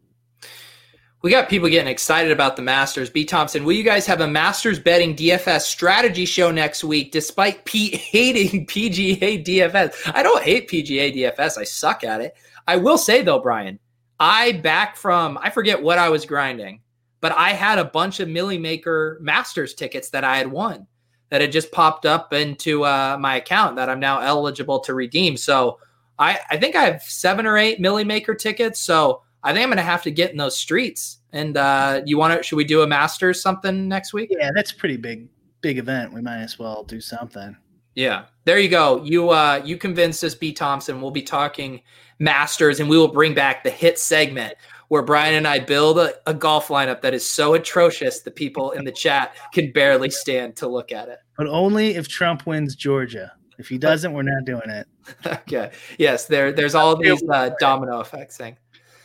We 1.22 1.30
got 1.30 1.48
people 1.48 1.68
getting 1.68 1.90
excited 1.90 2.30
about 2.30 2.57
the 2.57 2.62
Masters. 2.62 3.11
B. 3.11 3.24
Thompson, 3.24 3.64
will 3.64 3.72
you 3.72 3.82
guys 3.82 4.07
have 4.07 4.20
a 4.20 4.28
Masters 4.28 4.78
betting 4.78 5.16
DFS 5.16 5.62
strategy 5.62 6.24
show 6.24 6.50
next 6.50 6.84
week? 6.84 7.11
Despite 7.11 7.64
Pete 7.64 7.94
hating 7.94 8.66
PGA 8.66 9.44
DFS, 9.44 10.12
I 10.14 10.22
don't 10.22 10.42
hate 10.42 10.70
PGA 10.70 11.14
DFS. 11.14 11.59
I 11.59 11.64
suck 11.64 12.04
at 12.04 12.20
it. 12.20 12.34
I 12.66 12.76
will 12.76 12.98
say 12.98 13.22
though, 13.22 13.40
Brian, 13.40 13.78
I 14.20 14.52
back 14.52 14.96
from 14.96 15.38
I 15.42 15.50
forget 15.50 15.82
what 15.82 15.98
I 15.98 16.09
was 16.09 16.24
grinding, 16.24 16.80
but 17.20 17.32
I 17.32 17.50
had 17.50 17.78
a 17.78 17.84
bunch 17.84 18.20
of 18.20 18.28
Milly 18.28 18.59
Maker 18.59 19.18
Masters 19.20 19.74
tickets 19.74 20.11
that 20.11 20.24
I 20.24 20.38
had 20.38 20.50
won 20.50 20.86
that 21.31 21.41
had 21.41 21.53
just 21.53 21.72
popped 21.72 22.07
up 22.07 22.33
into 22.33 22.85
uh, 22.85 23.16
my 23.20 23.37
account 23.37 23.77
that 23.77 23.89
I'm 23.89 24.01
now 24.01 24.20
eligible 24.20 24.81
to 24.81 24.95
redeem. 24.95 25.37
So 25.37 25.79
I, 26.18 26.39
I 26.51 26.57
think 26.57 26.77
I 26.77 26.85
have 26.85 27.03
seven 27.03 27.47
or 27.47 27.59
eight 27.59 27.81
Milly 27.81 28.05
Maker 28.05 28.35
tickets. 28.35 28.81
So 28.81 29.22
I 29.43 29.53
think 29.53 29.62
I'm 29.64 29.68
going 29.68 29.77
to 29.79 29.83
have 29.83 30.03
to 30.05 30.11
get 30.11 30.31
in 30.31 30.37
those 30.37 30.57
streets. 30.57 31.18
And 31.33 31.57
uh, 31.57 32.03
you 32.05 32.16
want 32.16 32.37
to? 32.37 32.43
Should 32.43 32.57
we 32.57 32.64
do 32.64 32.83
a 32.83 32.87
Masters 32.87 33.43
something 33.43 33.89
next 33.89 34.12
week? 34.12 34.31
Yeah, 34.31 34.51
that's 34.55 34.72
pretty 34.72 34.97
big, 34.97 35.29
big 35.61 35.79
event. 35.79 36.12
We 36.12 36.22
might 36.22 36.41
as 36.41 36.59
well 36.59 36.83
do 36.85 37.01
something. 37.01 37.57
Yeah, 37.95 38.24
there 38.45 38.59
you 38.59 38.68
go. 38.68 39.03
You 39.05 39.31
uh, 39.31 39.61
you 39.64 39.77
convinced 39.77 40.24
us, 40.24 40.35
B. 40.35 40.53
Thompson. 40.53 41.01
We'll 41.01 41.11
be 41.11 41.22
talking 41.22 41.83
Masters, 42.18 42.81
and 42.81 42.89
we 42.89 42.97
will 42.97 43.09
bring 43.09 43.35
back 43.35 43.64
the 43.64 43.70
hit 43.70 43.99
segment 43.99 44.55
where 44.89 45.03
Brian 45.03 45.34
and 45.34 45.47
I 45.47 45.59
build 45.59 45.99
a, 45.99 46.14
a, 46.26 46.34
golf 46.34 46.68
lineup 46.68 47.01
that 47.03 47.14
is 47.14 47.26
so 47.26 47.55
atrocious 47.55 48.20
the 48.20 48.30
people 48.30 48.70
in 48.72 48.84
the 48.84 48.93
chat 48.93 49.34
can 49.53 49.72
barely 49.72 50.11
stand 50.11 50.57
to 50.57 50.68
look 50.68 50.93
at 50.93 51.09
it. 51.09 51.18
But 51.37 51.49
only 51.49 51.97
if 51.97 52.09
Trump 52.09 52.47
wins 52.47 52.76
Georgia. 52.76 53.32
If 53.59 53.68
he 53.68 53.78
doesn't, 53.78 54.12
we're 54.12 54.22
not 54.22 54.45
doing 54.45 54.68
it. 54.68 54.87
okay. 55.26 55.72
Yes, 55.99 56.26
there 56.26 56.53
there's 56.53 56.74
all 56.74 56.97
these 56.97 57.22
uh, 57.30 57.51
domino 57.59 58.01
effects 58.01 58.37
thing. 58.37 58.57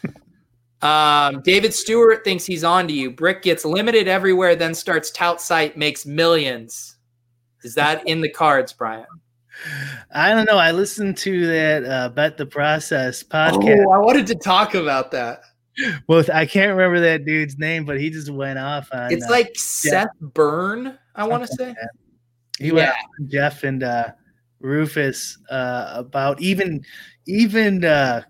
Um, 0.84 1.44
David 1.44 1.76
Stewart 1.76 2.24
thinks 2.24 2.44
he's 2.44 2.64
on 2.64 2.88
to 2.88 2.94
you. 2.96 3.12
Brick 3.12 3.44
gets 3.44 3.64
limited 3.64 4.08
everywhere, 4.08 4.56
then 4.56 4.74
starts 4.74 5.12
tout 5.12 5.40
site, 5.40 5.78
makes 5.78 6.08
millions. 6.08 6.96
Is 7.64 7.76
that 7.76 8.08
in 8.08 8.22
the 8.22 8.30
cards, 8.30 8.74
Brian? 8.74 9.06
I 10.12 10.32
don't 10.32 10.46
know. 10.46 10.58
I 10.58 10.72
listened 10.72 11.18
to 11.18 11.46
that 11.46 11.86
uh, 11.86 12.10
Bet 12.10 12.38
the 12.38 12.48
Process 12.48 13.22
podcast. 13.22 13.86
Oh, 13.88 13.92
I 13.92 14.00
wanted 14.00 14.26
to 14.26 14.36
talk 14.36 14.74
about 14.74 15.12
that 15.12 15.44
well, 16.08 16.24
I 16.34 16.46
can't 16.46 16.72
remember 16.72 17.00
that 17.02 17.26
dude's 17.26 17.58
name, 17.58 17.86
but 17.86 18.00
he 18.00 18.10
just 18.10 18.30
went 18.30 18.60
off 18.60 18.90
on. 18.92 19.12
It's 19.12 19.26
uh, 19.26 19.32
like 19.32 19.52
Seth 19.56 20.10
Byrne, 20.20 20.98
I 21.16 21.28
want 21.28 21.46
to 21.46 21.48
say. 21.48 21.76
He 22.60 22.68
yeah. 22.68 22.94
went 23.20 23.32
Jeff 23.32 23.64
and 23.64 23.84
uh, 23.84 24.10
Rufus 24.60 25.38
uh, 25.50 25.94
about 25.96 26.42
even 26.42 26.84
even 27.28 27.84
uh, 27.84 28.22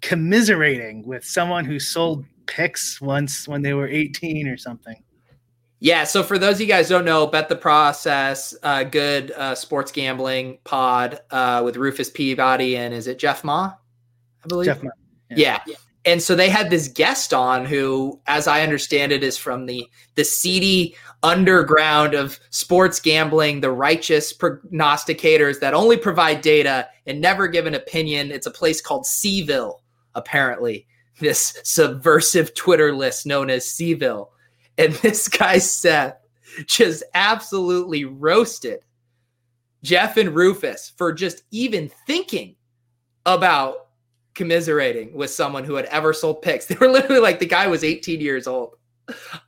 commiserating 0.00 1.06
with 1.06 1.24
someone 1.24 1.64
who 1.64 1.78
sold 1.78 2.24
picks 2.46 3.00
once 3.00 3.48
when 3.48 3.62
they 3.62 3.74
were 3.74 3.88
18 3.88 4.48
or 4.48 4.56
something. 4.56 4.96
Yeah, 5.78 6.04
so 6.04 6.22
for 6.22 6.38
those 6.38 6.54
of 6.54 6.62
you 6.62 6.66
guys 6.66 6.88
don't 6.88 7.04
know, 7.04 7.26
Bet 7.26 7.50
the 7.50 7.56
Process, 7.56 8.54
uh, 8.62 8.82
good 8.82 9.30
uh, 9.32 9.54
sports 9.54 9.92
gambling 9.92 10.58
pod 10.64 11.20
uh, 11.30 11.60
with 11.64 11.76
Rufus 11.76 12.08
Peabody 12.08 12.76
and 12.78 12.94
is 12.94 13.06
it 13.06 13.18
Jeff 13.18 13.44
Ma? 13.44 13.74
I 14.42 14.46
believe. 14.48 14.66
Jeff 14.66 14.82
Ma. 14.82 14.90
Yeah. 15.30 15.60
yeah 15.66 15.74
and 16.06 16.22
so 16.22 16.34
they 16.34 16.48
had 16.48 16.70
this 16.70 16.88
guest 16.88 17.34
on 17.34 17.64
who 17.64 18.18
as 18.26 18.46
i 18.46 18.62
understand 18.62 19.12
it 19.12 19.22
is 19.22 19.36
from 19.36 19.66
the 19.66 19.86
the 20.14 20.24
seedy 20.24 20.94
underground 21.22 22.14
of 22.14 22.38
sports 22.50 23.00
gambling 23.00 23.60
the 23.60 23.70
righteous 23.70 24.32
prognosticators 24.32 25.60
that 25.60 25.74
only 25.74 25.96
provide 25.96 26.40
data 26.40 26.88
and 27.06 27.20
never 27.20 27.48
give 27.48 27.66
an 27.66 27.74
opinion. 27.74 28.30
It's 28.30 28.46
a 28.46 28.50
place 28.50 28.80
called 28.80 29.04
seaville 29.04 29.80
apparently 30.14 30.86
this 31.20 31.58
subversive 31.64 32.54
twitter 32.54 32.94
list 32.94 33.26
known 33.26 33.50
as 33.50 33.64
seaville. 33.64 34.28
And 34.78 34.92
this 35.02 35.28
guy 35.28 35.58
seth 35.58 36.16
just 36.66 37.02
absolutely 37.14 38.04
roasted 38.04 38.80
jeff 39.82 40.16
and 40.16 40.34
rufus 40.34 40.92
for 40.96 41.12
just 41.12 41.42
even 41.50 41.90
thinking 42.06 42.56
about 43.26 43.85
commiserating 44.36 45.12
with 45.14 45.30
someone 45.30 45.64
who 45.64 45.74
had 45.74 45.86
ever 45.86 46.12
sold 46.12 46.42
picks. 46.42 46.66
They 46.76 46.76
were 46.76 46.88
literally 46.88 47.20
like 47.20 47.40
the 47.40 47.46
guy 47.46 47.66
was 47.66 47.82
18 47.82 48.20
years 48.20 48.46
old 48.46 48.76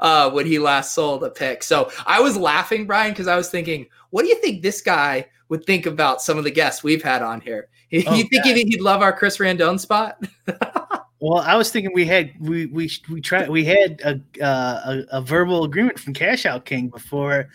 uh, 0.00 0.30
when 0.30 0.46
he 0.46 0.58
last 0.58 0.94
sold 0.94 1.22
a 1.22 1.30
pick. 1.30 1.62
So 1.62 1.92
I 2.06 2.20
was 2.20 2.36
laughing, 2.36 2.86
Brian, 2.86 3.12
because 3.12 3.28
I 3.28 3.36
was 3.36 3.50
thinking, 3.50 3.86
what 4.10 4.22
do 4.22 4.28
you 4.28 4.40
think 4.40 4.62
this 4.62 4.80
guy 4.80 5.26
would 5.48 5.64
think 5.64 5.86
about 5.86 6.22
some 6.22 6.38
of 6.38 6.44
the 6.44 6.50
guests 6.50 6.82
we've 6.82 7.02
had 7.02 7.22
on 7.22 7.40
here? 7.40 7.68
Oh, 8.06 8.14
you 8.14 8.24
think 8.24 8.44
he'd, 8.44 8.68
he'd, 8.68 8.82
love 8.82 9.00
our 9.00 9.14
Chris 9.14 9.38
Randone 9.38 9.80
spot? 9.80 10.22
well, 11.20 11.38
I 11.38 11.56
was 11.56 11.70
thinking 11.70 11.90
we 11.94 12.04
had 12.04 12.32
we 12.38 12.66
we 12.66 12.90
we 13.08 13.22
tried 13.22 13.48
we 13.48 13.64
had 13.64 14.02
a, 14.04 14.44
uh, 14.44 14.80
a, 14.84 15.16
a 15.16 15.22
verbal 15.22 15.64
agreement 15.64 15.98
from 15.98 16.12
Cash 16.12 16.44
Out 16.44 16.66
King 16.66 16.88
before 16.88 17.48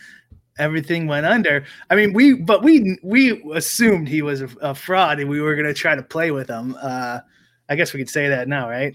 everything 0.58 1.06
went 1.06 1.26
under. 1.26 1.64
I 1.90 1.96
mean, 1.96 2.12
we 2.12 2.34
but 2.34 2.62
we 2.62 2.98
we 3.02 3.42
assumed 3.52 4.08
he 4.08 4.22
was 4.22 4.42
a, 4.42 4.48
a 4.60 4.74
fraud, 4.74 5.20
and 5.20 5.28
we 5.28 5.40
were 5.40 5.54
going 5.54 5.66
to 5.66 5.74
try 5.74 5.94
to 5.94 6.02
play 6.02 6.30
with 6.30 6.48
him. 6.48 6.76
Uh, 6.80 7.20
I 7.68 7.76
guess 7.76 7.92
we 7.92 7.98
could 7.98 8.10
say 8.10 8.28
that 8.28 8.48
now, 8.48 8.68
right? 8.68 8.94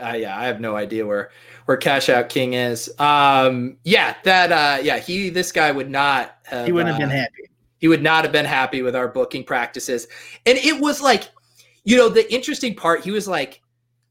Uh, 0.00 0.14
yeah, 0.14 0.38
I 0.38 0.44
have 0.44 0.60
no 0.60 0.76
idea 0.76 1.06
where 1.06 1.30
where 1.66 1.76
Cash 1.76 2.08
Out 2.08 2.28
King 2.28 2.54
is. 2.54 2.92
Um, 2.98 3.78
yeah, 3.84 4.16
that 4.24 4.52
uh, 4.52 4.82
yeah, 4.82 4.98
he 4.98 5.30
this 5.30 5.52
guy 5.52 5.70
would 5.70 5.90
not. 5.90 6.36
Have, 6.44 6.66
he 6.66 6.72
wouldn't 6.72 6.90
have 6.90 7.00
been 7.00 7.16
uh, 7.16 7.20
happy. 7.20 7.50
He 7.78 7.88
would 7.88 8.02
not 8.02 8.24
have 8.24 8.32
been 8.32 8.46
happy 8.46 8.80
with 8.80 8.96
our 8.96 9.08
booking 9.08 9.44
practices. 9.44 10.08
And 10.46 10.56
it 10.56 10.80
was 10.80 11.02
like, 11.02 11.28
you 11.84 11.98
know, 11.98 12.08
the 12.08 12.32
interesting 12.32 12.74
part, 12.74 13.04
he 13.04 13.10
was 13.10 13.28
like 13.28 13.60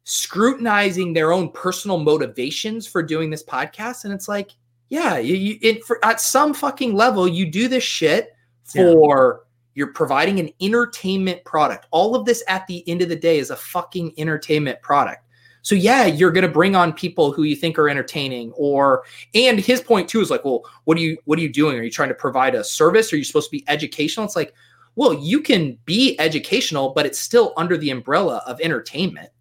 scrutinizing 0.04 1.14
their 1.14 1.32
own 1.32 1.50
personal 1.50 1.98
motivations 1.98 2.86
for 2.86 3.02
doing 3.02 3.32
this 3.32 3.44
podcast. 3.44 4.04
And 4.04 4.14
it's 4.14 4.28
like, 4.28 4.52
yeah, 4.94 5.18
you, 5.18 5.34
you 5.34 5.58
it, 5.64 5.84
for, 5.84 5.98
at 6.06 6.22
some 6.22 6.54
fucking 6.54 6.94
level, 6.94 7.28
you 7.28 7.48
do 7.48 7.68
this 7.68 7.84
shit 7.84 8.36
for 8.64 9.41
yeah. 9.41 9.50
you're 9.74 9.91
providing 9.91 10.39
an 10.39 10.52
entertainment 10.62 11.44
product. 11.46 11.88
All 11.89 12.16
of 12.16 12.26
this 12.26 12.44
at 12.48 12.68
the 12.68 12.88
end 12.88 13.02
of 13.02 13.10
the 13.10 13.16
day 13.16 13.39
is 13.39 13.50
a 13.50 13.56
fucking 13.56 14.14
entertainment 14.20 14.84
product. 14.84 15.26
So 15.64 15.74
yeah, 15.74 16.06
you're 16.06 16.30
going 16.30 16.44
to 16.44 16.52
bring 16.52 16.76
on 16.76 16.94
people 16.94 17.32
who 17.32 17.41
you 17.41 17.56
think 17.56 17.80
are 17.80 17.89
entertaining 17.89 18.52
or 18.52 19.04
and 19.34 19.60
his 19.60 19.82
point 19.82 20.10
too 20.10 20.22
is 20.22 20.30
like, 20.30 20.46
well, 20.46 20.62
what 20.84 20.96
are 21.00 21.02
you 21.02 21.18
what 21.26 21.39
are 21.39 21.41
you 21.41 21.52
doing? 21.52 21.80
Are 21.80 21.84
you 21.84 21.89
trying 21.89 22.10
to 22.10 22.16
provide 22.16 22.54
a 22.54 22.64
service? 22.64 23.12
Are 23.12 23.18
you 23.18 23.24
supposed 23.24 23.50
to 23.50 23.58
be 23.58 23.64
educational? 23.68 24.28
It's 24.28 24.36
like, 24.36 24.54
well, 24.96 25.16
you 25.16 25.41
can 25.41 25.80
be 25.86 26.20
educational, 26.20 26.89
but 26.89 27.08
it's 27.08 27.18
still 27.18 27.54
under 27.58 27.78
the 27.78 27.89
umbrella 27.89 28.44
of 28.46 28.62
entertainment. 28.62 29.32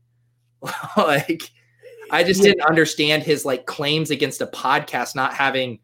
like 0.97 1.51
I 2.13 2.23
just 2.23 2.43
didn't 2.43 2.63
understand 2.63 3.23
his 3.23 3.45
like 3.45 3.67
claims 3.67 4.11
against 4.11 4.41
a 4.41 4.47
podcast 4.47 5.17
not 5.17 5.35
having 5.35 5.81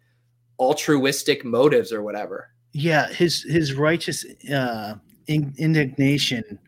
altruistic 0.59 1.45
motives 1.45 1.93
or 1.93 2.03
whatever. 2.03 2.51
Yeah, 2.73 3.09
his 3.09 3.43
his 3.43 3.75
righteous 3.75 4.25
uh 4.53 4.95
in, 5.27 5.55
indignation 5.59 6.59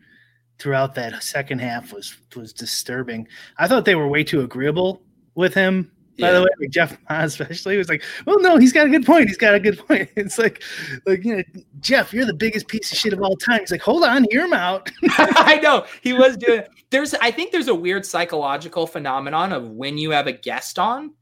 throughout 0.59 0.95
that 0.95 1.21
second 1.23 1.59
half 1.59 1.93
was 1.93 2.17
was 2.35 2.53
disturbing. 2.53 3.27
I 3.57 3.67
thought 3.67 3.85
they 3.85 3.95
were 3.95 4.07
way 4.07 4.23
too 4.23 4.41
agreeable 4.41 5.01
with 5.35 5.53
him. 5.53 5.91
By 6.21 6.27
yeah. 6.27 6.33
the 6.33 6.41
way, 6.41 6.49
like 6.59 6.69
Jeff 6.69 6.97
Ma 7.09 7.23
especially 7.23 7.77
was 7.77 7.89
like, 7.89 8.03
"Well, 8.25 8.39
no, 8.39 8.57
he's 8.57 8.71
got 8.71 8.85
a 8.85 8.89
good 8.89 9.05
point. 9.05 9.27
He's 9.27 9.37
got 9.37 9.55
a 9.55 9.59
good 9.59 9.79
point." 9.79 10.09
It's 10.15 10.37
like, 10.37 10.61
like 11.05 11.25
you 11.25 11.37
know, 11.37 11.43
Jeff, 11.79 12.13
you're 12.13 12.25
the 12.25 12.33
biggest 12.33 12.67
piece 12.67 12.91
of 12.91 12.97
shit 12.97 13.11
of 13.11 13.21
all 13.21 13.35
time. 13.35 13.61
He's 13.61 13.71
like, 13.71 13.81
"Hold 13.81 14.03
on, 14.03 14.25
hear 14.29 14.45
him 14.45 14.53
out." 14.53 14.91
I 15.09 15.59
know 15.61 15.85
he 16.01 16.13
was 16.13 16.37
doing. 16.37 16.63
There's, 16.91 17.13
I 17.15 17.31
think 17.31 17.51
there's 17.51 17.69
a 17.69 17.75
weird 17.75 18.05
psychological 18.05 18.85
phenomenon 18.85 19.51
of 19.51 19.69
when 19.69 19.97
you 19.97 20.11
have 20.11 20.27
a 20.27 20.31
guest 20.31 20.77
on. 20.77 21.13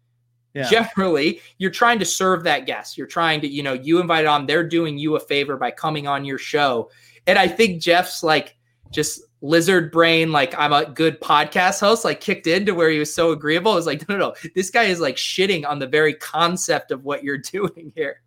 Yeah. 0.53 0.67
Generally, 0.69 1.41
you're 1.59 1.71
trying 1.71 1.99
to 1.99 2.05
serve 2.05 2.43
that 2.43 2.65
guest. 2.65 2.97
You're 2.97 3.07
trying 3.07 3.39
to, 3.41 3.47
you 3.47 3.63
know, 3.63 3.73
you 3.73 4.01
invited 4.01 4.27
on. 4.27 4.47
They're 4.47 4.67
doing 4.67 4.97
you 4.97 5.15
a 5.15 5.19
favor 5.19 5.57
by 5.57 5.71
coming 5.71 6.07
on 6.07 6.25
your 6.25 6.39
show, 6.39 6.89
and 7.25 7.39
I 7.39 7.47
think 7.47 7.81
Jeff's 7.81 8.23
like 8.23 8.57
just 8.91 9.21
lizard 9.41 9.91
brain, 9.91 10.31
like 10.31 10.53
I'm 10.57 10.73
a 10.73 10.85
good 10.85 11.19
podcast 11.21 11.79
host, 11.79 12.03
like 12.03 12.21
kicked 12.21 12.47
into 12.47 12.75
where 12.75 12.89
he 12.89 12.99
was 12.99 13.13
so 13.13 13.31
agreeable. 13.31 13.71
I 13.71 13.75
was 13.75 13.85
like, 13.85 14.07
no, 14.09 14.17
no, 14.17 14.29
no, 14.29 14.49
this 14.55 14.69
guy 14.69 14.83
is 14.83 14.99
like 14.99 15.15
shitting 15.15 15.67
on 15.67 15.79
the 15.79 15.87
very 15.87 16.13
concept 16.13 16.91
of 16.91 17.03
what 17.03 17.23
you're 17.23 17.37
doing 17.51 17.91
here. 17.95 18.21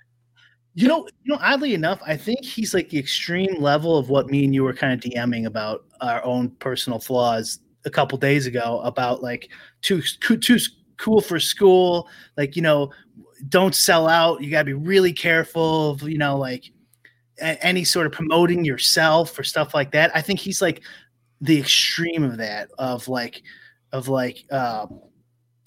You 0.74 0.88
know, 0.88 1.06
you 1.22 1.32
know, 1.32 1.38
oddly 1.42 1.74
enough, 1.74 2.00
I 2.06 2.16
think 2.16 2.42
he's 2.44 2.72
like 2.72 2.88
the 2.88 2.98
extreme 2.98 3.60
level 3.60 3.98
of 3.98 4.08
what 4.08 4.30
me 4.30 4.44
and 4.44 4.54
you 4.54 4.64
were 4.64 4.72
kind 4.72 4.92
of 4.92 5.00
DMing 5.00 5.44
about 5.44 5.84
our 6.00 6.24
own 6.24 6.48
personal 6.60 6.98
flaws 6.98 7.58
a 7.84 7.90
couple 7.90 8.16
days 8.16 8.46
ago 8.46 8.80
about 8.82 9.22
like 9.22 9.50
too 9.82 10.00
too 10.00 10.58
cool 10.96 11.20
for 11.20 11.38
school, 11.38 12.08
like 12.38 12.56
you 12.56 12.62
know, 12.62 12.90
don't 13.50 13.74
sell 13.74 14.08
out. 14.08 14.40
You 14.40 14.50
got 14.50 14.60
to 14.60 14.64
be 14.64 14.72
really 14.72 15.12
careful 15.12 15.90
of 15.90 16.02
you 16.04 16.16
know 16.16 16.38
like 16.38 16.72
any 17.38 17.84
sort 17.84 18.06
of 18.06 18.12
promoting 18.12 18.64
yourself 18.64 19.38
or 19.38 19.42
stuff 19.42 19.74
like 19.74 19.92
that. 19.92 20.10
I 20.14 20.20
think 20.20 20.40
he's 20.40 20.62
like 20.62 20.82
the 21.40 21.58
extreme 21.58 22.22
of 22.22 22.36
that 22.38 22.70
of 22.78 23.08
like 23.08 23.42
of 23.92 24.08
like 24.08 24.44
uh, 24.50 24.86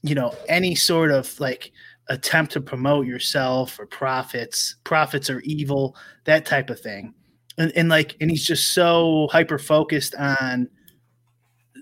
you 0.01 0.15
know 0.15 0.33
any 0.47 0.75
sort 0.75 1.11
of 1.11 1.39
like 1.39 1.71
attempt 2.07 2.53
to 2.53 2.61
promote 2.61 3.05
yourself 3.05 3.79
or 3.79 3.85
profits 3.85 4.75
profits 4.83 5.29
are 5.29 5.41
evil 5.41 5.95
that 6.25 6.45
type 6.45 6.69
of 6.69 6.79
thing 6.79 7.13
and, 7.57 7.71
and 7.75 7.89
like 7.89 8.15
and 8.21 8.29
he's 8.29 8.45
just 8.45 8.73
so 8.73 9.27
hyper 9.31 9.57
focused 9.57 10.13
on 10.15 10.69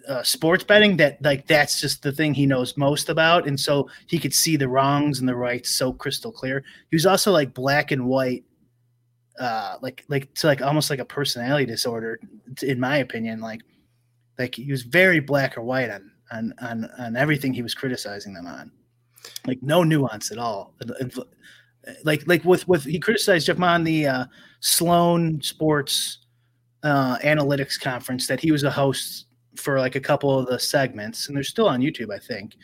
uh, 0.07 0.23
sports 0.23 0.63
betting 0.63 0.95
that 0.95 1.21
like 1.21 1.45
that's 1.47 1.81
just 1.81 2.03
the 2.03 2.11
thing 2.11 2.33
he 2.33 2.45
knows 2.45 2.77
most 2.77 3.09
about 3.09 3.47
and 3.47 3.59
so 3.59 3.89
he 4.07 4.17
could 4.17 4.33
see 4.33 4.55
the 4.55 4.67
wrongs 4.67 5.19
and 5.19 5.27
the 5.27 5.35
rights 5.35 5.69
so 5.69 5.91
crystal 5.91 6.31
clear 6.31 6.63
he 6.89 6.95
was 6.95 7.05
also 7.05 7.31
like 7.31 7.53
black 7.53 7.91
and 7.91 8.05
white 8.05 8.45
uh 9.39 9.77
like 9.81 10.05
like 10.09 10.33
to 10.35 10.47
like 10.47 10.61
almost 10.61 10.89
like 10.89 10.99
a 10.99 11.05
personality 11.05 11.65
disorder 11.65 12.19
in 12.61 12.79
my 12.79 12.97
opinion 12.97 13.39
like 13.39 13.61
like 14.37 14.55
he 14.55 14.71
was 14.71 14.83
very 14.83 15.19
black 15.19 15.57
or 15.57 15.61
white 15.61 15.89
on 15.89 16.11
on 16.31 16.53
on 16.61 16.89
on 16.97 17.15
everything 17.15 17.53
he 17.53 17.61
was 17.61 17.73
criticizing 17.73 18.33
them 18.33 18.47
on, 18.47 18.71
like 19.45 19.61
no 19.61 19.83
nuance 19.83 20.31
at 20.31 20.37
all. 20.37 20.73
Like 22.03 22.23
like 22.27 22.43
with 22.43 22.67
with 22.67 22.85
he 22.85 22.99
criticized 22.99 23.47
Jeff 23.47 23.61
on 23.61 23.83
the 23.83 24.07
uh, 24.07 24.25
Sloan 24.61 25.41
Sports 25.41 26.19
uh, 26.83 27.17
Analytics 27.19 27.79
Conference 27.79 28.27
that 28.27 28.39
he 28.39 28.51
was 28.51 28.63
a 28.63 28.71
host 28.71 29.27
for 29.55 29.79
like 29.79 29.95
a 29.95 29.99
couple 29.99 30.39
of 30.39 30.47
the 30.47 30.59
segments, 30.59 31.27
and 31.27 31.35
they're 31.35 31.43
still 31.43 31.67
on 31.67 31.81
YouTube, 31.81 32.13
I 32.13 32.19
think. 32.19 32.55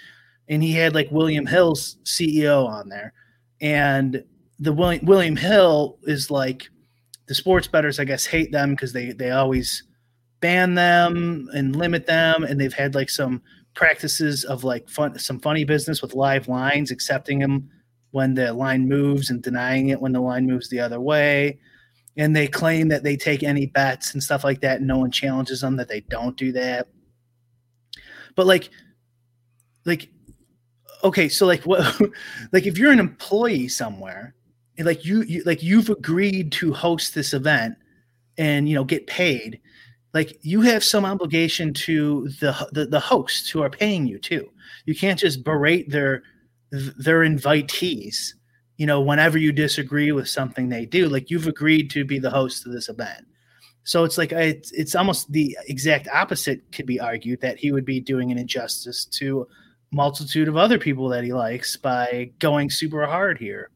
And 0.48 0.64
he 0.64 0.72
had 0.72 0.96
like 0.96 1.12
William 1.12 1.46
Hill's 1.46 1.98
CEO 2.06 2.68
on 2.68 2.90
there, 2.90 3.14
and 3.62 4.24
the 4.60 4.74
William 4.74 5.06
William 5.06 5.36
Hill 5.36 5.98
is 6.04 6.30
like 6.30 6.70
the 7.28 7.36
sports 7.36 7.68
bettors, 7.68 8.00
I 8.00 8.04
guess, 8.04 8.26
hate 8.26 8.52
them 8.52 8.72
because 8.72 8.94
they 8.94 9.12
they 9.12 9.32
always 9.32 9.84
ban 10.42 10.76
them 10.76 11.50
and 11.54 11.76
limit 11.76 12.06
them 12.06 12.44
and 12.44 12.60
they've 12.60 12.74
had 12.74 12.96
like 12.96 13.10
some 13.10 13.42
practices 13.74 14.44
of 14.44 14.64
like 14.64 14.90
fun 14.90 15.18
some 15.20 15.40
funny 15.40 15.64
business 15.64 16.02
with 16.02 16.14
live 16.14 16.48
lines 16.48 16.92
accepting 16.92 17.40
them 17.40 17.70
when 18.12 18.34
the 18.34 18.52
line 18.54 18.88
moves 18.88 19.30
and 19.30 19.42
denying 19.42 19.90
it 19.90 20.02
when 20.02 20.12
the 20.12 20.20
line 20.20 20.46
moves 20.46 20.70
the 20.70 20.80
other 20.80 21.00
way. 21.00 21.60
And 22.18 22.36
they 22.36 22.48
claim 22.48 22.90
that 22.90 23.04
they 23.04 23.16
take 23.16 23.44
any 23.44 23.68
bets 23.68 24.14
and 24.14 24.22
stuff 24.22 24.44
like 24.44 24.62
that 24.62 24.80
and 24.80 24.88
no 24.88 24.98
one 24.98 25.12
challenges 25.12 25.62
them 25.62 25.78
that 25.78 25.88
they 25.88 26.02
don't 26.02 26.36
do 26.36 26.52
that. 26.54 26.88
But 28.36 28.48
like 28.48 28.70
like 29.86 30.10
okay 31.04 31.30
so 31.30 31.46
like 31.46 31.62
what 31.62 32.02
like 32.52 32.66
if 32.66 32.78
you're 32.78 32.92
an 32.92 33.00
employee 33.00 33.70
somewhere 33.70 34.36
like 34.86 35.06
you, 35.06 35.22
you 35.24 35.44
like 35.44 35.62
you've 35.62 35.90
agreed 35.90 36.52
to 36.54 36.74
host 36.74 37.16
this 37.16 37.34
event 37.34 37.76
and 38.38 38.70
you 38.70 38.76
know 38.76 38.84
get 38.84 39.08
paid 39.08 39.60
like 40.14 40.40
you 40.42 40.62
have 40.62 40.84
some 40.84 41.06
obligation 41.06 41.74
to 41.74 42.30
the, 42.40 42.70
the 42.72 42.86
the 42.86 43.00
hosts 43.00 43.50
who 43.50 43.62
are 43.62 43.70
paying 43.70 44.08
you 44.08 44.18
too. 44.18 44.50
You 44.86 44.96
can't 44.96 45.20
just 45.20 45.44
berate 45.44 45.90
their 45.90 46.24
their 46.72 47.20
invitees. 47.20 48.34
You 48.78 48.86
know, 48.86 49.02
whenever 49.02 49.38
you 49.38 49.52
disagree 49.52 50.12
with 50.12 50.28
something 50.30 50.70
they 50.70 50.86
do, 50.86 51.10
like 51.10 51.30
you've 51.30 51.48
agreed 51.48 51.90
to 51.92 52.06
be 52.06 52.18
the 52.18 52.30
host 52.30 52.66
of 52.66 52.72
this 52.72 52.90
event. 52.90 53.26
So 53.84 54.04
it's 54.04 54.18
like 54.18 54.32
it's, 54.32 54.72
it's 54.72 54.96
almost 54.96 55.32
the 55.32 55.58
exact 55.68 56.08
opposite 56.14 56.72
could 56.72 56.86
be 56.86 57.00
argued 57.00 57.42
that 57.42 57.58
he 57.58 57.72
would 57.72 57.86
be 57.86 58.00
doing 58.00 58.32
an 58.32 58.38
injustice 58.38 59.06
to 59.06 59.48
multitude 59.92 60.48
of 60.48 60.58
other 60.58 60.78
people 60.78 61.10
that 61.10 61.24
he 61.24 61.34
likes 61.34 61.76
by 61.76 62.32
going 62.40 62.70
super 62.70 63.06
hard 63.06 63.38
here. 63.38 63.70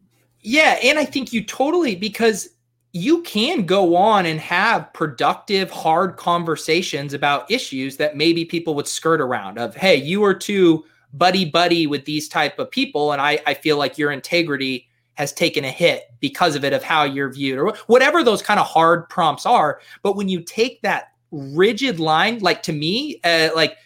Yeah, 0.44 0.78
and 0.84 1.00
I 1.00 1.06
think 1.06 1.32
you 1.32 1.44
totally 1.44 1.96
because 1.96 2.50
you 2.91 3.24
can 3.24 3.66
go 3.66 3.96
on 3.96 4.26
and 4.26 4.39
have 4.39 4.94
productive, 4.94 5.72
hard 5.72 6.18
conversations 6.18 7.14
about 7.14 7.50
issues 7.50 7.98
that 7.98 8.16
maybe 8.16 8.46
people 8.46 8.76
would 8.76 8.88
skirt 8.88 9.20
around 9.20 9.58
of, 9.58 9.76
hey, 9.76 9.96
you 9.96 10.24
are 10.24 10.34
too 10.34 10.86
buddy 11.14 11.46
buddy 11.46 11.88
with 11.88 12.06
these 12.06 12.28
type 12.28 12.60
of 12.60 12.70
people. 12.70 13.12
And 13.12 13.22
I, 13.22 13.39
I 13.48 13.54
feel 13.56 13.78
like 13.78 13.98
your 13.98 14.12
integrity 14.12 14.88
has 15.16 15.32
taken 15.32 15.64
a 15.64 15.72
hit 15.72 16.04
because 16.20 16.56
of 16.56 16.64
it, 16.64 16.74
of 16.74 16.84
how 16.84 17.04
you're 17.04 17.32
viewed, 17.32 17.58
or 17.58 17.74
whatever 17.88 18.24
those 18.24 18.41
kind 18.41 18.60
of 18.60 18.68
hard 18.68 19.10
prompts 19.10 19.46
are. 19.46 19.80
But 20.04 20.16
when 20.16 20.28
you 20.28 20.41
take 20.41 20.82
that 20.82 21.14
rigid 21.32 22.00
line, 22.00 22.39
like 22.39 22.64
to 22.64 22.74
me, 22.74 23.20
uh, 23.24 23.50
like, 23.56 23.78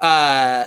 uh, 0.00 0.64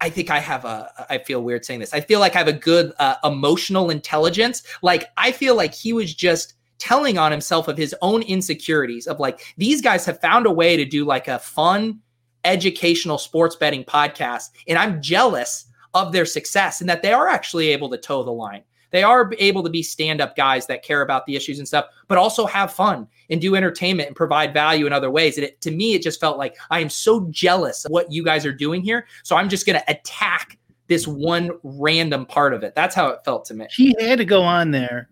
I 0.00 0.10
think 0.10 0.30
I 0.30 0.38
have 0.38 0.64
a, 0.64 1.06
I 1.10 1.18
feel 1.18 1.42
weird 1.42 1.64
saying 1.64 1.80
this. 1.80 1.92
I 1.92 2.00
feel 2.00 2.20
like 2.20 2.36
I 2.36 2.38
have 2.38 2.48
a 2.48 2.52
good 2.52 2.92
uh, 2.98 3.16
emotional 3.24 3.90
intelligence. 3.90 4.62
Like, 4.80 5.06
I 5.16 5.32
feel 5.32 5.56
like 5.56 5.74
he 5.74 5.92
was 5.92 6.14
just 6.14 6.54
telling 6.78 7.18
on 7.18 7.32
himself 7.32 7.68
of 7.68 7.76
his 7.76 7.94
own 8.02 8.22
insecurities 8.22 9.06
of 9.06 9.20
like 9.20 9.54
these 9.56 9.82
guys 9.82 10.04
have 10.06 10.20
found 10.20 10.46
a 10.46 10.50
way 10.50 10.76
to 10.76 10.84
do 10.84 11.04
like 11.04 11.28
a 11.28 11.38
fun 11.38 12.00
educational 12.44 13.18
sports 13.18 13.56
betting 13.56 13.84
podcast 13.84 14.50
and 14.68 14.78
i'm 14.78 15.02
jealous 15.02 15.66
of 15.94 16.12
their 16.12 16.24
success 16.24 16.80
and 16.80 16.88
that 16.88 17.02
they 17.02 17.12
are 17.12 17.26
actually 17.26 17.68
able 17.68 17.90
to 17.90 17.98
toe 17.98 18.22
the 18.22 18.30
line 18.30 18.62
they 18.90 19.02
are 19.02 19.30
able 19.38 19.62
to 19.62 19.70
be 19.70 19.82
stand-up 19.82 20.36
guys 20.36 20.66
that 20.66 20.82
care 20.82 21.02
about 21.02 21.26
the 21.26 21.36
issues 21.36 21.58
and 21.58 21.68
stuff 21.68 21.86
but 22.06 22.18
also 22.18 22.46
have 22.46 22.72
fun 22.72 23.06
and 23.30 23.40
do 23.40 23.54
entertainment 23.54 24.06
and 24.06 24.16
provide 24.16 24.52
value 24.52 24.86
in 24.86 24.92
other 24.92 25.10
ways. 25.10 25.36
And 25.36 25.44
it, 25.44 25.60
to 25.62 25.70
me 25.70 25.94
it 25.94 26.02
just 26.02 26.20
felt 26.20 26.38
like 26.38 26.56
i 26.70 26.80
am 26.80 26.88
so 26.88 27.26
jealous 27.30 27.84
of 27.84 27.90
what 27.90 28.10
you 28.12 28.24
guys 28.24 28.46
are 28.46 28.52
doing 28.52 28.82
here 28.82 29.06
so 29.22 29.36
i'm 29.36 29.48
just 29.48 29.66
going 29.66 29.78
to 29.78 29.90
attack 29.90 30.58
this 30.88 31.06
one 31.06 31.50
random 31.62 32.26
part 32.26 32.52
of 32.52 32.64
it. 32.64 32.74
That's 32.74 32.94
how 32.94 33.08
it 33.08 33.20
felt 33.24 33.44
to 33.46 33.54
me. 33.54 33.66
He 33.70 33.94
had 34.00 34.18
to 34.18 34.24
go 34.24 34.42
on 34.42 34.72
there 34.72 35.08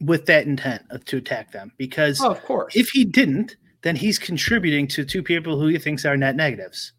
with 0.00 0.26
that 0.26 0.46
intent 0.46 0.82
of, 0.90 1.04
to 1.06 1.16
attack 1.16 1.52
them 1.52 1.72
because 1.78 2.20
oh, 2.20 2.30
of 2.30 2.42
course. 2.42 2.74
if 2.76 2.88
he 2.90 3.04
didn't 3.04 3.56
then 3.82 3.96
he's 3.96 4.18
contributing 4.18 4.86
to 4.86 5.04
two 5.04 5.22
people 5.22 5.58
who 5.58 5.66
he 5.66 5.78
thinks 5.78 6.04
are 6.04 6.16
net 6.16 6.36
negatives. 6.36 6.92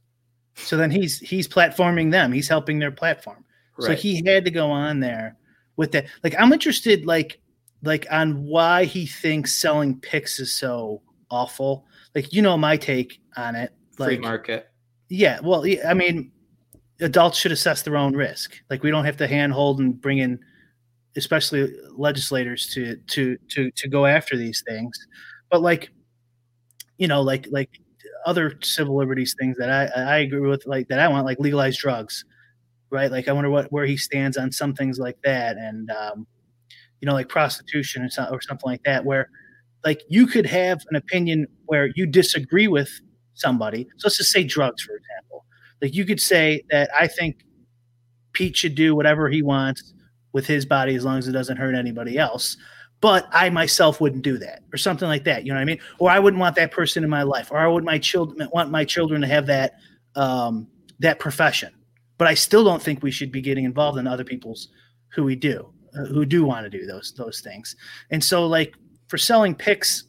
So 0.56 0.76
then 0.76 0.92
he's 0.92 1.20
he's 1.20 1.48
platforming 1.48 2.12
them. 2.12 2.32
He's 2.32 2.48
helping 2.48 2.80
their 2.80 2.92
platform. 2.92 3.44
Right. 3.78 3.88
so 3.88 3.96
he 3.96 4.22
had 4.26 4.46
to 4.46 4.52
go 4.52 4.70
on 4.70 5.00
there 5.00 5.36
with 5.78 5.92
that 5.92 6.06
like 6.24 6.36
i'm 6.40 6.54
interested 6.54 7.06
like 7.06 7.40
like 7.84 8.08
on 8.10 8.46
why 8.46 8.86
he 8.86 9.06
thinks 9.06 9.56
selling 9.56 10.00
picks 10.00 10.40
is 10.40 10.54
so 10.54 11.02
awful. 11.30 11.86
Like 12.16 12.32
you 12.34 12.42
know 12.42 12.58
my 12.58 12.78
take 12.78 13.20
on 13.36 13.56
it. 13.56 13.74
Like 14.00 14.08
Free 14.08 14.18
market. 14.20 14.70
yeah, 15.10 15.40
well, 15.42 15.66
I 15.86 15.94
mean, 15.94 16.32
adults 17.00 17.38
should 17.38 17.52
assess 17.52 17.84
their 17.84 17.98
own 17.98 18.16
risk. 18.16 18.56
Like 18.70 18.84
we 18.84 18.90
don't 18.90 19.06
have 19.06 19.18
to 19.18 19.28
handhold 19.28 19.80
and 19.80 20.00
bring 20.00 20.20
in, 20.20 20.40
especially 21.16 21.76
legislators 21.96 22.68
to 22.74 22.96
to 22.96 23.38
to 23.50 23.70
to 23.72 23.88
go 23.88 24.06
after 24.06 24.38
these 24.38 24.64
things. 24.66 24.98
But 25.52 25.62
like, 25.62 25.92
you 26.98 27.08
know, 27.08 27.22
like 27.22 27.48
like 27.52 27.70
other 28.26 28.58
civil 28.62 28.96
liberties 28.96 29.36
things 29.38 29.58
that 29.58 29.70
I 29.70 30.02
I 30.02 30.18
agree 30.20 30.48
with, 30.48 30.66
like 30.66 30.88
that 30.88 31.00
I 31.00 31.08
want, 31.08 31.26
like 31.26 31.40
legalized 31.40 31.80
drugs, 31.80 32.24
right? 32.94 33.12
Like 33.12 33.28
I 33.28 33.34
wonder 33.34 33.50
what 33.50 33.72
where 33.72 33.86
he 33.86 33.98
stands 33.98 34.38
on 34.38 34.52
some 34.52 34.74
things 34.74 35.00
like 35.00 35.18
that, 35.24 35.58
and 35.58 35.90
um, 35.92 36.28
you 37.02 37.08
know, 37.08 37.14
like 37.14 37.28
prostitution 37.28 38.04
or, 38.04 38.10
so, 38.10 38.28
or 38.32 38.42
something 38.42 38.70
like 38.70 38.84
that, 38.84 39.04
where 39.04 39.30
like 39.84 40.02
you 40.08 40.28
could 40.28 40.46
have 40.46 40.82
an 40.90 40.96
opinion 40.96 41.48
where 41.66 41.90
you 41.96 42.06
disagree 42.06 42.68
with 42.68 42.90
somebody. 43.34 43.88
So 43.98 44.08
let's 44.08 44.18
just 44.18 44.32
say 44.32 44.44
drugs, 44.44 44.84
for 44.84 44.96
example. 44.96 45.46
Like 45.82 45.94
you 45.94 46.06
could 46.06 46.22
say 46.22 46.64
that 46.70 46.90
I 46.98 47.08
think 47.08 47.44
Pete 48.32 48.56
should 48.56 48.76
do 48.76 48.96
whatever 48.96 49.28
he 49.28 49.42
wants 49.42 49.94
with 50.32 50.48
his 50.48 50.66
body 50.66 50.96
as 50.96 51.04
long 51.04 51.18
as 51.18 51.28
it 51.28 51.34
doesn't 51.34 51.58
hurt 51.58 51.76
anybody 51.76 52.18
else. 52.18 52.56
But 53.02 53.28
I 53.34 53.50
myself 53.50 54.00
wouldn't 54.00 54.24
do 54.24 54.38
that, 54.38 54.62
or 54.74 54.78
something 54.78 55.10
like 55.10 55.26
that. 55.26 55.46
You 55.46 55.52
know 55.52 55.58
what 55.58 55.64
I 55.64 55.66
mean? 55.66 55.80
Or 56.00 56.10
I 56.10 56.20
wouldn't 56.20 56.40
want 56.40 56.56
that 56.56 56.72
person 56.72 57.04
in 57.04 57.10
my 57.10 57.24
life, 57.24 57.52
or 57.52 57.58
I 57.58 57.68
would 57.68 57.84
my 57.84 57.98
children 57.98 58.48
want 58.54 58.72
my 58.72 58.86
children 58.86 59.20
to 59.22 59.28
have 59.28 59.48
that 59.48 59.74
um, 60.16 60.68
that 61.00 61.20
profession. 61.20 61.74
But 62.18 62.28
I 62.28 62.34
still 62.34 62.64
don't 62.64 62.82
think 62.82 63.02
we 63.02 63.12
should 63.12 63.32
be 63.32 63.42
getting 63.42 63.66
involved 63.66 63.98
in 63.98 64.08
other 64.08 64.24
people's 64.24 64.70
who 65.10 65.24
we 65.24 65.36
do, 65.36 65.72
uh, 65.98 66.06
who 66.06 66.26
do 66.26 66.46
want 66.46 66.66
to 66.66 66.70
do 66.70 66.86
those 66.86 67.14
those 67.18 67.42
things. 67.42 67.76
And 68.12 68.24
so, 68.24 68.46
like 68.46 68.76
for 69.08 69.18
selling 69.18 69.56
picks, 69.56 70.06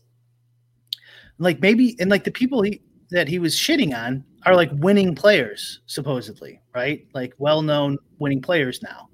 like 1.38 1.60
maybe 1.60 1.96
and 1.98 2.10
like 2.10 2.24
the 2.24 2.30
people 2.30 2.62
he 2.62 2.82
that 3.10 3.28
he 3.28 3.38
was 3.38 3.54
shitting 3.54 3.96
on 3.96 4.24
are 4.44 4.54
like 4.54 4.70
winning 4.74 5.14
players, 5.14 5.80
supposedly, 5.86 6.60
right? 6.74 7.06
Like 7.14 7.32
well 7.38 7.62
known 7.62 7.98
winning 8.18 8.42
players 8.42 8.82
now. 8.82 9.08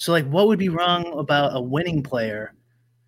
So, 0.00 0.12
like, 0.12 0.26
what 0.28 0.46
would 0.46 0.58
be 0.58 0.70
wrong 0.70 1.12
about 1.18 1.54
a 1.54 1.60
winning 1.60 2.02
player 2.02 2.54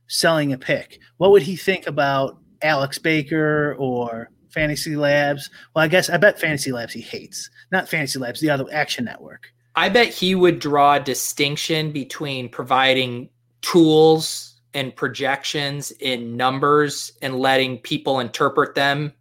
selling 0.08 0.52
a 0.52 0.58
pick? 0.58 1.00
What 1.16 1.30
would 1.30 1.40
he 1.42 1.56
think 1.56 1.86
about 1.86 2.36
Alex 2.60 2.98
Baker 2.98 3.74
or 3.78 4.30
Fantasy 4.52 4.96
Labs? 4.96 5.50
Well, 5.74 5.84
I 5.84 5.88
guess 5.88 6.10
I 6.10 6.16
bet 6.16 6.40
Fantasy 6.40 6.72
Labs 6.72 6.92
he 6.92 7.00
hates. 7.00 7.50
Not 7.70 7.88
Fantasy 7.88 8.18
Labs, 8.18 8.40
the 8.40 8.50
other 8.50 8.66
Action 8.72 9.04
Network. 9.04 9.52
I 9.74 9.88
bet 9.88 10.08
he 10.08 10.34
would 10.34 10.58
draw 10.58 10.94
a 10.94 11.00
distinction 11.00 11.92
between 11.92 12.48
providing 12.48 13.30
tools 13.62 14.54
and 14.74 14.94
projections 14.94 15.90
in 15.92 16.36
numbers 16.36 17.12
and 17.22 17.38
letting 17.38 17.78
people 17.78 18.20
interpret 18.20 18.74
them 18.74 19.12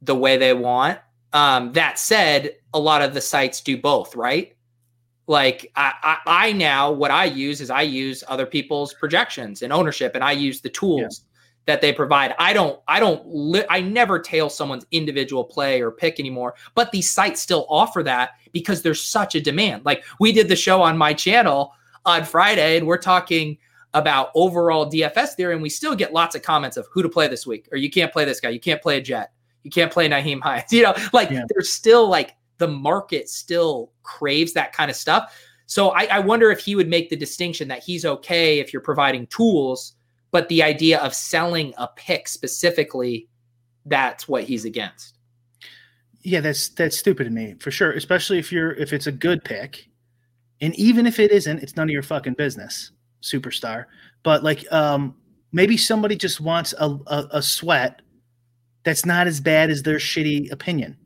the 0.00 0.14
way 0.14 0.36
they 0.36 0.54
want. 0.54 0.98
Um, 1.32 1.72
that 1.72 1.98
said, 1.98 2.56
a 2.74 2.78
lot 2.78 3.02
of 3.02 3.14
the 3.14 3.20
sites 3.20 3.60
do 3.60 3.76
both, 3.76 4.14
right? 4.14 4.54
Like 5.26 5.70
I, 5.76 5.92
I, 6.02 6.18
I, 6.26 6.52
now 6.52 6.90
what 6.90 7.10
I 7.10 7.24
use 7.24 7.60
is 7.60 7.70
I 7.70 7.82
use 7.82 8.24
other 8.28 8.44
people's 8.46 8.92
projections 8.94 9.62
and 9.62 9.72
ownership, 9.72 10.14
and 10.14 10.22
I 10.22 10.32
use 10.32 10.60
the 10.60 10.68
tools 10.68 11.24
yeah. 11.24 11.31
That 11.66 11.80
they 11.80 11.92
provide. 11.92 12.34
I 12.38 12.52
don't, 12.52 12.80
I 12.88 12.98
don't, 13.00 13.22
li- 13.26 13.64
I 13.70 13.80
never 13.80 14.18
tail 14.18 14.50
someone's 14.50 14.86
individual 14.90 15.44
play 15.44 15.80
or 15.80 15.90
pick 15.90 16.18
anymore. 16.18 16.54
But 16.74 16.90
these 16.90 17.10
sites 17.10 17.40
still 17.40 17.66
offer 17.68 18.02
that 18.02 18.30
because 18.52 18.82
there's 18.82 19.02
such 19.02 19.34
a 19.34 19.40
demand. 19.40 19.84
Like 19.84 20.04
we 20.18 20.32
did 20.32 20.48
the 20.48 20.56
show 20.56 20.82
on 20.82 20.98
my 20.98 21.14
channel 21.14 21.72
on 22.04 22.24
Friday, 22.24 22.76
and 22.76 22.86
we're 22.86 22.98
talking 22.98 23.58
about 23.94 24.30
overall 24.34 24.90
DFS 24.90 25.34
theory, 25.34 25.54
and 25.54 25.62
we 25.62 25.68
still 25.68 25.94
get 25.94 26.12
lots 26.12 26.34
of 26.34 26.42
comments 26.42 26.76
of 26.76 26.86
who 26.90 27.02
to 27.02 27.08
play 27.08 27.28
this 27.28 27.46
week, 27.46 27.68
or 27.70 27.78
you 27.78 27.90
can't 27.90 28.12
play 28.12 28.24
this 28.24 28.40
guy, 28.40 28.48
you 28.48 28.60
can't 28.60 28.82
play 28.82 28.98
a 28.98 29.00
Jet, 29.00 29.32
you 29.62 29.70
can't 29.70 29.92
play 29.92 30.08
Nyheim 30.08 30.40
Hines. 30.40 30.64
You 30.72 30.82
know, 30.82 30.94
like 31.12 31.30
yeah. 31.30 31.44
there's 31.48 31.70
still 31.70 32.08
like 32.08 32.34
the 32.58 32.68
market 32.68 33.28
still 33.28 33.92
craves 34.02 34.52
that 34.54 34.72
kind 34.72 34.90
of 34.90 34.96
stuff. 34.96 35.36
So 35.66 35.90
I, 35.90 36.04
I 36.04 36.18
wonder 36.18 36.50
if 36.50 36.60
he 36.60 36.74
would 36.74 36.88
make 36.88 37.08
the 37.08 37.16
distinction 37.16 37.68
that 37.68 37.82
he's 37.82 38.04
okay 38.04 38.58
if 38.58 38.72
you're 38.72 38.82
providing 38.82 39.26
tools, 39.28 39.94
but 40.32 40.48
the 40.48 40.62
idea 40.62 40.98
of 40.98 41.14
selling 41.14 41.72
a 41.76 41.86
pick 41.86 42.26
specifically, 42.26 43.28
that's 43.86 44.26
what 44.26 44.44
he's 44.44 44.64
against. 44.64 45.18
Yeah, 46.22 46.40
that's 46.40 46.70
that's 46.70 46.98
stupid 46.98 47.24
to 47.24 47.30
me 47.30 47.54
for 47.60 47.70
sure. 47.70 47.92
Especially 47.92 48.38
if 48.38 48.50
you're 48.50 48.72
if 48.72 48.92
it's 48.92 49.06
a 49.06 49.12
good 49.12 49.44
pick, 49.44 49.88
and 50.60 50.74
even 50.76 51.06
if 51.06 51.20
it 51.20 51.30
isn't, 51.30 51.62
it's 51.62 51.76
none 51.76 51.88
of 51.88 51.92
your 51.92 52.02
fucking 52.02 52.34
business, 52.34 52.92
superstar. 53.22 53.86
But 54.22 54.42
like, 54.42 54.70
um, 54.72 55.16
maybe 55.50 55.76
somebody 55.76 56.16
just 56.16 56.40
wants 56.40 56.74
a, 56.78 56.86
a, 57.08 57.28
a 57.32 57.42
sweat 57.42 58.00
that's 58.84 59.04
not 59.04 59.26
as 59.26 59.40
bad 59.40 59.70
as 59.70 59.82
their 59.82 59.98
shitty 59.98 60.50
opinion. 60.52 60.96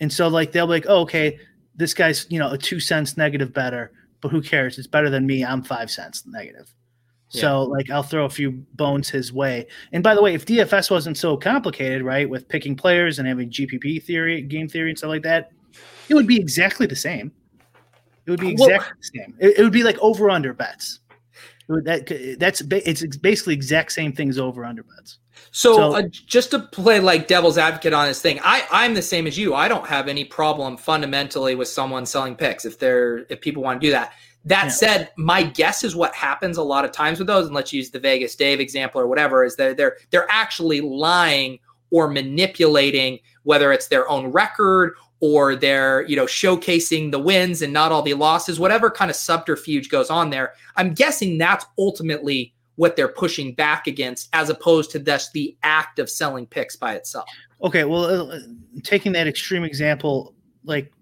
And 0.00 0.12
so 0.12 0.28
like 0.28 0.52
they'll 0.52 0.66
be 0.66 0.72
like, 0.74 0.86
oh, 0.88 1.00
okay, 1.00 1.38
this 1.74 1.92
guy's 1.92 2.26
you 2.30 2.38
know 2.38 2.50
a 2.50 2.58
two 2.58 2.80
cents 2.80 3.16
negative 3.16 3.52
better, 3.52 3.92
but 4.20 4.30
who 4.30 4.40
cares? 4.40 4.78
It's 4.78 4.86
better 4.86 5.10
than 5.10 5.26
me. 5.26 5.44
I'm 5.44 5.62
five 5.62 5.90
cents 5.90 6.24
negative. 6.26 6.72
Yeah. 7.32 7.40
So 7.40 7.62
like 7.64 7.90
I'll 7.90 8.02
throw 8.02 8.26
a 8.26 8.30
few 8.30 8.52
bones 8.74 9.08
his 9.08 9.32
way. 9.32 9.66
And 9.92 10.02
by 10.02 10.14
the 10.14 10.22
way, 10.22 10.34
if 10.34 10.44
DFS 10.44 10.90
wasn't 10.90 11.16
so 11.16 11.36
complicated, 11.36 12.02
right, 12.02 12.28
with 12.28 12.48
picking 12.48 12.76
players 12.76 13.18
and 13.18 13.26
having 13.26 13.50
GPP 13.50 14.02
theory, 14.02 14.42
game 14.42 14.68
theory, 14.68 14.90
and 14.90 14.98
stuff 14.98 15.08
like 15.08 15.22
that, 15.22 15.50
it 16.08 16.14
would 16.14 16.26
be 16.26 16.36
exactly 16.36 16.86
the 16.86 16.96
same. 16.96 17.32
It 18.26 18.30
would 18.30 18.40
be 18.40 18.50
exactly 18.50 18.76
well, 18.76 18.88
the 19.00 19.18
same. 19.18 19.34
It, 19.40 19.58
it, 19.58 19.62
would 19.62 19.72
be 19.72 19.82
like 19.82 19.98
over 19.98 20.30
under 20.30 20.52
bets. 20.52 21.00
That 21.68 22.36
that's 22.38 22.60
it's 22.70 23.16
basically 23.16 23.54
exact 23.54 23.92
same 23.92 24.12
things 24.12 24.38
over 24.38 24.64
under 24.64 24.82
bets. 24.82 25.18
So, 25.50 25.76
so 25.76 25.96
uh, 25.96 26.02
just 26.26 26.50
to 26.52 26.60
play 26.60 27.00
like 27.00 27.28
devil's 27.28 27.58
advocate 27.58 27.92
on 27.92 28.06
this 28.06 28.20
thing, 28.20 28.40
I 28.42 28.66
I'm 28.70 28.94
the 28.94 29.02
same 29.02 29.26
as 29.26 29.38
you. 29.38 29.54
I 29.54 29.68
don't 29.68 29.86
have 29.86 30.08
any 30.08 30.24
problem 30.24 30.76
fundamentally 30.76 31.54
with 31.54 31.68
someone 31.68 32.04
selling 32.04 32.36
picks 32.36 32.64
if 32.64 32.78
they're 32.78 33.26
if 33.30 33.40
people 33.40 33.62
want 33.62 33.80
to 33.80 33.86
do 33.86 33.90
that. 33.92 34.12
That 34.44 34.64
yeah. 34.64 34.70
said, 34.70 35.10
my 35.16 35.42
guess 35.42 35.84
is 35.84 35.94
what 35.94 36.14
happens 36.14 36.56
a 36.56 36.62
lot 36.62 36.84
of 36.84 36.92
times 36.92 37.18
with 37.18 37.28
those, 37.28 37.46
and 37.46 37.54
let's 37.54 37.72
use 37.72 37.90
the 37.90 38.00
Vegas 38.00 38.34
Dave 38.34 38.60
example 38.60 39.00
or 39.00 39.06
whatever, 39.06 39.44
is 39.44 39.56
that 39.56 39.76
they're 39.76 39.96
they're 40.10 40.30
actually 40.30 40.80
lying 40.80 41.58
or 41.90 42.08
manipulating 42.08 43.18
whether 43.44 43.72
it's 43.72 43.88
their 43.88 44.08
own 44.08 44.26
record 44.28 44.94
or 45.20 45.54
they're 45.54 46.02
you 46.08 46.16
know 46.16 46.26
showcasing 46.26 47.10
the 47.12 47.18
wins 47.18 47.62
and 47.62 47.72
not 47.72 47.92
all 47.92 48.02
the 48.02 48.14
losses, 48.14 48.58
whatever 48.58 48.90
kind 48.90 49.10
of 49.10 49.16
subterfuge 49.16 49.88
goes 49.88 50.10
on 50.10 50.30
there. 50.30 50.54
I'm 50.76 50.92
guessing 50.92 51.38
that's 51.38 51.64
ultimately 51.78 52.52
what 52.76 52.96
they're 52.96 53.08
pushing 53.08 53.54
back 53.54 53.86
against 53.86 54.28
as 54.32 54.50
opposed 54.50 54.90
to 54.90 54.98
just 54.98 55.32
the 55.32 55.56
act 55.62 55.98
of 55.98 56.10
selling 56.10 56.46
picks 56.46 56.74
by 56.74 56.94
itself. 56.94 57.28
Okay, 57.62 57.84
well, 57.84 58.30
uh, 58.32 58.40
taking 58.82 59.12
that 59.12 59.28
extreme 59.28 59.62
example, 59.62 60.34
like 60.64 60.92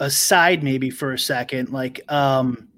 aside 0.00 0.62
maybe 0.62 0.90
for 0.90 1.12
a 1.12 1.18
second, 1.18 1.70
like 1.70 2.00
um 2.10 2.68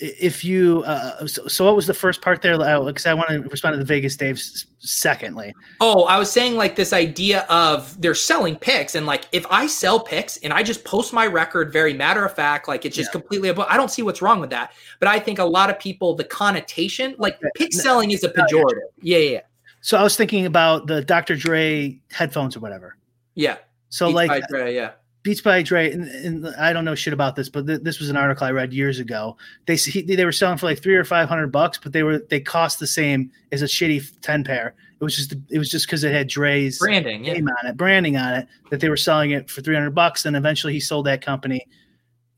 if 0.00 0.42
you 0.42 0.82
uh, 0.86 1.26
so, 1.26 1.46
so, 1.46 1.64
what 1.66 1.76
was 1.76 1.86
the 1.86 1.94
first 1.94 2.22
part 2.22 2.40
there? 2.40 2.56
Because 2.56 3.04
i 3.04 3.12
want 3.12 3.28
to 3.28 3.42
respond 3.42 3.74
to 3.74 3.78
the 3.78 3.84
vegas 3.84 4.16
dave 4.16 4.40
secondly. 4.78 5.54
Oh 5.80 6.04
i 6.04 6.18
was 6.18 6.32
saying 6.32 6.56
like 6.56 6.74
this 6.74 6.92
idea 6.92 7.42
of 7.50 8.00
they're 8.00 8.14
selling 8.14 8.56
picks 8.56 8.94
and 8.94 9.06
like 9.06 9.26
if 9.32 9.46
i 9.50 9.66
sell 9.66 10.00
picks 10.00 10.38
and 10.38 10.52
i 10.52 10.62
just 10.62 10.84
post 10.84 11.12
my 11.12 11.26
record 11.26 11.72
very 11.72 11.92
matter 11.92 12.24
of 12.24 12.34
fact 12.34 12.66
like 12.66 12.86
it's 12.86 12.96
just 12.96 13.08
yeah. 13.08 13.20
completely 13.20 13.50
above 13.50 13.66
i 13.68 13.76
don't 13.76 13.90
see 13.90 14.02
what's 14.02 14.22
wrong 14.22 14.40
with 14.40 14.50
that. 14.50 14.72
But 14.98 15.08
i 15.08 15.18
think 15.18 15.38
a 15.38 15.44
lot 15.44 15.68
of 15.68 15.78
people 15.78 16.14
the 16.14 16.24
connotation 16.24 17.14
like 17.18 17.38
pick 17.54 17.72
selling 17.72 18.10
is 18.10 18.24
a 18.24 18.30
pejorative. 18.30 18.80
Yeah 19.02 19.18
yeah, 19.18 19.30
yeah. 19.30 19.40
so 19.82 19.98
i 19.98 20.02
was 20.02 20.16
thinking 20.16 20.46
about 20.46 20.86
the 20.86 21.04
dr 21.04 21.36
dre 21.36 22.00
headphones 22.10 22.56
or 22.56 22.60
whatever. 22.60 22.96
Yeah. 23.34 23.58
So 23.90 24.06
Beats 24.06 24.14
like 24.16 24.48
Dre, 24.48 24.74
yeah 24.74 24.92
Beats 25.30 25.40
by 25.40 25.62
Dre, 25.62 25.92
and, 25.92 26.08
and, 26.08 26.48
I 26.56 26.72
don't 26.72 26.84
know 26.84 26.96
shit 26.96 27.12
about 27.12 27.36
this, 27.36 27.48
but 27.48 27.64
th- 27.64 27.82
this 27.82 28.00
was 28.00 28.10
an 28.10 28.16
article 28.16 28.48
I 28.48 28.50
read 28.50 28.72
years 28.72 28.98
ago. 28.98 29.36
They 29.66 29.76
he, 29.76 30.02
they 30.02 30.24
were 30.24 30.32
selling 30.32 30.58
for 30.58 30.66
like 30.66 30.82
three 30.82 30.96
or 30.96 31.04
five 31.04 31.28
hundred 31.28 31.52
bucks, 31.52 31.78
but 31.78 31.92
they 31.92 32.02
were 32.02 32.18
they 32.18 32.40
cost 32.40 32.80
the 32.80 32.86
same 32.88 33.30
as 33.52 33.62
a 33.62 33.66
shitty 33.66 34.10
ten 34.22 34.42
pair. 34.42 34.74
It 35.00 35.04
was 35.04 35.14
just 35.14 35.32
it 35.48 35.58
was 35.58 35.70
just 35.70 35.86
because 35.86 36.02
it 36.02 36.10
had 36.10 36.26
Dre's 36.26 36.80
branding 36.80 37.22
name 37.22 37.46
yeah. 37.46 37.54
on 37.62 37.70
it, 37.70 37.76
branding 37.76 38.16
on 38.16 38.40
it, 38.40 38.48
that 38.70 38.80
they 38.80 38.88
were 38.88 38.96
selling 38.96 39.30
it 39.30 39.48
for 39.48 39.60
three 39.60 39.76
hundred 39.76 39.94
bucks. 39.94 40.24
And 40.24 40.34
eventually, 40.34 40.72
he 40.72 40.80
sold 40.80 41.06
that 41.06 41.24
company, 41.24 41.64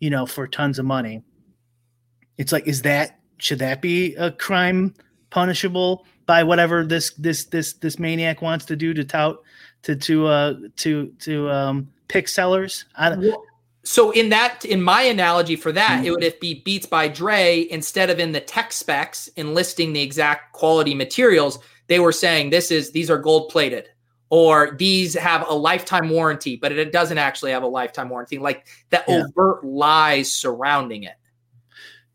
you 0.00 0.10
know, 0.10 0.26
for 0.26 0.46
tons 0.46 0.78
of 0.78 0.84
money. 0.84 1.22
It's 2.36 2.52
like, 2.52 2.68
is 2.68 2.82
that 2.82 3.20
should 3.38 3.60
that 3.60 3.80
be 3.80 4.14
a 4.16 4.30
crime 4.32 4.92
punishable 5.30 6.04
by 6.26 6.42
whatever 6.42 6.84
this 6.84 7.12
this 7.12 7.44
this 7.44 7.72
this 7.72 7.98
maniac 7.98 8.42
wants 8.42 8.66
to 8.66 8.76
do 8.76 8.92
to 8.92 9.02
tout 9.02 9.38
to 9.80 9.96
to 9.96 10.26
uh 10.26 10.54
to 10.76 11.06
to 11.20 11.50
um 11.50 11.88
pick 12.12 12.28
sellers. 12.28 12.84
so 13.84 14.10
in 14.10 14.28
that, 14.28 14.64
in 14.64 14.82
my 14.82 15.02
analogy 15.02 15.56
for 15.56 15.72
that, 15.72 15.98
mm-hmm. 15.98 16.06
it 16.06 16.10
would 16.10 16.40
be 16.40 16.62
Beats 16.64 16.86
by 16.86 17.08
Dre 17.08 17.66
instead 17.70 18.10
of 18.10 18.20
in 18.20 18.32
the 18.32 18.40
tech 18.40 18.72
specs 18.72 19.28
in 19.28 19.54
listing 19.54 19.92
the 19.92 20.02
exact 20.02 20.52
quality 20.52 20.94
materials. 20.94 21.58
They 21.88 21.98
were 21.98 22.12
saying 22.12 22.50
this 22.50 22.70
is 22.70 22.92
these 22.92 23.10
are 23.10 23.18
gold 23.18 23.48
plated 23.48 23.88
or 24.30 24.76
these 24.78 25.12
have 25.12 25.46
a 25.46 25.52
lifetime 25.52 26.08
warranty, 26.08 26.56
but 26.56 26.72
it 26.72 26.90
doesn't 26.90 27.18
actually 27.18 27.50
have 27.50 27.62
a 27.62 27.66
lifetime 27.66 28.08
warranty. 28.08 28.38
Like 28.38 28.66
the 28.88 29.04
yeah. 29.06 29.24
overt 29.24 29.62
lies 29.62 30.32
surrounding 30.32 31.02
it. 31.02 31.16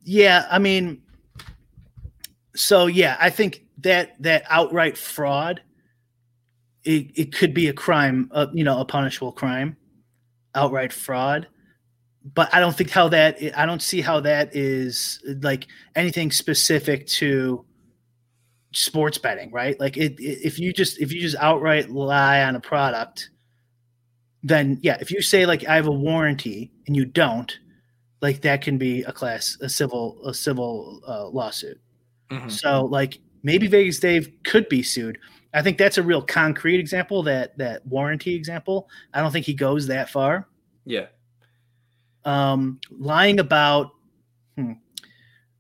Yeah, 0.02 0.48
I 0.50 0.58
mean, 0.58 1.04
so 2.56 2.88
yeah, 2.88 3.18
I 3.20 3.30
think 3.30 3.66
that 3.80 4.16
that 4.24 4.43
outright 4.50 4.98
fraud, 4.98 5.62
it, 6.84 7.12
it 7.14 7.36
could 7.36 7.54
be 7.54 7.68
a 7.68 7.74
crime, 7.74 8.32
uh, 8.34 8.48
you 8.52 8.64
know, 8.64 8.80
a 8.80 8.86
punishable 8.86 9.32
crime, 9.32 9.78
outright 10.58 10.91
fraud. 10.91 11.47
But 12.34 12.53
I 12.53 12.60
don't 12.60 12.76
think 12.76 12.89
how 12.89 13.08
that 13.10 13.38
I 13.55 13.66
don't 13.66 13.82
see 13.82 14.01
how 14.01 14.20
that 14.22 14.55
is 14.55 15.22
like 15.41 15.68
anything 15.95 16.32
specific 16.32 17.08
to 17.08 17.66
sports 18.74 19.18
betting, 19.18 19.51
right? 19.51 19.80
Like 19.80 19.97
it, 19.97 20.20
it, 20.20 20.39
if 20.43 20.60
you 20.60 20.74
just 20.74 20.99
if 20.99 21.14
you 21.14 21.22
just 21.22 21.38
outright 21.38 21.89
lie 21.89 22.43
on 22.43 22.55
a 22.55 22.60
product, 22.60 23.30
then 24.43 24.80
yeah, 24.82 24.97
if 24.99 25.12
you 25.12 25.22
say 25.22 25.45
like 25.45 25.66
I 25.68 25.76
have 25.76 25.88
a 25.88 25.91
warranty 25.91 26.72
and 26.86 26.95
you 26.95 27.05
don't, 27.05 27.58
like 28.22 28.41
that 28.41 28.62
can 28.62 28.78
be 28.78 29.03
a 29.03 29.12
class 29.12 29.58
a 29.62 29.70
civil 29.70 30.20
a 30.26 30.34
civil 30.34 31.01
uh, 31.08 31.28
lawsuit. 31.28 31.80
Mm-hmm. 32.30 32.49
So 32.49 32.86
like 32.86 33.20
maybe 33.43 33.68
Vegas 33.68 33.99
Dave 33.99 34.30
could 34.43 34.68
be 34.70 34.84
sued. 34.84 35.18
I 35.54 35.62
think 35.62 35.78
that's 35.78 35.98
a 35.98 36.04
real 36.04 36.22
concrete 36.22 36.80
example 36.80 37.24
that 37.24 37.58
that 37.58 37.86
warranty 37.86 38.36
example. 38.36 38.89
I 39.14 39.22
don't 39.22 39.32
think 39.32 39.45
he 39.45 39.54
goes 39.54 39.88
that 39.88 40.10
far. 40.10 40.48
Yeah. 40.86 41.08
Um, 42.26 42.80
lying 42.91 43.39
about, 43.39 43.91
hmm. 44.56 44.74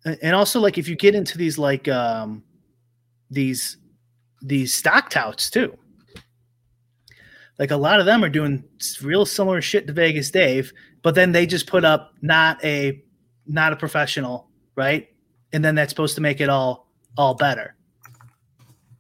and 0.05 0.35
also 0.35 0.59
like 0.59 0.77
if 0.77 0.89
you 0.89 0.95
get 0.95 1.15
into 1.15 1.37
these 1.37 1.57
like 1.57 1.87
um, 1.87 2.43
these 3.29 3.77
these 4.41 4.73
stock 4.73 5.09
touts 5.09 5.49
too. 5.49 5.77
Like 7.59 7.71
a 7.71 7.77
lot 7.77 7.99
of 7.99 8.05
them 8.05 8.23
are 8.23 8.29
doing 8.29 8.63
real 9.01 9.25
similar 9.25 9.61
shit 9.61 9.87
to 9.87 9.93
Vegas 9.93 10.29
Dave, 10.29 10.71
but 11.01 11.15
then 11.15 11.31
they 11.31 11.45
just 11.45 11.67
put 11.67 11.83
up 11.83 12.13
not 12.21 12.63
a 12.63 13.01
not 13.47 13.73
a 13.73 13.75
professional, 13.75 14.49
right? 14.75 15.07
And 15.53 15.63
then 15.63 15.75
that's 15.75 15.89
supposed 15.89 16.15
to 16.15 16.21
make 16.21 16.41
it 16.41 16.49
all 16.49 16.91
all 17.17 17.33
better. 17.33 17.75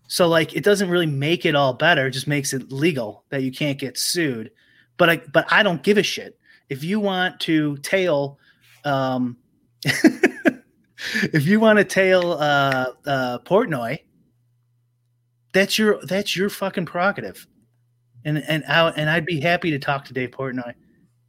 So 0.07 0.27
like 0.27 0.55
it 0.55 0.63
doesn't 0.63 0.89
really 0.89 1.05
make 1.05 1.45
it 1.45 1.55
all 1.55 1.73
better, 1.73 2.07
it 2.07 2.11
just 2.11 2.27
makes 2.27 2.53
it 2.53 2.71
legal 2.71 3.25
that 3.29 3.43
you 3.43 3.51
can't 3.51 3.77
get 3.77 3.97
sued. 3.97 4.51
But 4.97 5.09
I 5.09 5.17
but 5.31 5.45
I 5.51 5.63
don't 5.63 5.83
give 5.83 5.97
a 5.97 6.03
shit. 6.03 6.39
If 6.69 6.83
you 6.83 6.99
want 6.99 7.39
to 7.41 7.77
tail 7.77 8.39
um 8.85 9.37
if 9.83 11.45
you 11.45 11.59
want 11.59 11.77
to 11.77 11.83
tail 11.83 12.33
uh 12.33 12.91
uh 13.05 13.39
Portnoy, 13.39 13.99
that's 15.53 15.77
your 15.77 15.99
that's 16.05 16.35
your 16.35 16.49
fucking 16.49 16.85
prerogative. 16.85 17.45
And 18.23 18.37
and 18.47 18.63
I 18.65 18.89
and 18.89 19.09
I'd 19.09 19.25
be 19.25 19.41
happy 19.41 19.71
to 19.71 19.79
talk 19.79 20.05
to 20.05 20.13
Dave 20.13 20.31
Portnoy, 20.31 20.73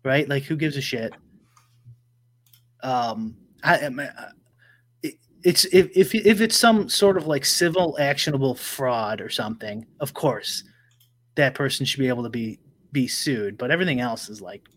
right? 0.04 0.28
Like 0.28 0.44
who 0.44 0.56
gives 0.56 0.76
a 0.76 0.80
shit? 0.80 1.14
Um, 2.82 3.36
I, 3.64 3.86
I 3.86 3.90
it's 5.48 5.64
if, 5.72 5.88
if 5.96 6.14
if 6.14 6.42
it's 6.42 6.56
some 6.56 6.90
sort 6.90 7.16
of 7.16 7.26
like 7.26 7.42
civil 7.42 7.96
actionable 7.98 8.54
fraud 8.54 9.22
or 9.22 9.30
something, 9.30 9.86
of 9.98 10.12
course, 10.12 10.62
that 11.36 11.54
person 11.54 11.86
should 11.86 12.00
be 12.00 12.08
able 12.08 12.22
to 12.22 12.28
be 12.28 12.58
be 12.92 13.08
sued. 13.08 13.56
But 13.56 13.70
everything 13.70 13.98
else 13.98 14.28
is 14.28 14.42
like, 14.42 14.68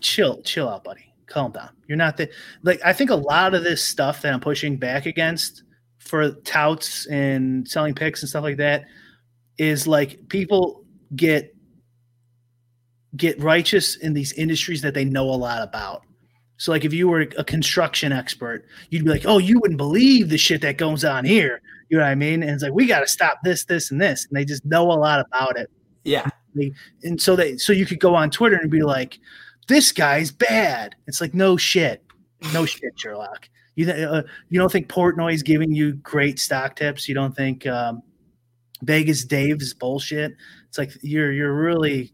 chill, 0.00 0.40
chill 0.40 0.70
out, 0.70 0.84
buddy. 0.84 1.12
Calm 1.26 1.52
down. 1.52 1.68
You're 1.86 1.98
not 1.98 2.16
the 2.16 2.30
like. 2.62 2.80
I 2.82 2.94
think 2.94 3.10
a 3.10 3.14
lot 3.14 3.54
of 3.54 3.62
this 3.62 3.84
stuff 3.84 4.22
that 4.22 4.32
I'm 4.32 4.40
pushing 4.40 4.78
back 4.78 5.04
against 5.04 5.64
for 5.98 6.30
touts 6.30 7.06
and 7.08 7.68
selling 7.68 7.94
picks 7.94 8.22
and 8.22 8.28
stuff 8.30 8.42
like 8.42 8.56
that 8.56 8.86
is 9.58 9.86
like 9.86 10.30
people 10.30 10.82
get 11.14 11.54
get 13.18 13.38
righteous 13.38 13.96
in 13.96 14.14
these 14.14 14.32
industries 14.32 14.80
that 14.80 14.94
they 14.94 15.04
know 15.04 15.24
a 15.28 15.36
lot 15.36 15.62
about. 15.62 16.04
So 16.60 16.72
like 16.72 16.84
if 16.84 16.92
you 16.92 17.08
were 17.08 17.22
a 17.38 17.42
construction 17.42 18.12
expert, 18.12 18.66
you'd 18.90 19.04
be 19.04 19.10
like, 19.10 19.24
"Oh, 19.24 19.38
you 19.38 19.58
wouldn't 19.60 19.78
believe 19.78 20.28
the 20.28 20.36
shit 20.36 20.60
that 20.60 20.76
goes 20.76 21.06
on 21.06 21.24
here." 21.24 21.62
You 21.88 21.96
know 21.96 22.04
what 22.04 22.10
I 22.10 22.14
mean? 22.14 22.42
And 22.42 22.52
it's 22.52 22.62
like 22.62 22.74
we 22.74 22.84
got 22.84 23.00
to 23.00 23.08
stop 23.08 23.38
this, 23.42 23.64
this, 23.64 23.90
and 23.90 23.98
this, 23.98 24.26
and 24.26 24.36
they 24.36 24.44
just 24.44 24.66
know 24.66 24.92
a 24.92 24.92
lot 24.92 25.24
about 25.24 25.58
it. 25.58 25.70
Yeah. 26.04 26.28
And 27.02 27.18
so 27.18 27.34
they 27.34 27.56
so 27.56 27.72
you 27.72 27.86
could 27.86 27.98
go 27.98 28.14
on 28.14 28.28
Twitter 28.30 28.56
and 28.56 28.70
be 28.70 28.82
like, 28.82 29.18
"This 29.68 29.90
guy's 29.90 30.30
bad." 30.30 30.94
It's 31.06 31.18
like 31.22 31.32
no 31.32 31.56
shit, 31.56 32.04
no 32.52 32.66
shit, 32.66 32.92
Sherlock. 32.94 33.48
You 33.74 33.90
uh, 33.90 34.22
you 34.50 34.60
don't 34.60 34.70
think 34.70 34.88
Portnoy 34.88 35.32
is 35.32 35.42
giving 35.42 35.72
you 35.72 35.94
great 35.94 36.38
stock 36.38 36.76
tips? 36.76 37.08
You 37.08 37.14
don't 37.14 37.34
think 37.34 37.66
um, 37.66 38.02
Vegas 38.82 39.24
Dave's 39.24 39.72
bullshit? 39.72 40.34
It's 40.68 40.76
like 40.76 40.92
you're 41.00 41.32
you're 41.32 41.54
really 41.54 42.12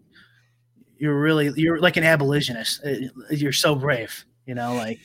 you're 0.99 1.18
really 1.18 1.51
you're 1.57 1.80
like 1.80 1.97
an 1.97 2.05
abolitionist. 2.05 2.84
Uh, 2.84 3.09
you're 3.30 3.51
so 3.51 3.74
brave, 3.74 4.24
you 4.47 4.55
know, 4.55 4.74
like 4.74 4.99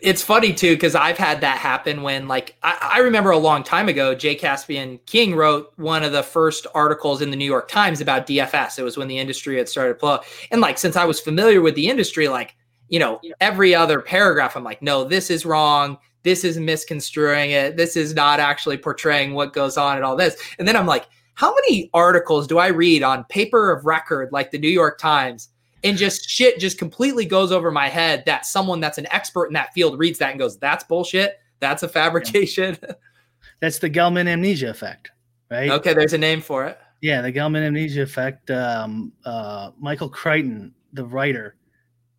it's 0.00 0.22
funny 0.22 0.52
too 0.52 0.74
because 0.74 0.94
I've 0.94 1.16
had 1.16 1.40
that 1.40 1.58
happen 1.58 2.02
when, 2.02 2.28
like, 2.28 2.56
I, 2.62 2.90
I, 2.96 2.98
remember 2.98 3.30
a 3.30 3.38
long 3.38 3.62
time 3.62 3.88
ago, 3.88 4.14
Jay 4.14 4.34
Caspian 4.34 4.98
Kang 5.06 5.34
wrote 5.34 5.72
one 5.76 6.02
of 6.02 6.12
the 6.12 6.22
first 6.22 6.66
articles 6.74 7.22
in 7.22 7.30
the 7.30 7.36
New 7.36 7.46
York 7.46 7.68
Times 7.68 8.02
about 8.02 8.26
DFS. 8.26 8.78
It 8.78 8.82
was 8.82 8.98
when 8.98 9.08
the 9.08 9.18
industry 9.18 9.56
had 9.56 9.68
started 9.68 9.94
to 9.94 9.98
blow, 9.98 10.20
and 10.50 10.60
like 10.60 10.78
since 10.78 10.96
I 10.96 11.04
was 11.04 11.20
familiar 11.20 11.62
with 11.62 11.74
the 11.74 11.88
industry, 11.88 12.28
like 12.28 12.54
you 12.88 12.98
know, 12.98 13.20
every 13.40 13.74
other 13.74 14.00
paragraph, 14.00 14.56
I'm 14.56 14.64
like, 14.64 14.82
no, 14.82 15.04
this 15.04 15.30
is 15.30 15.46
wrong. 15.46 15.98
This 16.22 16.44
is 16.44 16.58
misconstruing 16.58 17.50
it. 17.50 17.76
This 17.76 17.96
is 17.96 18.14
not 18.14 18.40
actually 18.40 18.76
portraying 18.76 19.34
what 19.34 19.52
goes 19.52 19.76
on 19.76 19.96
and 19.96 20.04
all 20.04 20.16
this. 20.16 20.36
And 20.58 20.68
then 20.68 20.76
I'm 20.76 20.86
like, 20.86 21.06
how 21.34 21.54
many 21.54 21.90
articles 21.92 22.46
do 22.46 22.58
I 22.58 22.68
read 22.68 23.02
on 23.02 23.24
paper 23.24 23.72
of 23.72 23.84
record 23.84 24.30
like 24.32 24.50
the 24.50 24.58
New 24.58 24.68
York 24.68 24.98
Times 24.98 25.48
and 25.84 25.98
just 25.98 26.28
shit 26.28 26.58
just 26.58 26.78
completely 26.78 27.26
goes 27.26 27.52
over 27.52 27.70
my 27.70 27.88
head 27.88 28.24
that 28.26 28.46
someone 28.46 28.80
that's 28.80 28.98
an 28.98 29.06
expert 29.12 29.46
in 29.46 29.52
that 29.52 29.72
field 29.74 29.98
reads 29.98 30.18
that 30.18 30.30
and 30.30 30.38
goes, 30.38 30.58
that's 30.58 30.82
bullshit. 30.82 31.38
That's 31.60 31.82
a 31.82 31.88
fabrication. 31.88 32.78
That's 33.60 33.78
the 33.78 33.88
Gell-Mann 33.88 34.28
amnesia 34.28 34.68
effect, 34.68 35.10
right? 35.50 35.70
Okay, 35.70 35.94
there's 35.94 36.12
a 36.12 36.18
name 36.18 36.42
for 36.42 36.66
it. 36.66 36.78
Yeah, 37.00 37.22
the 37.22 37.30
Gell-Mann 37.30 37.62
amnesia 37.62 38.02
effect. 38.02 38.50
Um, 38.50 39.12
uh, 39.24 39.70
Michael 39.78 40.08
Crichton, 40.08 40.74
the 40.92 41.06
writer, 41.06 41.56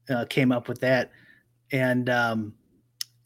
uh, 0.10 0.26
came 0.28 0.52
up 0.52 0.68
with 0.68 0.80
that. 0.80 1.12
And 1.72 2.10
um, 2.10 2.54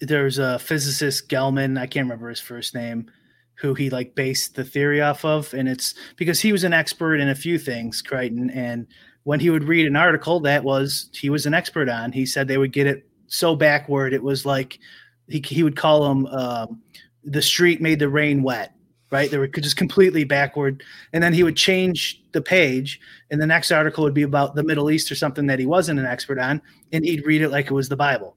there's 0.01 0.37
a 0.37 0.59
physicist, 0.59 1.29
Gell-Mann, 1.29 1.77
I 1.77 1.85
can't 1.85 2.05
remember 2.05 2.29
his 2.29 2.41
first 2.41 2.73
name, 2.73 3.09
who 3.55 3.73
he 3.73 3.89
like 3.89 4.15
based 4.15 4.55
the 4.55 4.65
theory 4.65 5.01
off 5.01 5.23
of. 5.23 5.53
And 5.53 5.69
it's 5.69 5.93
because 6.17 6.41
he 6.41 6.51
was 6.51 6.63
an 6.63 6.73
expert 6.73 7.17
in 7.17 7.29
a 7.29 7.35
few 7.35 7.57
things, 7.57 8.01
Crichton. 8.01 8.49
And 8.49 8.87
when 9.24 9.39
he 9.39 9.49
would 9.49 9.63
read 9.63 9.88
an 9.88 9.95
article 9.95 10.39
that 10.41 10.63
was 10.63 11.09
he 11.13 11.30
was 11.30 11.45
an 11.45 11.53
expert 11.53 11.89
on, 11.89 12.11
he 12.11 12.26
said 12.26 12.47
they 12.47 12.57
would 12.57 12.74
get 12.74 12.88
it 12.88 13.07
so 13.28 13.55
backward. 13.55 14.13
It 14.13 14.24
was 14.24 14.45
like 14.45 14.80
he, 15.28 15.43
he 15.45 15.63
would 15.63 15.76
call 15.76 16.07
them 16.07 16.26
um, 16.28 16.82
the 17.24 17.41
street 17.41 17.82
made 17.82 17.99
the 17.99 18.09
rain 18.09 18.43
wet 18.43 18.74
right? 19.11 19.32
They 19.32 19.38
were 19.38 19.47
just 19.47 19.78
completely 19.78 20.24
backward. 20.24 20.84
And 21.13 21.24
then 21.24 21.34
he 21.34 21.43
would 21.43 21.55
change 21.55 22.22
the 22.32 22.41
page, 22.41 22.99
and 23.32 23.41
the 23.41 23.47
next 23.47 23.72
article 23.72 24.03
would 24.03 24.13
be 24.13 24.24
about 24.24 24.55
the 24.55 24.63
Middle 24.63 24.91
East 24.91 25.11
or 25.11 25.15
something 25.15 25.47
that 25.47 25.59
he 25.59 25.65
wasn't 25.65 25.99
an 25.99 26.05
expert 26.05 26.39
on, 26.39 26.61
and 26.91 27.03
he'd 27.03 27.26
read 27.26 27.41
it 27.41 27.49
like 27.49 27.67
it 27.67 27.74
was 27.74 27.89
the 27.89 27.95
Bible. 27.95 28.36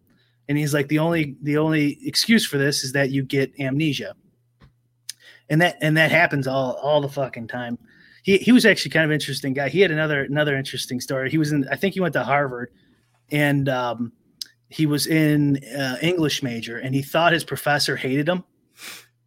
And 0.49 0.59
he's 0.59 0.75
like, 0.75 0.89
the 0.89 0.99
only 0.99 1.37
the 1.43 1.57
only 1.57 1.99
excuse 2.07 2.45
for 2.45 2.59
this 2.59 2.85
is 2.85 2.93
that 2.93 3.11
you 3.11 3.23
get 3.23 3.53
amnesia. 3.61 4.15
And 5.49 5.61
that 5.61 5.77
and 5.81 5.97
that 5.97 6.11
happens 6.11 6.47
all 6.47 6.73
all 6.83 7.01
the 7.01 7.09
fucking 7.09 7.49
time. 7.49 7.79
He 8.23 8.39
he 8.39 8.53
was 8.53 8.65
actually 8.65 8.91
kind 8.91 9.05
of 9.05 9.13
interesting 9.13 9.53
guy. 9.53 9.69
He 9.69 9.81
had 9.81 9.91
another 9.91 10.23
another 10.23 10.57
interesting 10.57 11.01
story. 11.01 11.31
He 11.31 11.39
was 11.39 11.53
in 11.53 11.67
I 11.71 11.77
think 11.77 11.95
he 11.95 12.01
went 12.01 12.15
to 12.15 12.25
Harvard, 12.25 12.71
and 13.31 13.69
um, 13.69 14.13
he 14.69 14.87
was 14.87 15.07
in 15.07 15.63
uh, 15.65 15.97
English 16.01 16.43
major, 16.43 16.79
and 16.79 16.95
he 16.95 17.03
thought 17.03 17.33
his 17.33 17.45
professor 17.45 17.97
hated 17.97 18.29
him 18.29 18.45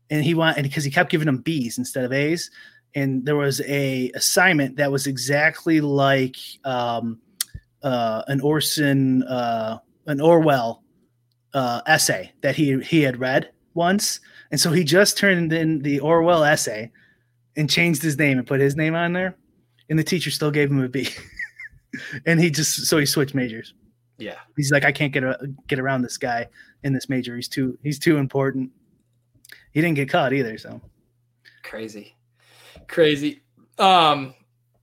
and 0.09 0.23
he 0.23 0.33
want 0.33 0.57
and 0.57 0.63
because 0.63 0.83
he 0.83 0.91
kept 0.91 1.11
giving 1.11 1.27
him 1.27 1.39
B's 1.39 1.77
instead 1.77 2.05
of 2.05 2.13
A's. 2.13 2.51
And 2.93 3.25
there 3.25 3.35
was 3.35 3.61
a 3.61 4.09
assignment 4.15 4.77
that 4.77 4.91
was 4.91 5.05
exactly 5.05 5.81
like 5.81 6.37
um, 6.63 7.19
uh, 7.83 8.23
an 8.27 8.39
Orson, 8.39 9.23
uh, 9.23 9.79
an 10.05 10.21
Orwell 10.21 10.83
uh, 11.53 11.81
essay 11.87 12.31
that 12.41 12.55
he 12.55 12.79
he 12.81 13.01
had 13.01 13.19
read 13.19 13.51
once, 13.73 14.21
and 14.51 14.59
so 14.59 14.71
he 14.71 14.83
just 14.83 15.17
turned 15.17 15.51
in 15.51 15.81
the 15.81 15.99
Orwell 15.99 16.43
essay 16.43 16.91
and 17.55 17.69
changed 17.69 18.01
his 18.01 18.17
name 18.17 18.37
and 18.37 18.47
put 18.47 18.59
his 18.59 18.75
name 18.75 18.95
on 18.95 19.13
there, 19.13 19.35
and 19.89 19.97
the 19.97 20.03
teacher 20.03 20.31
still 20.31 20.51
gave 20.51 20.69
him 20.69 20.81
a 20.81 20.89
B, 20.89 21.09
and 22.25 22.39
he 22.39 22.49
just 22.49 22.87
so 22.87 22.97
he 22.97 23.05
switched 23.05 23.35
majors. 23.35 23.73
Yeah, 24.17 24.39
he's 24.55 24.71
like, 24.71 24.85
I 24.85 24.91
can't 24.91 25.11
get 25.11 25.23
a, 25.23 25.37
get 25.67 25.79
around 25.79 26.01
this 26.01 26.17
guy 26.17 26.47
in 26.83 26.93
this 26.93 27.09
major. 27.09 27.35
He's 27.35 27.49
too 27.49 27.77
he's 27.83 27.99
too 27.99 28.17
important 28.17 28.71
he 29.75 29.81
didn't 29.81 29.97
get 29.97 30.09
caught 30.09 30.33
either. 30.33 30.57
So 30.57 30.81
crazy, 31.63 32.15
crazy. 32.87 33.43
Um, 33.77 34.33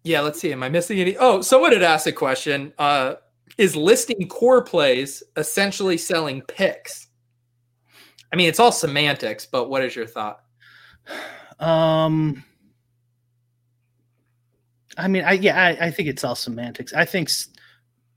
yeah. 0.05 0.21
Let's 0.21 0.39
see. 0.39 0.53
Am 0.53 0.63
I 0.63 0.69
missing 0.69 1.01
any? 1.01 1.17
Oh, 1.17 1.41
someone 1.41 1.73
had 1.73 1.83
asked 1.83 2.07
a 2.07 2.13
question. 2.13 2.75
Uh, 2.79 3.15
is 3.57 3.75
listing 3.75 4.29
core 4.29 4.63
plays 4.63 5.23
essentially 5.37 5.97
selling 5.97 6.43
picks? 6.43 7.09
I 8.33 8.37
mean, 8.37 8.49
it's 8.49 8.61
all 8.61 8.71
semantics, 8.71 9.47
but 9.47 9.71
what 9.71 9.83
is 9.83 9.97
your 9.97 10.07
thought? 10.07 10.41
Um, 11.59 12.43
I 14.97 15.09
mean, 15.09 15.25
I 15.25 15.33
yeah, 15.33 15.61
I, 15.61 15.87
I 15.87 15.91
think 15.91 16.09
it's 16.09 16.25
all 16.25 16.35
semantics. 16.35 16.93
I 16.93 17.05
think 17.05 17.31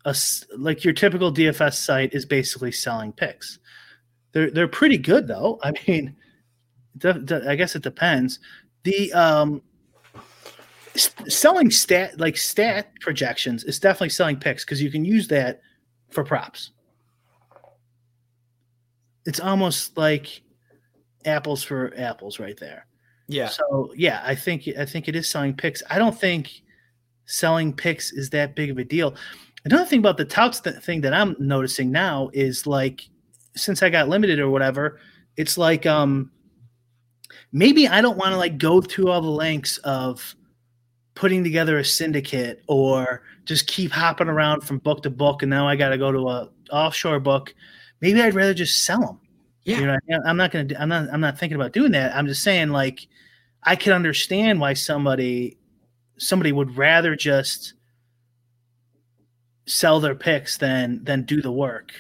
a, 0.06 0.16
like 0.58 0.84
your 0.84 0.94
typical 0.94 1.34
DFS 1.34 1.76
site 1.76 2.14
is 2.14 2.26
basically 2.26 2.72
selling 2.72 3.14
picks. 3.14 3.60
They're 4.34 4.52
they're 4.52 4.68
pretty 4.68 4.98
good 4.98 5.28
though. 5.28 5.60
I 5.64 5.74
mean, 5.88 6.16
I 7.04 7.56
guess 7.56 7.76
it 7.76 7.84
depends. 7.84 8.40
The 8.84 9.12
um, 9.14 9.62
selling 10.96 11.72
stat 11.72 12.20
like 12.20 12.38
stat 12.38 12.92
projections 13.02 13.64
is 13.64 13.80
definitely 13.80 14.10
selling 14.10 14.38
picks 14.38 14.64
because 14.64 14.82
you 14.82 14.92
can 14.92 15.06
use 15.06 15.28
that 15.30 15.62
for 16.10 16.24
props. 16.24 16.72
It's 19.26 19.40
almost 19.40 19.98
like 19.98 20.42
apples 21.26 21.64
for 21.64 21.94
apples 21.98 22.40
right 22.40 22.58
there. 22.60 22.86
Yeah. 23.28 23.48
So 23.48 23.92
yeah, 23.96 24.22
I 24.24 24.36
think 24.36 24.68
I 24.78 24.86
think 24.86 25.08
it 25.08 25.16
is 25.16 25.30
selling 25.30 25.56
picks. 25.56 25.82
I 25.90 25.98
don't 25.98 26.18
think 26.18 26.62
selling 27.26 27.74
picks 27.74 28.12
is 28.12 28.30
that 28.32 28.56
big 28.56 28.70
of 28.70 28.78
a 28.78 28.84
deal. 28.84 29.16
Another 29.66 29.86
thing 29.86 30.00
about 30.00 30.18
the 30.18 30.26
touts 30.26 30.60
th- 30.60 30.78
thing 30.78 31.02
that 31.02 31.14
I'm 31.14 31.36
noticing 31.40 31.92
now 31.92 32.30
is 32.34 32.68
like 32.68 33.10
since 33.56 33.82
I 33.82 33.90
got 33.90 34.10
limited 34.10 34.40
or 34.40 34.50
whatever, 34.50 35.00
it's 35.38 35.58
like 35.58 35.86
um 35.86 36.32
maybe 37.52 37.88
I 37.88 38.02
don't 38.02 38.18
want 38.18 38.32
to 38.32 38.38
like 38.38 38.58
go 38.58 38.82
through 38.82 39.10
all 39.10 39.22
the 39.22 39.30
lengths 39.30 39.78
of 39.80 40.36
putting 41.16 41.44
together 41.44 41.78
a 41.78 41.86
syndicate 41.86 42.62
or 42.68 43.24
just 43.46 43.68
keep 43.68 43.92
hopping 43.92 44.28
around 44.28 44.62
from 44.62 44.80
book 44.80 45.02
to 45.04 45.10
book 45.10 45.42
and 45.42 45.50
now 45.50 45.68
I 45.68 45.76
got 45.76 45.90
to 45.90 45.98
go 45.98 46.12
to 46.12 46.30
a 46.30 46.50
offshore 46.72 47.20
book. 47.20 47.56
Maybe 48.02 48.22
I'd 48.22 48.36
rather 48.36 48.54
just 48.54 48.84
sell 48.84 49.00
them. 49.00 49.20
Yeah. 49.64 49.80
You 49.80 49.86
know, 49.88 49.98
I'm 50.26 50.38
not 50.38 50.52
going 50.52 50.68
to 50.68 50.82
I'm 50.82 50.90
not 50.90 51.10
I'm 51.12 51.22
not 51.22 51.40
thinking 51.40 51.56
about 51.56 51.72
doing 51.72 51.92
that. 51.94 52.16
I'm 52.16 52.28
just 52.28 52.44
saying 52.44 52.70
like 52.70 53.08
I 53.64 53.76
can 53.76 53.94
understand 53.94 54.60
why 54.60 54.74
somebody 54.74 55.58
somebody 56.18 56.52
would 56.52 56.78
rather 56.78 57.16
just 57.16 57.74
sell 59.68 60.00
their 60.00 60.16
picks 60.16 60.58
than 60.58 61.04
than 61.04 61.24
do 61.24 61.42
the 61.42 61.52
work. 61.52 61.92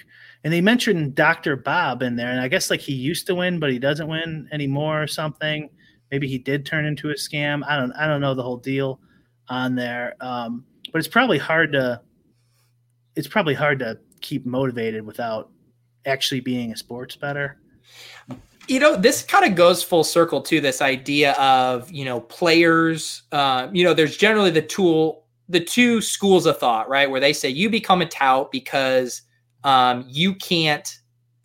And 0.43 0.53
they 0.53 0.61
mentioned 0.61 1.15
Dr. 1.15 1.55
Bob 1.55 2.03
in 2.03 2.15
there, 2.15 2.29
and 2.29 2.39
I 2.39 2.47
guess 2.47 2.69
like 2.69 2.79
he 2.79 2.93
used 2.93 3.25
to 3.27 3.35
win, 3.35 3.59
but 3.59 3.71
he 3.71 3.79
doesn't 3.79 4.07
win 4.07 4.47
anymore 4.51 5.01
or 5.01 5.07
something. 5.07 5.69
Maybe 6.11 6.27
he 6.27 6.37
did 6.37 6.65
turn 6.65 6.85
into 6.85 7.09
a 7.09 7.15
scam. 7.15 7.63
I 7.67 7.75
don't 7.75 7.91
I 7.93 8.07
don't 8.07 8.21
know 8.21 8.35
the 8.35 8.43
whole 8.43 8.57
deal 8.57 8.99
on 9.49 9.75
there. 9.75 10.15
Um, 10.21 10.65
but 10.91 10.99
it's 10.99 11.07
probably 11.07 11.37
hard 11.37 11.73
to 11.73 12.01
it's 13.15 13.27
probably 13.27 13.53
hard 13.53 13.79
to 13.79 13.99
keep 14.21 14.45
motivated 14.45 15.05
without 15.05 15.49
actually 16.05 16.41
being 16.41 16.71
a 16.71 16.77
sports 16.77 17.15
bettor 17.15 17.57
you 18.67 18.79
know 18.79 18.95
this 18.95 19.23
kind 19.23 19.45
of 19.45 19.55
goes 19.55 19.83
full 19.83 20.03
circle 20.03 20.41
to 20.41 20.59
this 20.59 20.81
idea 20.81 21.33
of 21.33 21.91
you 21.91 22.05
know 22.05 22.21
players 22.21 23.23
uh, 23.31 23.67
you 23.71 23.83
know 23.83 23.93
there's 23.93 24.17
generally 24.17 24.51
the 24.51 24.61
tool 24.61 25.25
the 25.49 25.59
two 25.59 26.01
schools 26.01 26.45
of 26.45 26.57
thought 26.57 26.89
right 26.89 27.09
where 27.09 27.19
they 27.19 27.33
say 27.33 27.49
you 27.49 27.69
become 27.69 28.01
a 28.01 28.05
tout 28.05 28.51
because 28.51 29.21
um, 29.63 30.05
you 30.07 30.35
can't 30.35 30.99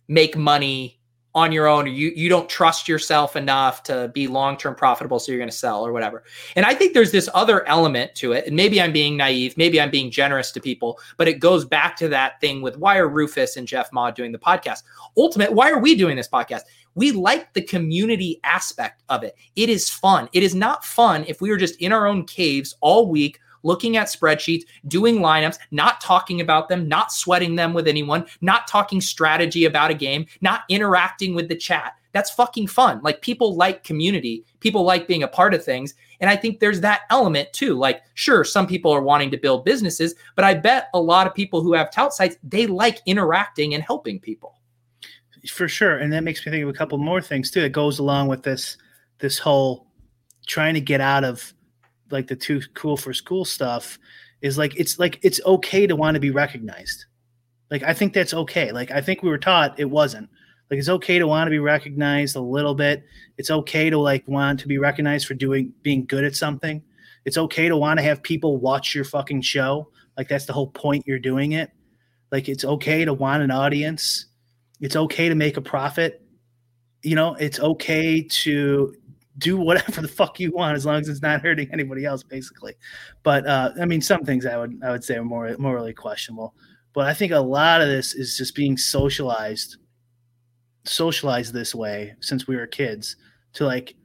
make 0.07 0.35
money 0.35 0.99
on 1.33 1.51
your 1.51 1.65
own 1.67 1.85
or 1.85 1.91
you 1.91 2.11
you 2.13 2.27
don't 2.27 2.49
trust 2.49 2.89
yourself 2.89 3.35
enough 3.37 3.83
to 3.83 4.11
be 4.13 4.27
long-term 4.27 4.75
profitable 4.75 5.17
so 5.17 5.31
you're 5.31 5.39
going 5.39 5.49
to 5.49 5.55
sell 5.55 5.85
or 5.85 5.93
whatever. 5.93 6.23
And 6.55 6.65
i 6.65 6.73
think 6.73 6.93
there's 6.93 7.11
this 7.11 7.29
other 7.33 7.65
element 7.67 8.15
to 8.15 8.33
it 8.33 8.47
and 8.47 8.55
maybe 8.55 8.81
i'm 8.81 8.91
being 8.91 9.15
naive 9.15 9.55
maybe 9.55 9.79
i'm 9.79 9.89
being 9.89 10.11
generous 10.11 10.51
to 10.51 10.59
people 10.59 10.99
but 11.17 11.27
it 11.27 11.39
goes 11.39 11.63
back 11.63 11.95
to 11.97 12.09
that 12.09 12.41
thing 12.41 12.61
with 12.61 12.77
why 12.77 12.97
are 12.97 13.07
rufus 13.07 13.55
and 13.55 13.67
jeff 13.67 13.91
ma 13.93 14.11
doing 14.11 14.31
the 14.31 14.39
podcast? 14.39 14.83
Ultimate 15.15 15.53
why 15.53 15.71
are 15.71 15.79
we 15.79 15.95
doing 15.95 16.17
this 16.17 16.27
podcast 16.27 16.61
we 16.95 17.11
like 17.11 17.53
the 17.53 17.61
community 17.61 18.39
aspect 18.43 19.03
of 19.09 19.23
it 19.23 19.35
it 19.55 19.69
is 19.69 19.89
fun 19.89 20.29
it 20.33 20.43
is 20.43 20.55
not 20.55 20.85
fun 20.85 21.25
if 21.27 21.41
we 21.41 21.49
were 21.49 21.57
just 21.57 21.75
in 21.81 21.91
our 21.91 22.07
own 22.07 22.25
caves 22.25 22.75
all 22.81 23.07
week 23.07 23.39
looking 23.63 23.97
at 23.97 24.07
spreadsheets, 24.07 24.63
doing 24.87 25.17
lineups, 25.17 25.59
not 25.71 26.01
talking 26.01 26.41
about 26.41 26.69
them, 26.69 26.87
not 26.87 27.11
sweating 27.11 27.55
them 27.55 27.73
with 27.73 27.87
anyone, 27.87 28.25
not 28.41 28.67
talking 28.67 29.01
strategy 29.01 29.65
about 29.65 29.91
a 29.91 29.95
game, 29.95 30.25
not 30.41 30.63
interacting 30.69 31.35
with 31.35 31.47
the 31.47 31.55
chat. 31.55 31.93
That's 32.13 32.31
fucking 32.31 32.67
fun. 32.67 32.99
Like 33.03 33.21
people 33.21 33.55
like 33.55 33.83
community, 33.83 34.43
people 34.59 34.83
like 34.83 35.07
being 35.07 35.23
a 35.23 35.27
part 35.27 35.53
of 35.53 35.63
things. 35.63 35.93
And 36.19 36.29
I 36.29 36.35
think 36.35 36.59
there's 36.59 36.81
that 36.81 37.01
element 37.09 37.53
too. 37.53 37.75
Like, 37.75 38.01
sure, 38.15 38.43
some 38.43 38.67
people 38.67 38.91
are 38.91 39.01
wanting 39.01 39.31
to 39.31 39.37
build 39.37 39.63
businesses, 39.63 40.15
but 40.35 40.43
I 40.43 40.53
bet 40.53 40.89
a 40.93 40.99
lot 40.99 41.25
of 41.25 41.33
people 41.33 41.61
who 41.61 41.73
have 41.73 41.91
tout 41.91 42.13
sites, 42.13 42.35
they 42.43 42.67
like 42.67 42.99
interacting 43.05 43.73
and 43.73 43.83
helping 43.83 44.19
people. 44.19 44.55
For 45.47 45.67
sure. 45.67 45.97
And 45.97 46.13
that 46.13 46.23
makes 46.23 46.45
me 46.45 46.51
think 46.51 46.63
of 46.63 46.69
a 46.69 46.73
couple 46.73 46.97
more 46.97 47.21
things 47.21 47.49
too. 47.49 47.61
That 47.61 47.71
goes 47.71 47.99
along 47.99 48.27
with 48.27 48.43
this 48.43 48.77
this 49.19 49.39
whole 49.39 49.87
trying 50.47 50.73
to 50.73 50.81
get 50.81 51.01
out 51.01 51.23
of 51.23 51.53
like 52.09 52.27
the 52.27 52.35
too 52.35 52.61
cool 52.73 52.97
for 52.97 53.13
school 53.13 53.45
stuff 53.45 53.97
is 54.41 54.57
like 54.57 54.75
it's 54.77 54.99
like 54.99 55.19
it's 55.21 55.39
okay 55.45 55.87
to 55.87 55.95
want 55.95 56.15
to 56.15 56.19
be 56.19 56.31
recognized. 56.31 57.05
Like 57.69 57.83
I 57.83 57.93
think 57.93 58.13
that's 58.13 58.33
okay. 58.33 58.71
Like 58.71 58.91
I 58.91 59.01
think 59.01 59.23
we 59.23 59.29
were 59.29 59.37
taught 59.37 59.79
it 59.79 59.89
wasn't. 59.89 60.29
Like 60.69 60.79
it's 60.79 60.89
okay 60.89 61.19
to 61.19 61.27
want 61.27 61.47
to 61.47 61.51
be 61.51 61.59
recognized 61.59 62.35
a 62.35 62.41
little 62.41 62.75
bit. 62.75 63.03
It's 63.37 63.51
okay 63.51 63.89
to 63.89 63.97
like 63.97 64.27
want 64.27 64.59
to 64.61 64.67
be 64.67 64.77
recognized 64.77 65.27
for 65.27 65.33
doing 65.33 65.73
being 65.81 66.05
good 66.05 66.23
at 66.23 66.35
something. 66.35 66.81
It's 67.25 67.37
okay 67.37 67.67
to 67.67 67.77
want 67.77 67.99
to 67.99 68.03
have 68.03 68.23
people 68.23 68.57
watch 68.57 68.95
your 68.95 69.03
fucking 69.03 69.41
show. 69.41 69.89
Like 70.17 70.27
that's 70.27 70.45
the 70.45 70.53
whole 70.53 70.67
point 70.67 71.05
you're 71.05 71.19
doing 71.19 71.53
it. 71.53 71.71
Like 72.31 72.49
it's 72.49 72.65
okay 72.65 73.05
to 73.05 73.13
want 73.13 73.43
an 73.43 73.51
audience. 73.51 74.25
It's 74.81 74.95
okay 74.95 75.29
to 75.29 75.35
make 75.35 75.55
a 75.55 75.61
profit. 75.61 76.21
You 77.03 77.15
know, 77.15 77.35
it's 77.35 77.59
okay 77.59 78.21
to 78.21 78.93
do 79.37 79.57
whatever 79.67 80.01
the 80.01 80.07
fuck 80.07 80.39
you 80.39 80.51
want 80.51 80.75
as 80.75 80.85
long 80.85 80.99
as 80.99 81.07
it's 81.07 81.21
not 81.21 81.41
hurting 81.41 81.69
anybody 81.71 82.03
else, 82.03 82.23
basically. 82.23 82.73
But 83.23 83.47
uh, 83.47 83.71
I 83.79 83.85
mean, 83.85 84.01
some 84.01 84.25
things 84.25 84.45
I 84.45 84.57
would 84.57 84.79
I 84.83 84.91
would 84.91 85.03
say 85.03 85.15
are 85.15 85.23
more 85.23 85.55
morally 85.57 85.93
questionable. 85.93 86.55
But 86.93 87.07
I 87.07 87.13
think 87.13 87.31
a 87.31 87.39
lot 87.39 87.81
of 87.81 87.87
this 87.87 88.13
is 88.13 88.37
just 88.37 88.53
being 88.53 88.75
socialized, 88.75 89.77
socialized 90.83 91.53
this 91.53 91.73
way 91.73 92.15
since 92.19 92.47
we 92.47 92.57
were 92.57 92.67
kids 92.67 93.15
to 93.53 93.65
like 93.65 93.95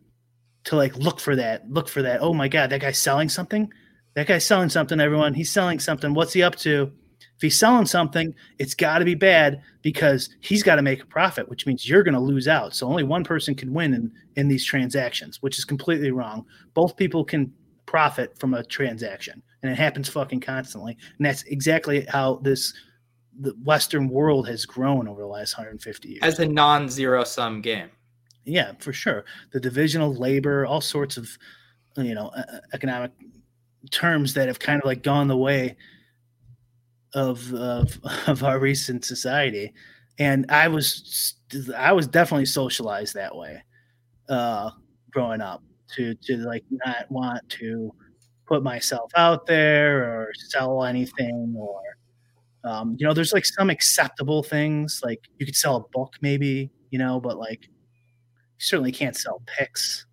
to 0.65 0.77
like 0.77 0.97
look 0.97 1.19
for 1.19 1.35
that, 1.37 1.69
look 1.71 1.89
for 1.89 2.03
that. 2.03 2.21
Oh 2.21 2.35
my 2.35 2.49
god, 2.49 2.71
that 2.71 2.81
guy's 2.81 2.99
selling 2.99 3.29
something. 3.29 3.73
That 4.15 4.27
guy's 4.27 4.47
selling 4.47 4.69
something. 4.69 5.01
Everyone, 5.01 5.35
he's 5.35 5.51
selling 5.51 5.79
something. 5.79 6.15
What's 6.15 6.33
he 6.33 6.43
up 6.43 6.57
to? 6.57 6.93
If 7.37 7.43
he's 7.43 7.59
selling 7.59 7.85
something, 7.85 8.35
it's 8.59 8.75
got 8.75 8.99
to 8.99 9.05
be 9.05 9.15
bad 9.15 9.61
because 9.83 10.31
he's 10.41 10.63
got 10.63 10.77
to 10.77 10.83
make 10.83 11.03
a 11.03 11.07
profit, 11.07 11.49
which 11.51 11.67
means 11.67 11.87
you're 11.87 12.03
going 12.03 12.15
to 12.15 12.21
lose 12.21 12.49
out. 12.49 12.75
So 12.75 12.87
only 12.87 13.03
one 13.03 13.25
person 13.25 13.55
can 13.55 13.75
win 13.75 13.93
in, 13.93 14.13
in 14.37 14.49
these 14.49 14.65
transactions, 14.65 15.43
which 15.43 15.59
is 15.59 15.65
completely 15.65 16.11
wrong. 16.11 16.47
Both 16.73 16.97
people 16.97 17.25
can 17.25 17.53
profit 17.85 18.39
from 18.39 18.55
a 18.55 18.65
transaction, 18.65 19.43
and 19.63 19.71
it 19.71 19.77
happens 19.77 20.09
fucking 20.09 20.41
constantly. 20.41 20.97
And 21.19 21.27
that's 21.27 21.43
exactly 21.45 22.07
how 22.09 22.37
this 22.43 22.73
the 23.39 23.51
Western 23.65 24.09
world 24.09 24.49
has 24.49 24.65
grown 24.65 25.07
over 25.07 25.21
the 25.21 25.29
last 25.29 25.59
150 25.59 26.09
years. 26.09 26.21
As 26.23 26.39
a 26.39 26.49
non-zero 26.49 27.23
sum 27.25 27.61
game. 27.61 27.91
Yeah, 28.47 28.73
for 28.79 28.95
sure. 28.95 29.27
The 29.53 29.61
division 29.61 30.01
of 30.01 30.19
labor, 30.19 30.65
all 30.65 30.81
sorts 30.81 31.19
of 31.19 31.29
you 31.99 32.15
know 32.15 32.31
economic 32.73 33.13
terms 33.91 34.35
that 34.35 34.49
have 34.49 34.59
kind 34.59 34.81
of 34.81 34.87
like 34.87 35.03
gone 35.03 35.29
the 35.29 35.37
way 35.37 35.77
of 37.17 37.53
of, 37.55 37.99
of 38.29 38.45
our 38.45 38.61
recent 38.61 39.05
society, 39.05 39.73
and 40.19 40.47
I 40.49 40.69
was 40.69 41.35
I 41.77 41.93
was 41.93 42.07
definitely 42.07 42.47
socialized 42.47 43.15
that 43.15 43.35
way, 43.35 43.63
uh, 44.29 44.71
growing 45.11 45.41
up 45.41 45.63
to 45.97 46.15
to 46.15 46.37
like 46.39 46.65
not 46.71 47.11
want 47.11 47.49
to 47.49 47.93
put 48.47 48.63
myself 48.63 49.11
out 49.17 49.47
there 49.47 50.05
or 50.05 50.33
sell 50.49 50.85
anything 50.85 51.55
or 51.59 51.81
um, 52.65 52.97
you 52.99 53.07
know 53.07 53.13
there's 53.13 53.33
like 53.33 53.45
some 53.45 53.71
acceptable 53.71 54.43
things 54.43 55.01
like 55.05 55.21
you 55.39 55.47
could 55.47 55.57
sell 55.57 55.77
a 55.77 55.81
book 55.97 56.15
maybe 56.21 56.71
you 56.91 56.99
know 56.99 57.21
but 57.21 57.39
like 57.39 57.67
you 57.67 58.59
certainly 58.59 58.93
can't 58.93 59.17
sell 59.17 59.43
picks 59.47 60.07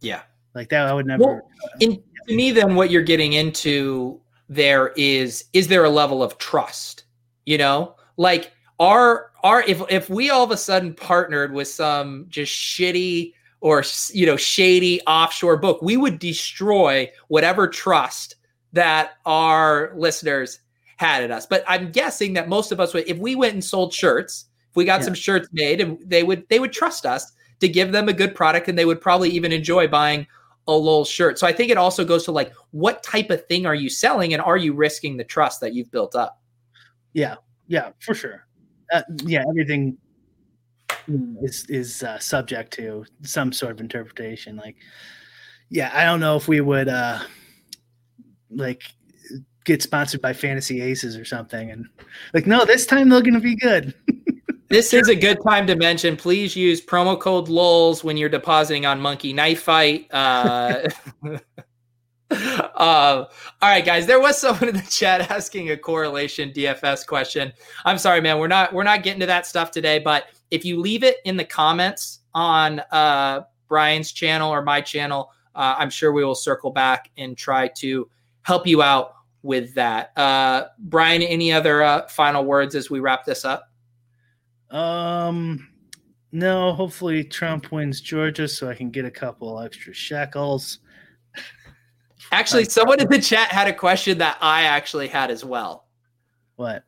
yeah. 0.00 0.22
Like 0.54 0.68
that 0.70 0.86
i 0.86 0.94
would 0.94 1.06
never 1.06 1.22
well, 1.22 1.50
in, 1.80 2.02
to 2.28 2.34
me 2.34 2.50
then 2.50 2.76
what 2.76 2.90
you're 2.90 3.02
getting 3.02 3.34
into 3.34 4.20
there 4.48 4.92
is 4.96 5.44
is 5.52 5.68
there 5.68 5.84
a 5.84 5.90
level 5.90 6.22
of 6.22 6.38
trust 6.38 7.04
you 7.44 7.58
know 7.58 7.94
like 8.16 8.52
our 8.78 9.30
our 9.42 9.62
if 9.62 9.82
if 9.88 10.08
we 10.08 10.30
all 10.30 10.44
of 10.44 10.50
a 10.50 10.56
sudden 10.56 10.94
partnered 10.94 11.52
with 11.52 11.68
some 11.68 12.26
just 12.28 12.52
shitty 12.52 13.32
or 13.60 13.82
you 14.12 14.26
know 14.26 14.36
shady 14.36 15.00
offshore 15.02 15.56
book 15.56 15.80
we 15.82 15.96
would 15.96 16.18
destroy 16.18 17.10
whatever 17.28 17.66
trust 17.66 18.36
that 18.72 19.12
our 19.24 19.92
listeners 19.96 20.60
had 20.96 21.22
at 21.22 21.30
us 21.30 21.46
but 21.46 21.64
i'm 21.66 21.90
guessing 21.90 22.32
that 22.32 22.48
most 22.48 22.70
of 22.70 22.78
us 22.78 22.94
would 22.94 23.08
if 23.08 23.18
we 23.18 23.34
went 23.34 23.54
and 23.54 23.64
sold 23.64 23.92
shirts 23.92 24.46
if 24.70 24.76
we 24.76 24.84
got 24.84 25.00
yeah. 25.00 25.06
some 25.06 25.14
shirts 25.14 25.48
made 25.52 25.80
and 25.80 25.98
they 26.04 26.22
would 26.22 26.48
they 26.48 26.60
would 26.60 26.72
trust 26.72 27.04
us 27.04 27.32
to 27.58 27.68
give 27.68 27.92
them 27.92 28.08
a 28.08 28.12
good 28.12 28.34
product 28.34 28.68
and 28.68 28.78
they 28.78 28.84
would 28.84 29.00
probably 29.00 29.30
even 29.30 29.50
enjoy 29.50 29.88
buying 29.88 30.26
a 30.68 30.72
lol 30.72 31.04
shirt. 31.04 31.38
So 31.38 31.46
I 31.46 31.52
think 31.52 31.70
it 31.70 31.78
also 31.78 32.04
goes 32.04 32.24
to 32.24 32.32
like 32.32 32.52
what 32.70 33.02
type 33.02 33.30
of 33.30 33.46
thing 33.46 33.66
are 33.66 33.74
you 33.74 33.88
selling 33.88 34.32
and 34.32 34.42
are 34.42 34.56
you 34.56 34.72
risking 34.72 35.16
the 35.16 35.24
trust 35.24 35.60
that 35.60 35.74
you've 35.74 35.90
built 35.90 36.14
up? 36.14 36.40
Yeah, 37.12 37.36
yeah, 37.68 37.90
for 38.00 38.14
sure. 38.14 38.46
Uh, 38.92 39.02
yeah, 39.24 39.44
everything 39.48 39.96
is 41.42 41.66
is 41.68 42.02
uh, 42.02 42.18
subject 42.18 42.72
to 42.74 43.04
some 43.22 43.52
sort 43.52 43.72
of 43.72 43.80
interpretation. 43.80 44.56
Like, 44.56 44.76
yeah, 45.68 45.90
I 45.94 46.04
don't 46.04 46.20
know 46.20 46.36
if 46.36 46.48
we 46.48 46.60
would 46.60 46.88
uh 46.88 47.20
like 48.50 48.82
get 49.64 49.82
sponsored 49.82 50.22
by 50.22 50.32
Fantasy 50.32 50.80
Aces 50.80 51.16
or 51.16 51.24
something, 51.24 51.70
and 51.70 51.86
like, 52.34 52.46
no, 52.46 52.64
this 52.64 52.86
time 52.86 53.08
they're 53.08 53.22
gonna 53.22 53.40
be 53.40 53.56
good. 53.56 53.94
This 54.68 54.92
is 54.92 55.08
a 55.08 55.14
good 55.14 55.38
time 55.46 55.64
to 55.68 55.76
mention. 55.76 56.16
Please 56.16 56.56
use 56.56 56.84
promo 56.84 57.18
code 57.18 57.48
LOLS 57.48 58.02
when 58.02 58.16
you're 58.16 58.28
depositing 58.28 58.84
on 58.84 59.00
Monkey 59.00 59.32
Knife 59.32 59.62
Fight. 59.62 60.08
Uh, 60.12 60.88
uh, 62.30 62.34
all 62.74 63.28
right, 63.62 63.84
guys. 63.84 64.06
There 64.06 64.18
was 64.18 64.36
someone 64.38 64.68
in 64.68 64.74
the 64.74 64.82
chat 64.82 65.30
asking 65.30 65.70
a 65.70 65.76
correlation 65.76 66.50
DFS 66.50 67.06
question. 67.06 67.52
I'm 67.84 67.96
sorry, 67.96 68.20
man. 68.20 68.40
We're 68.40 68.48
not 68.48 68.72
we're 68.72 68.82
not 68.82 69.04
getting 69.04 69.20
to 69.20 69.26
that 69.26 69.46
stuff 69.46 69.70
today. 69.70 70.00
But 70.00 70.24
if 70.50 70.64
you 70.64 70.80
leave 70.80 71.04
it 71.04 71.18
in 71.24 71.36
the 71.36 71.44
comments 71.44 72.20
on 72.34 72.80
uh, 72.90 73.42
Brian's 73.68 74.10
channel 74.10 74.50
or 74.50 74.62
my 74.62 74.80
channel, 74.80 75.30
uh, 75.54 75.76
I'm 75.78 75.90
sure 75.90 76.10
we 76.10 76.24
will 76.24 76.34
circle 76.34 76.72
back 76.72 77.12
and 77.16 77.36
try 77.36 77.68
to 77.76 78.10
help 78.42 78.66
you 78.66 78.82
out 78.82 79.14
with 79.42 79.74
that. 79.74 80.10
Uh, 80.18 80.64
Brian, 80.80 81.22
any 81.22 81.52
other 81.52 81.84
uh, 81.84 82.08
final 82.08 82.44
words 82.44 82.74
as 82.74 82.90
we 82.90 82.98
wrap 82.98 83.24
this 83.24 83.44
up? 83.44 83.70
Um, 84.76 85.68
no. 86.32 86.72
Hopefully, 86.72 87.24
Trump 87.24 87.72
wins 87.72 88.00
Georgia 88.00 88.46
so 88.46 88.68
I 88.68 88.74
can 88.74 88.90
get 88.90 89.04
a 89.04 89.10
couple 89.10 89.60
extra 89.60 89.94
shekels. 89.94 90.80
Actually, 92.32 92.64
someone 92.64 93.00
in 93.00 93.08
the 93.08 93.20
chat 93.20 93.48
had 93.48 93.68
a 93.68 93.72
question 93.72 94.18
that 94.18 94.36
I 94.40 94.64
actually 94.64 95.08
had 95.08 95.30
as 95.30 95.44
well. 95.44 95.86
What? 96.56 96.84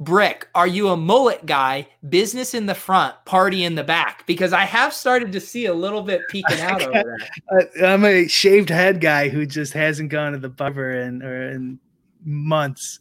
Brick, 0.00 0.48
are 0.54 0.66
you 0.66 0.88
a 0.88 0.96
mullet 0.96 1.46
guy, 1.46 1.86
business 2.08 2.54
in 2.54 2.66
the 2.66 2.74
front, 2.74 3.14
party 3.24 3.62
in 3.62 3.76
the 3.76 3.84
back? 3.84 4.26
Because 4.26 4.52
I 4.52 4.64
have 4.64 4.92
started 4.92 5.30
to 5.32 5.40
see 5.40 5.66
a 5.66 5.74
little 5.74 6.02
bit 6.02 6.22
peeking 6.28 6.60
out 6.60 6.82
over 6.82 7.16
there. 7.50 7.86
I'm 7.86 8.04
a 8.04 8.26
shaved 8.26 8.70
head 8.70 9.00
guy 9.00 9.28
who 9.28 9.46
just 9.46 9.72
hasn't 9.72 10.10
gone 10.10 10.32
to 10.32 10.38
the 10.38 10.48
barber 10.48 10.90
in 11.02 11.22
or 11.22 11.50
in 11.50 11.78
months. 12.24 12.98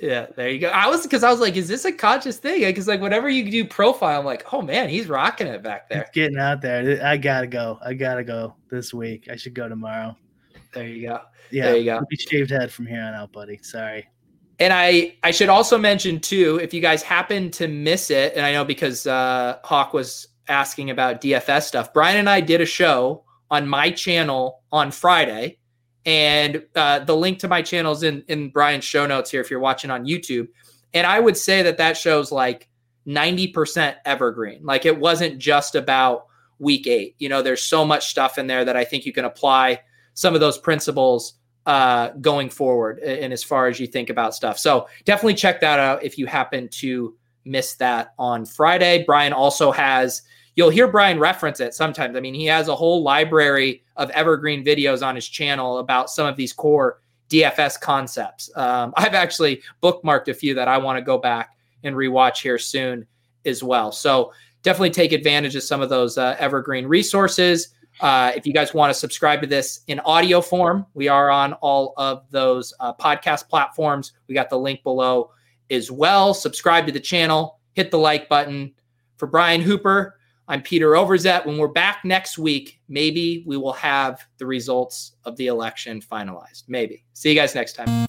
Yeah, 0.00 0.26
there 0.36 0.48
you 0.48 0.58
go. 0.60 0.68
I 0.68 0.88
was 0.88 1.02
because 1.02 1.24
I 1.24 1.30
was 1.30 1.40
like, 1.40 1.56
is 1.56 1.66
this 1.68 1.84
a 1.84 1.92
conscious 1.92 2.38
thing? 2.38 2.60
Because 2.60 2.86
like 2.86 3.00
whenever 3.00 3.28
you 3.28 3.50
do 3.50 3.64
profile, 3.64 4.20
I'm 4.20 4.24
like, 4.24 4.52
oh 4.52 4.62
man, 4.62 4.88
he's 4.88 5.08
rocking 5.08 5.46
it 5.46 5.62
back 5.62 5.88
there. 5.88 6.08
Getting 6.14 6.38
out 6.38 6.62
there. 6.62 7.04
I 7.04 7.16
gotta 7.16 7.46
go. 7.46 7.78
I 7.84 7.94
gotta 7.94 8.24
go 8.24 8.54
this 8.70 8.94
week. 8.94 9.28
I 9.30 9.36
should 9.36 9.54
go 9.54 9.68
tomorrow. 9.68 10.16
There 10.72 10.86
you 10.86 11.08
go. 11.08 11.20
Yeah, 11.50 11.66
there 11.66 11.76
you 11.76 11.84
go. 11.84 12.00
Be 12.08 12.16
shaved 12.16 12.50
head 12.50 12.70
from 12.70 12.86
here 12.86 13.02
on 13.02 13.14
out, 13.14 13.32
buddy. 13.32 13.58
Sorry. 13.62 14.06
And 14.60 14.72
I 14.72 15.16
I 15.22 15.30
should 15.30 15.48
also 15.48 15.78
mention 15.78 16.20
too, 16.20 16.58
if 16.62 16.74
you 16.74 16.80
guys 16.80 17.02
happen 17.02 17.50
to 17.52 17.68
miss 17.68 18.10
it, 18.10 18.34
and 18.34 18.44
I 18.44 18.52
know 18.52 18.64
because 18.64 19.06
uh, 19.06 19.58
Hawk 19.64 19.92
was 19.92 20.28
asking 20.48 20.90
about 20.90 21.20
DFS 21.20 21.62
stuff, 21.62 21.92
Brian 21.92 22.18
and 22.18 22.28
I 22.28 22.40
did 22.40 22.60
a 22.60 22.66
show 22.66 23.24
on 23.50 23.68
my 23.68 23.90
channel 23.90 24.62
on 24.72 24.90
Friday, 24.90 25.57
and 26.08 26.62
uh, 26.74 27.00
the 27.00 27.14
link 27.14 27.38
to 27.40 27.48
my 27.48 27.60
channel 27.60 27.92
is 27.92 28.02
in 28.02 28.24
in 28.28 28.48
Brian's 28.48 28.84
show 28.84 29.04
notes 29.04 29.30
here 29.30 29.42
if 29.42 29.50
you're 29.50 29.60
watching 29.60 29.90
on 29.90 30.06
YouTube. 30.06 30.48
And 30.94 31.06
I 31.06 31.20
would 31.20 31.36
say 31.36 31.62
that 31.62 31.76
that 31.76 31.98
show's 31.98 32.32
like 32.32 32.66
90% 33.06 33.94
evergreen. 34.06 34.64
Like 34.64 34.86
it 34.86 34.98
wasn't 34.98 35.38
just 35.38 35.74
about 35.74 36.24
week 36.58 36.86
eight. 36.86 37.14
You 37.18 37.28
know, 37.28 37.42
there's 37.42 37.62
so 37.62 37.84
much 37.84 38.08
stuff 38.08 38.38
in 38.38 38.46
there 38.46 38.64
that 38.64 38.74
I 38.74 38.84
think 38.84 39.04
you 39.04 39.12
can 39.12 39.26
apply 39.26 39.82
some 40.14 40.32
of 40.32 40.40
those 40.40 40.56
principles 40.56 41.34
uh, 41.66 42.08
going 42.22 42.48
forward 42.48 43.00
and 43.00 43.30
as 43.30 43.44
far 43.44 43.66
as 43.66 43.78
you 43.78 43.86
think 43.86 44.08
about 44.08 44.34
stuff. 44.34 44.58
So 44.58 44.88
definitely 45.04 45.34
check 45.34 45.60
that 45.60 45.78
out 45.78 46.02
if 46.02 46.16
you 46.16 46.24
happen 46.24 46.68
to 46.68 47.14
miss 47.44 47.74
that 47.74 48.14
on 48.18 48.46
Friday. 48.46 49.04
Brian 49.04 49.34
also 49.34 49.72
has, 49.72 50.22
you'll 50.58 50.70
hear 50.70 50.88
Brian 50.88 51.20
reference 51.20 51.60
it 51.60 51.72
sometimes. 51.72 52.16
I 52.16 52.20
mean, 52.20 52.34
he 52.34 52.44
has 52.46 52.66
a 52.66 52.74
whole 52.74 53.04
library 53.04 53.84
of 53.94 54.10
evergreen 54.10 54.64
videos 54.64 55.06
on 55.06 55.14
his 55.14 55.28
channel 55.28 55.78
about 55.78 56.10
some 56.10 56.26
of 56.26 56.34
these 56.34 56.52
core 56.52 57.00
DFS 57.30 57.80
concepts. 57.80 58.50
Um, 58.56 58.92
I've 58.96 59.14
actually 59.14 59.62
bookmarked 59.80 60.26
a 60.26 60.34
few 60.34 60.54
that 60.54 60.66
I 60.66 60.76
want 60.76 60.98
to 60.98 61.02
go 61.02 61.16
back 61.16 61.50
and 61.84 61.94
rewatch 61.94 62.42
here 62.42 62.58
soon 62.58 63.06
as 63.46 63.62
well. 63.62 63.92
So 63.92 64.32
definitely 64.64 64.90
take 64.90 65.12
advantage 65.12 65.54
of 65.54 65.62
some 65.62 65.80
of 65.80 65.90
those 65.90 66.18
uh, 66.18 66.34
evergreen 66.40 66.86
resources. 66.86 67.68
Uh, 68.00 68.32
if 68.34 68.44
you 68.44 68.52
guys 68.52 68.74
want 68.74 68.92
to 68.92 68.98
subscribe 68.98 69.40
to 69.42 69.46
this 69.46 69.82
in 69.86 70.00
audio 70.00 70.40
form, 70.40 70.84
we 70.94 71.06
are 71.06 71.30
on 71.30 71.52
all 71.52 71.94
of 71.98 72.28
those 72.32 72.74
uh, 72.80 72.92
podcast 72.94 73.48
platforms. 73.48 74.12
We 74.26 74.34
got 74.34 74.50
the 74.50 74.58
link 74.58 74.82
below 74.82 75.30
as 75.70 75.88
well. 75.92 76.34
Subscribe 76.34 76.84
to 76.86 76.92
the 76.92 76.98
channel, 76.98 77.60
hit 77.74 77.92
the 77.92 77.98
like 77.98 78.28
button. 78.28 78.74
For 79.18 79.26
Brian 79.26 79.60
Hooper, 79.60 80.17
I'm 80.50 80.62
Peter 80.62 80.92
Overzet. 80.92 81.44
When 81.44 81.58
we're 81.58 81.68
back 81.68 82.06
next 82.06 82.38
week, 82.38 82.80
maybe 82.88 83.44
we 83.46 83.58
will 83.58 83.74
have 83.74 84.26
the 84.38 84.46
results 84.46 85.12
of 85.26 85.36
the 85.36 85.48
election 85.48 86.00
finalized. 86.00 86.64
Maybe. 86.68 87.04
See 87.12 87.28
you 87.28 87.34
guys 87.34 87.54
next 87.54 87.74
time. 87.74 88.08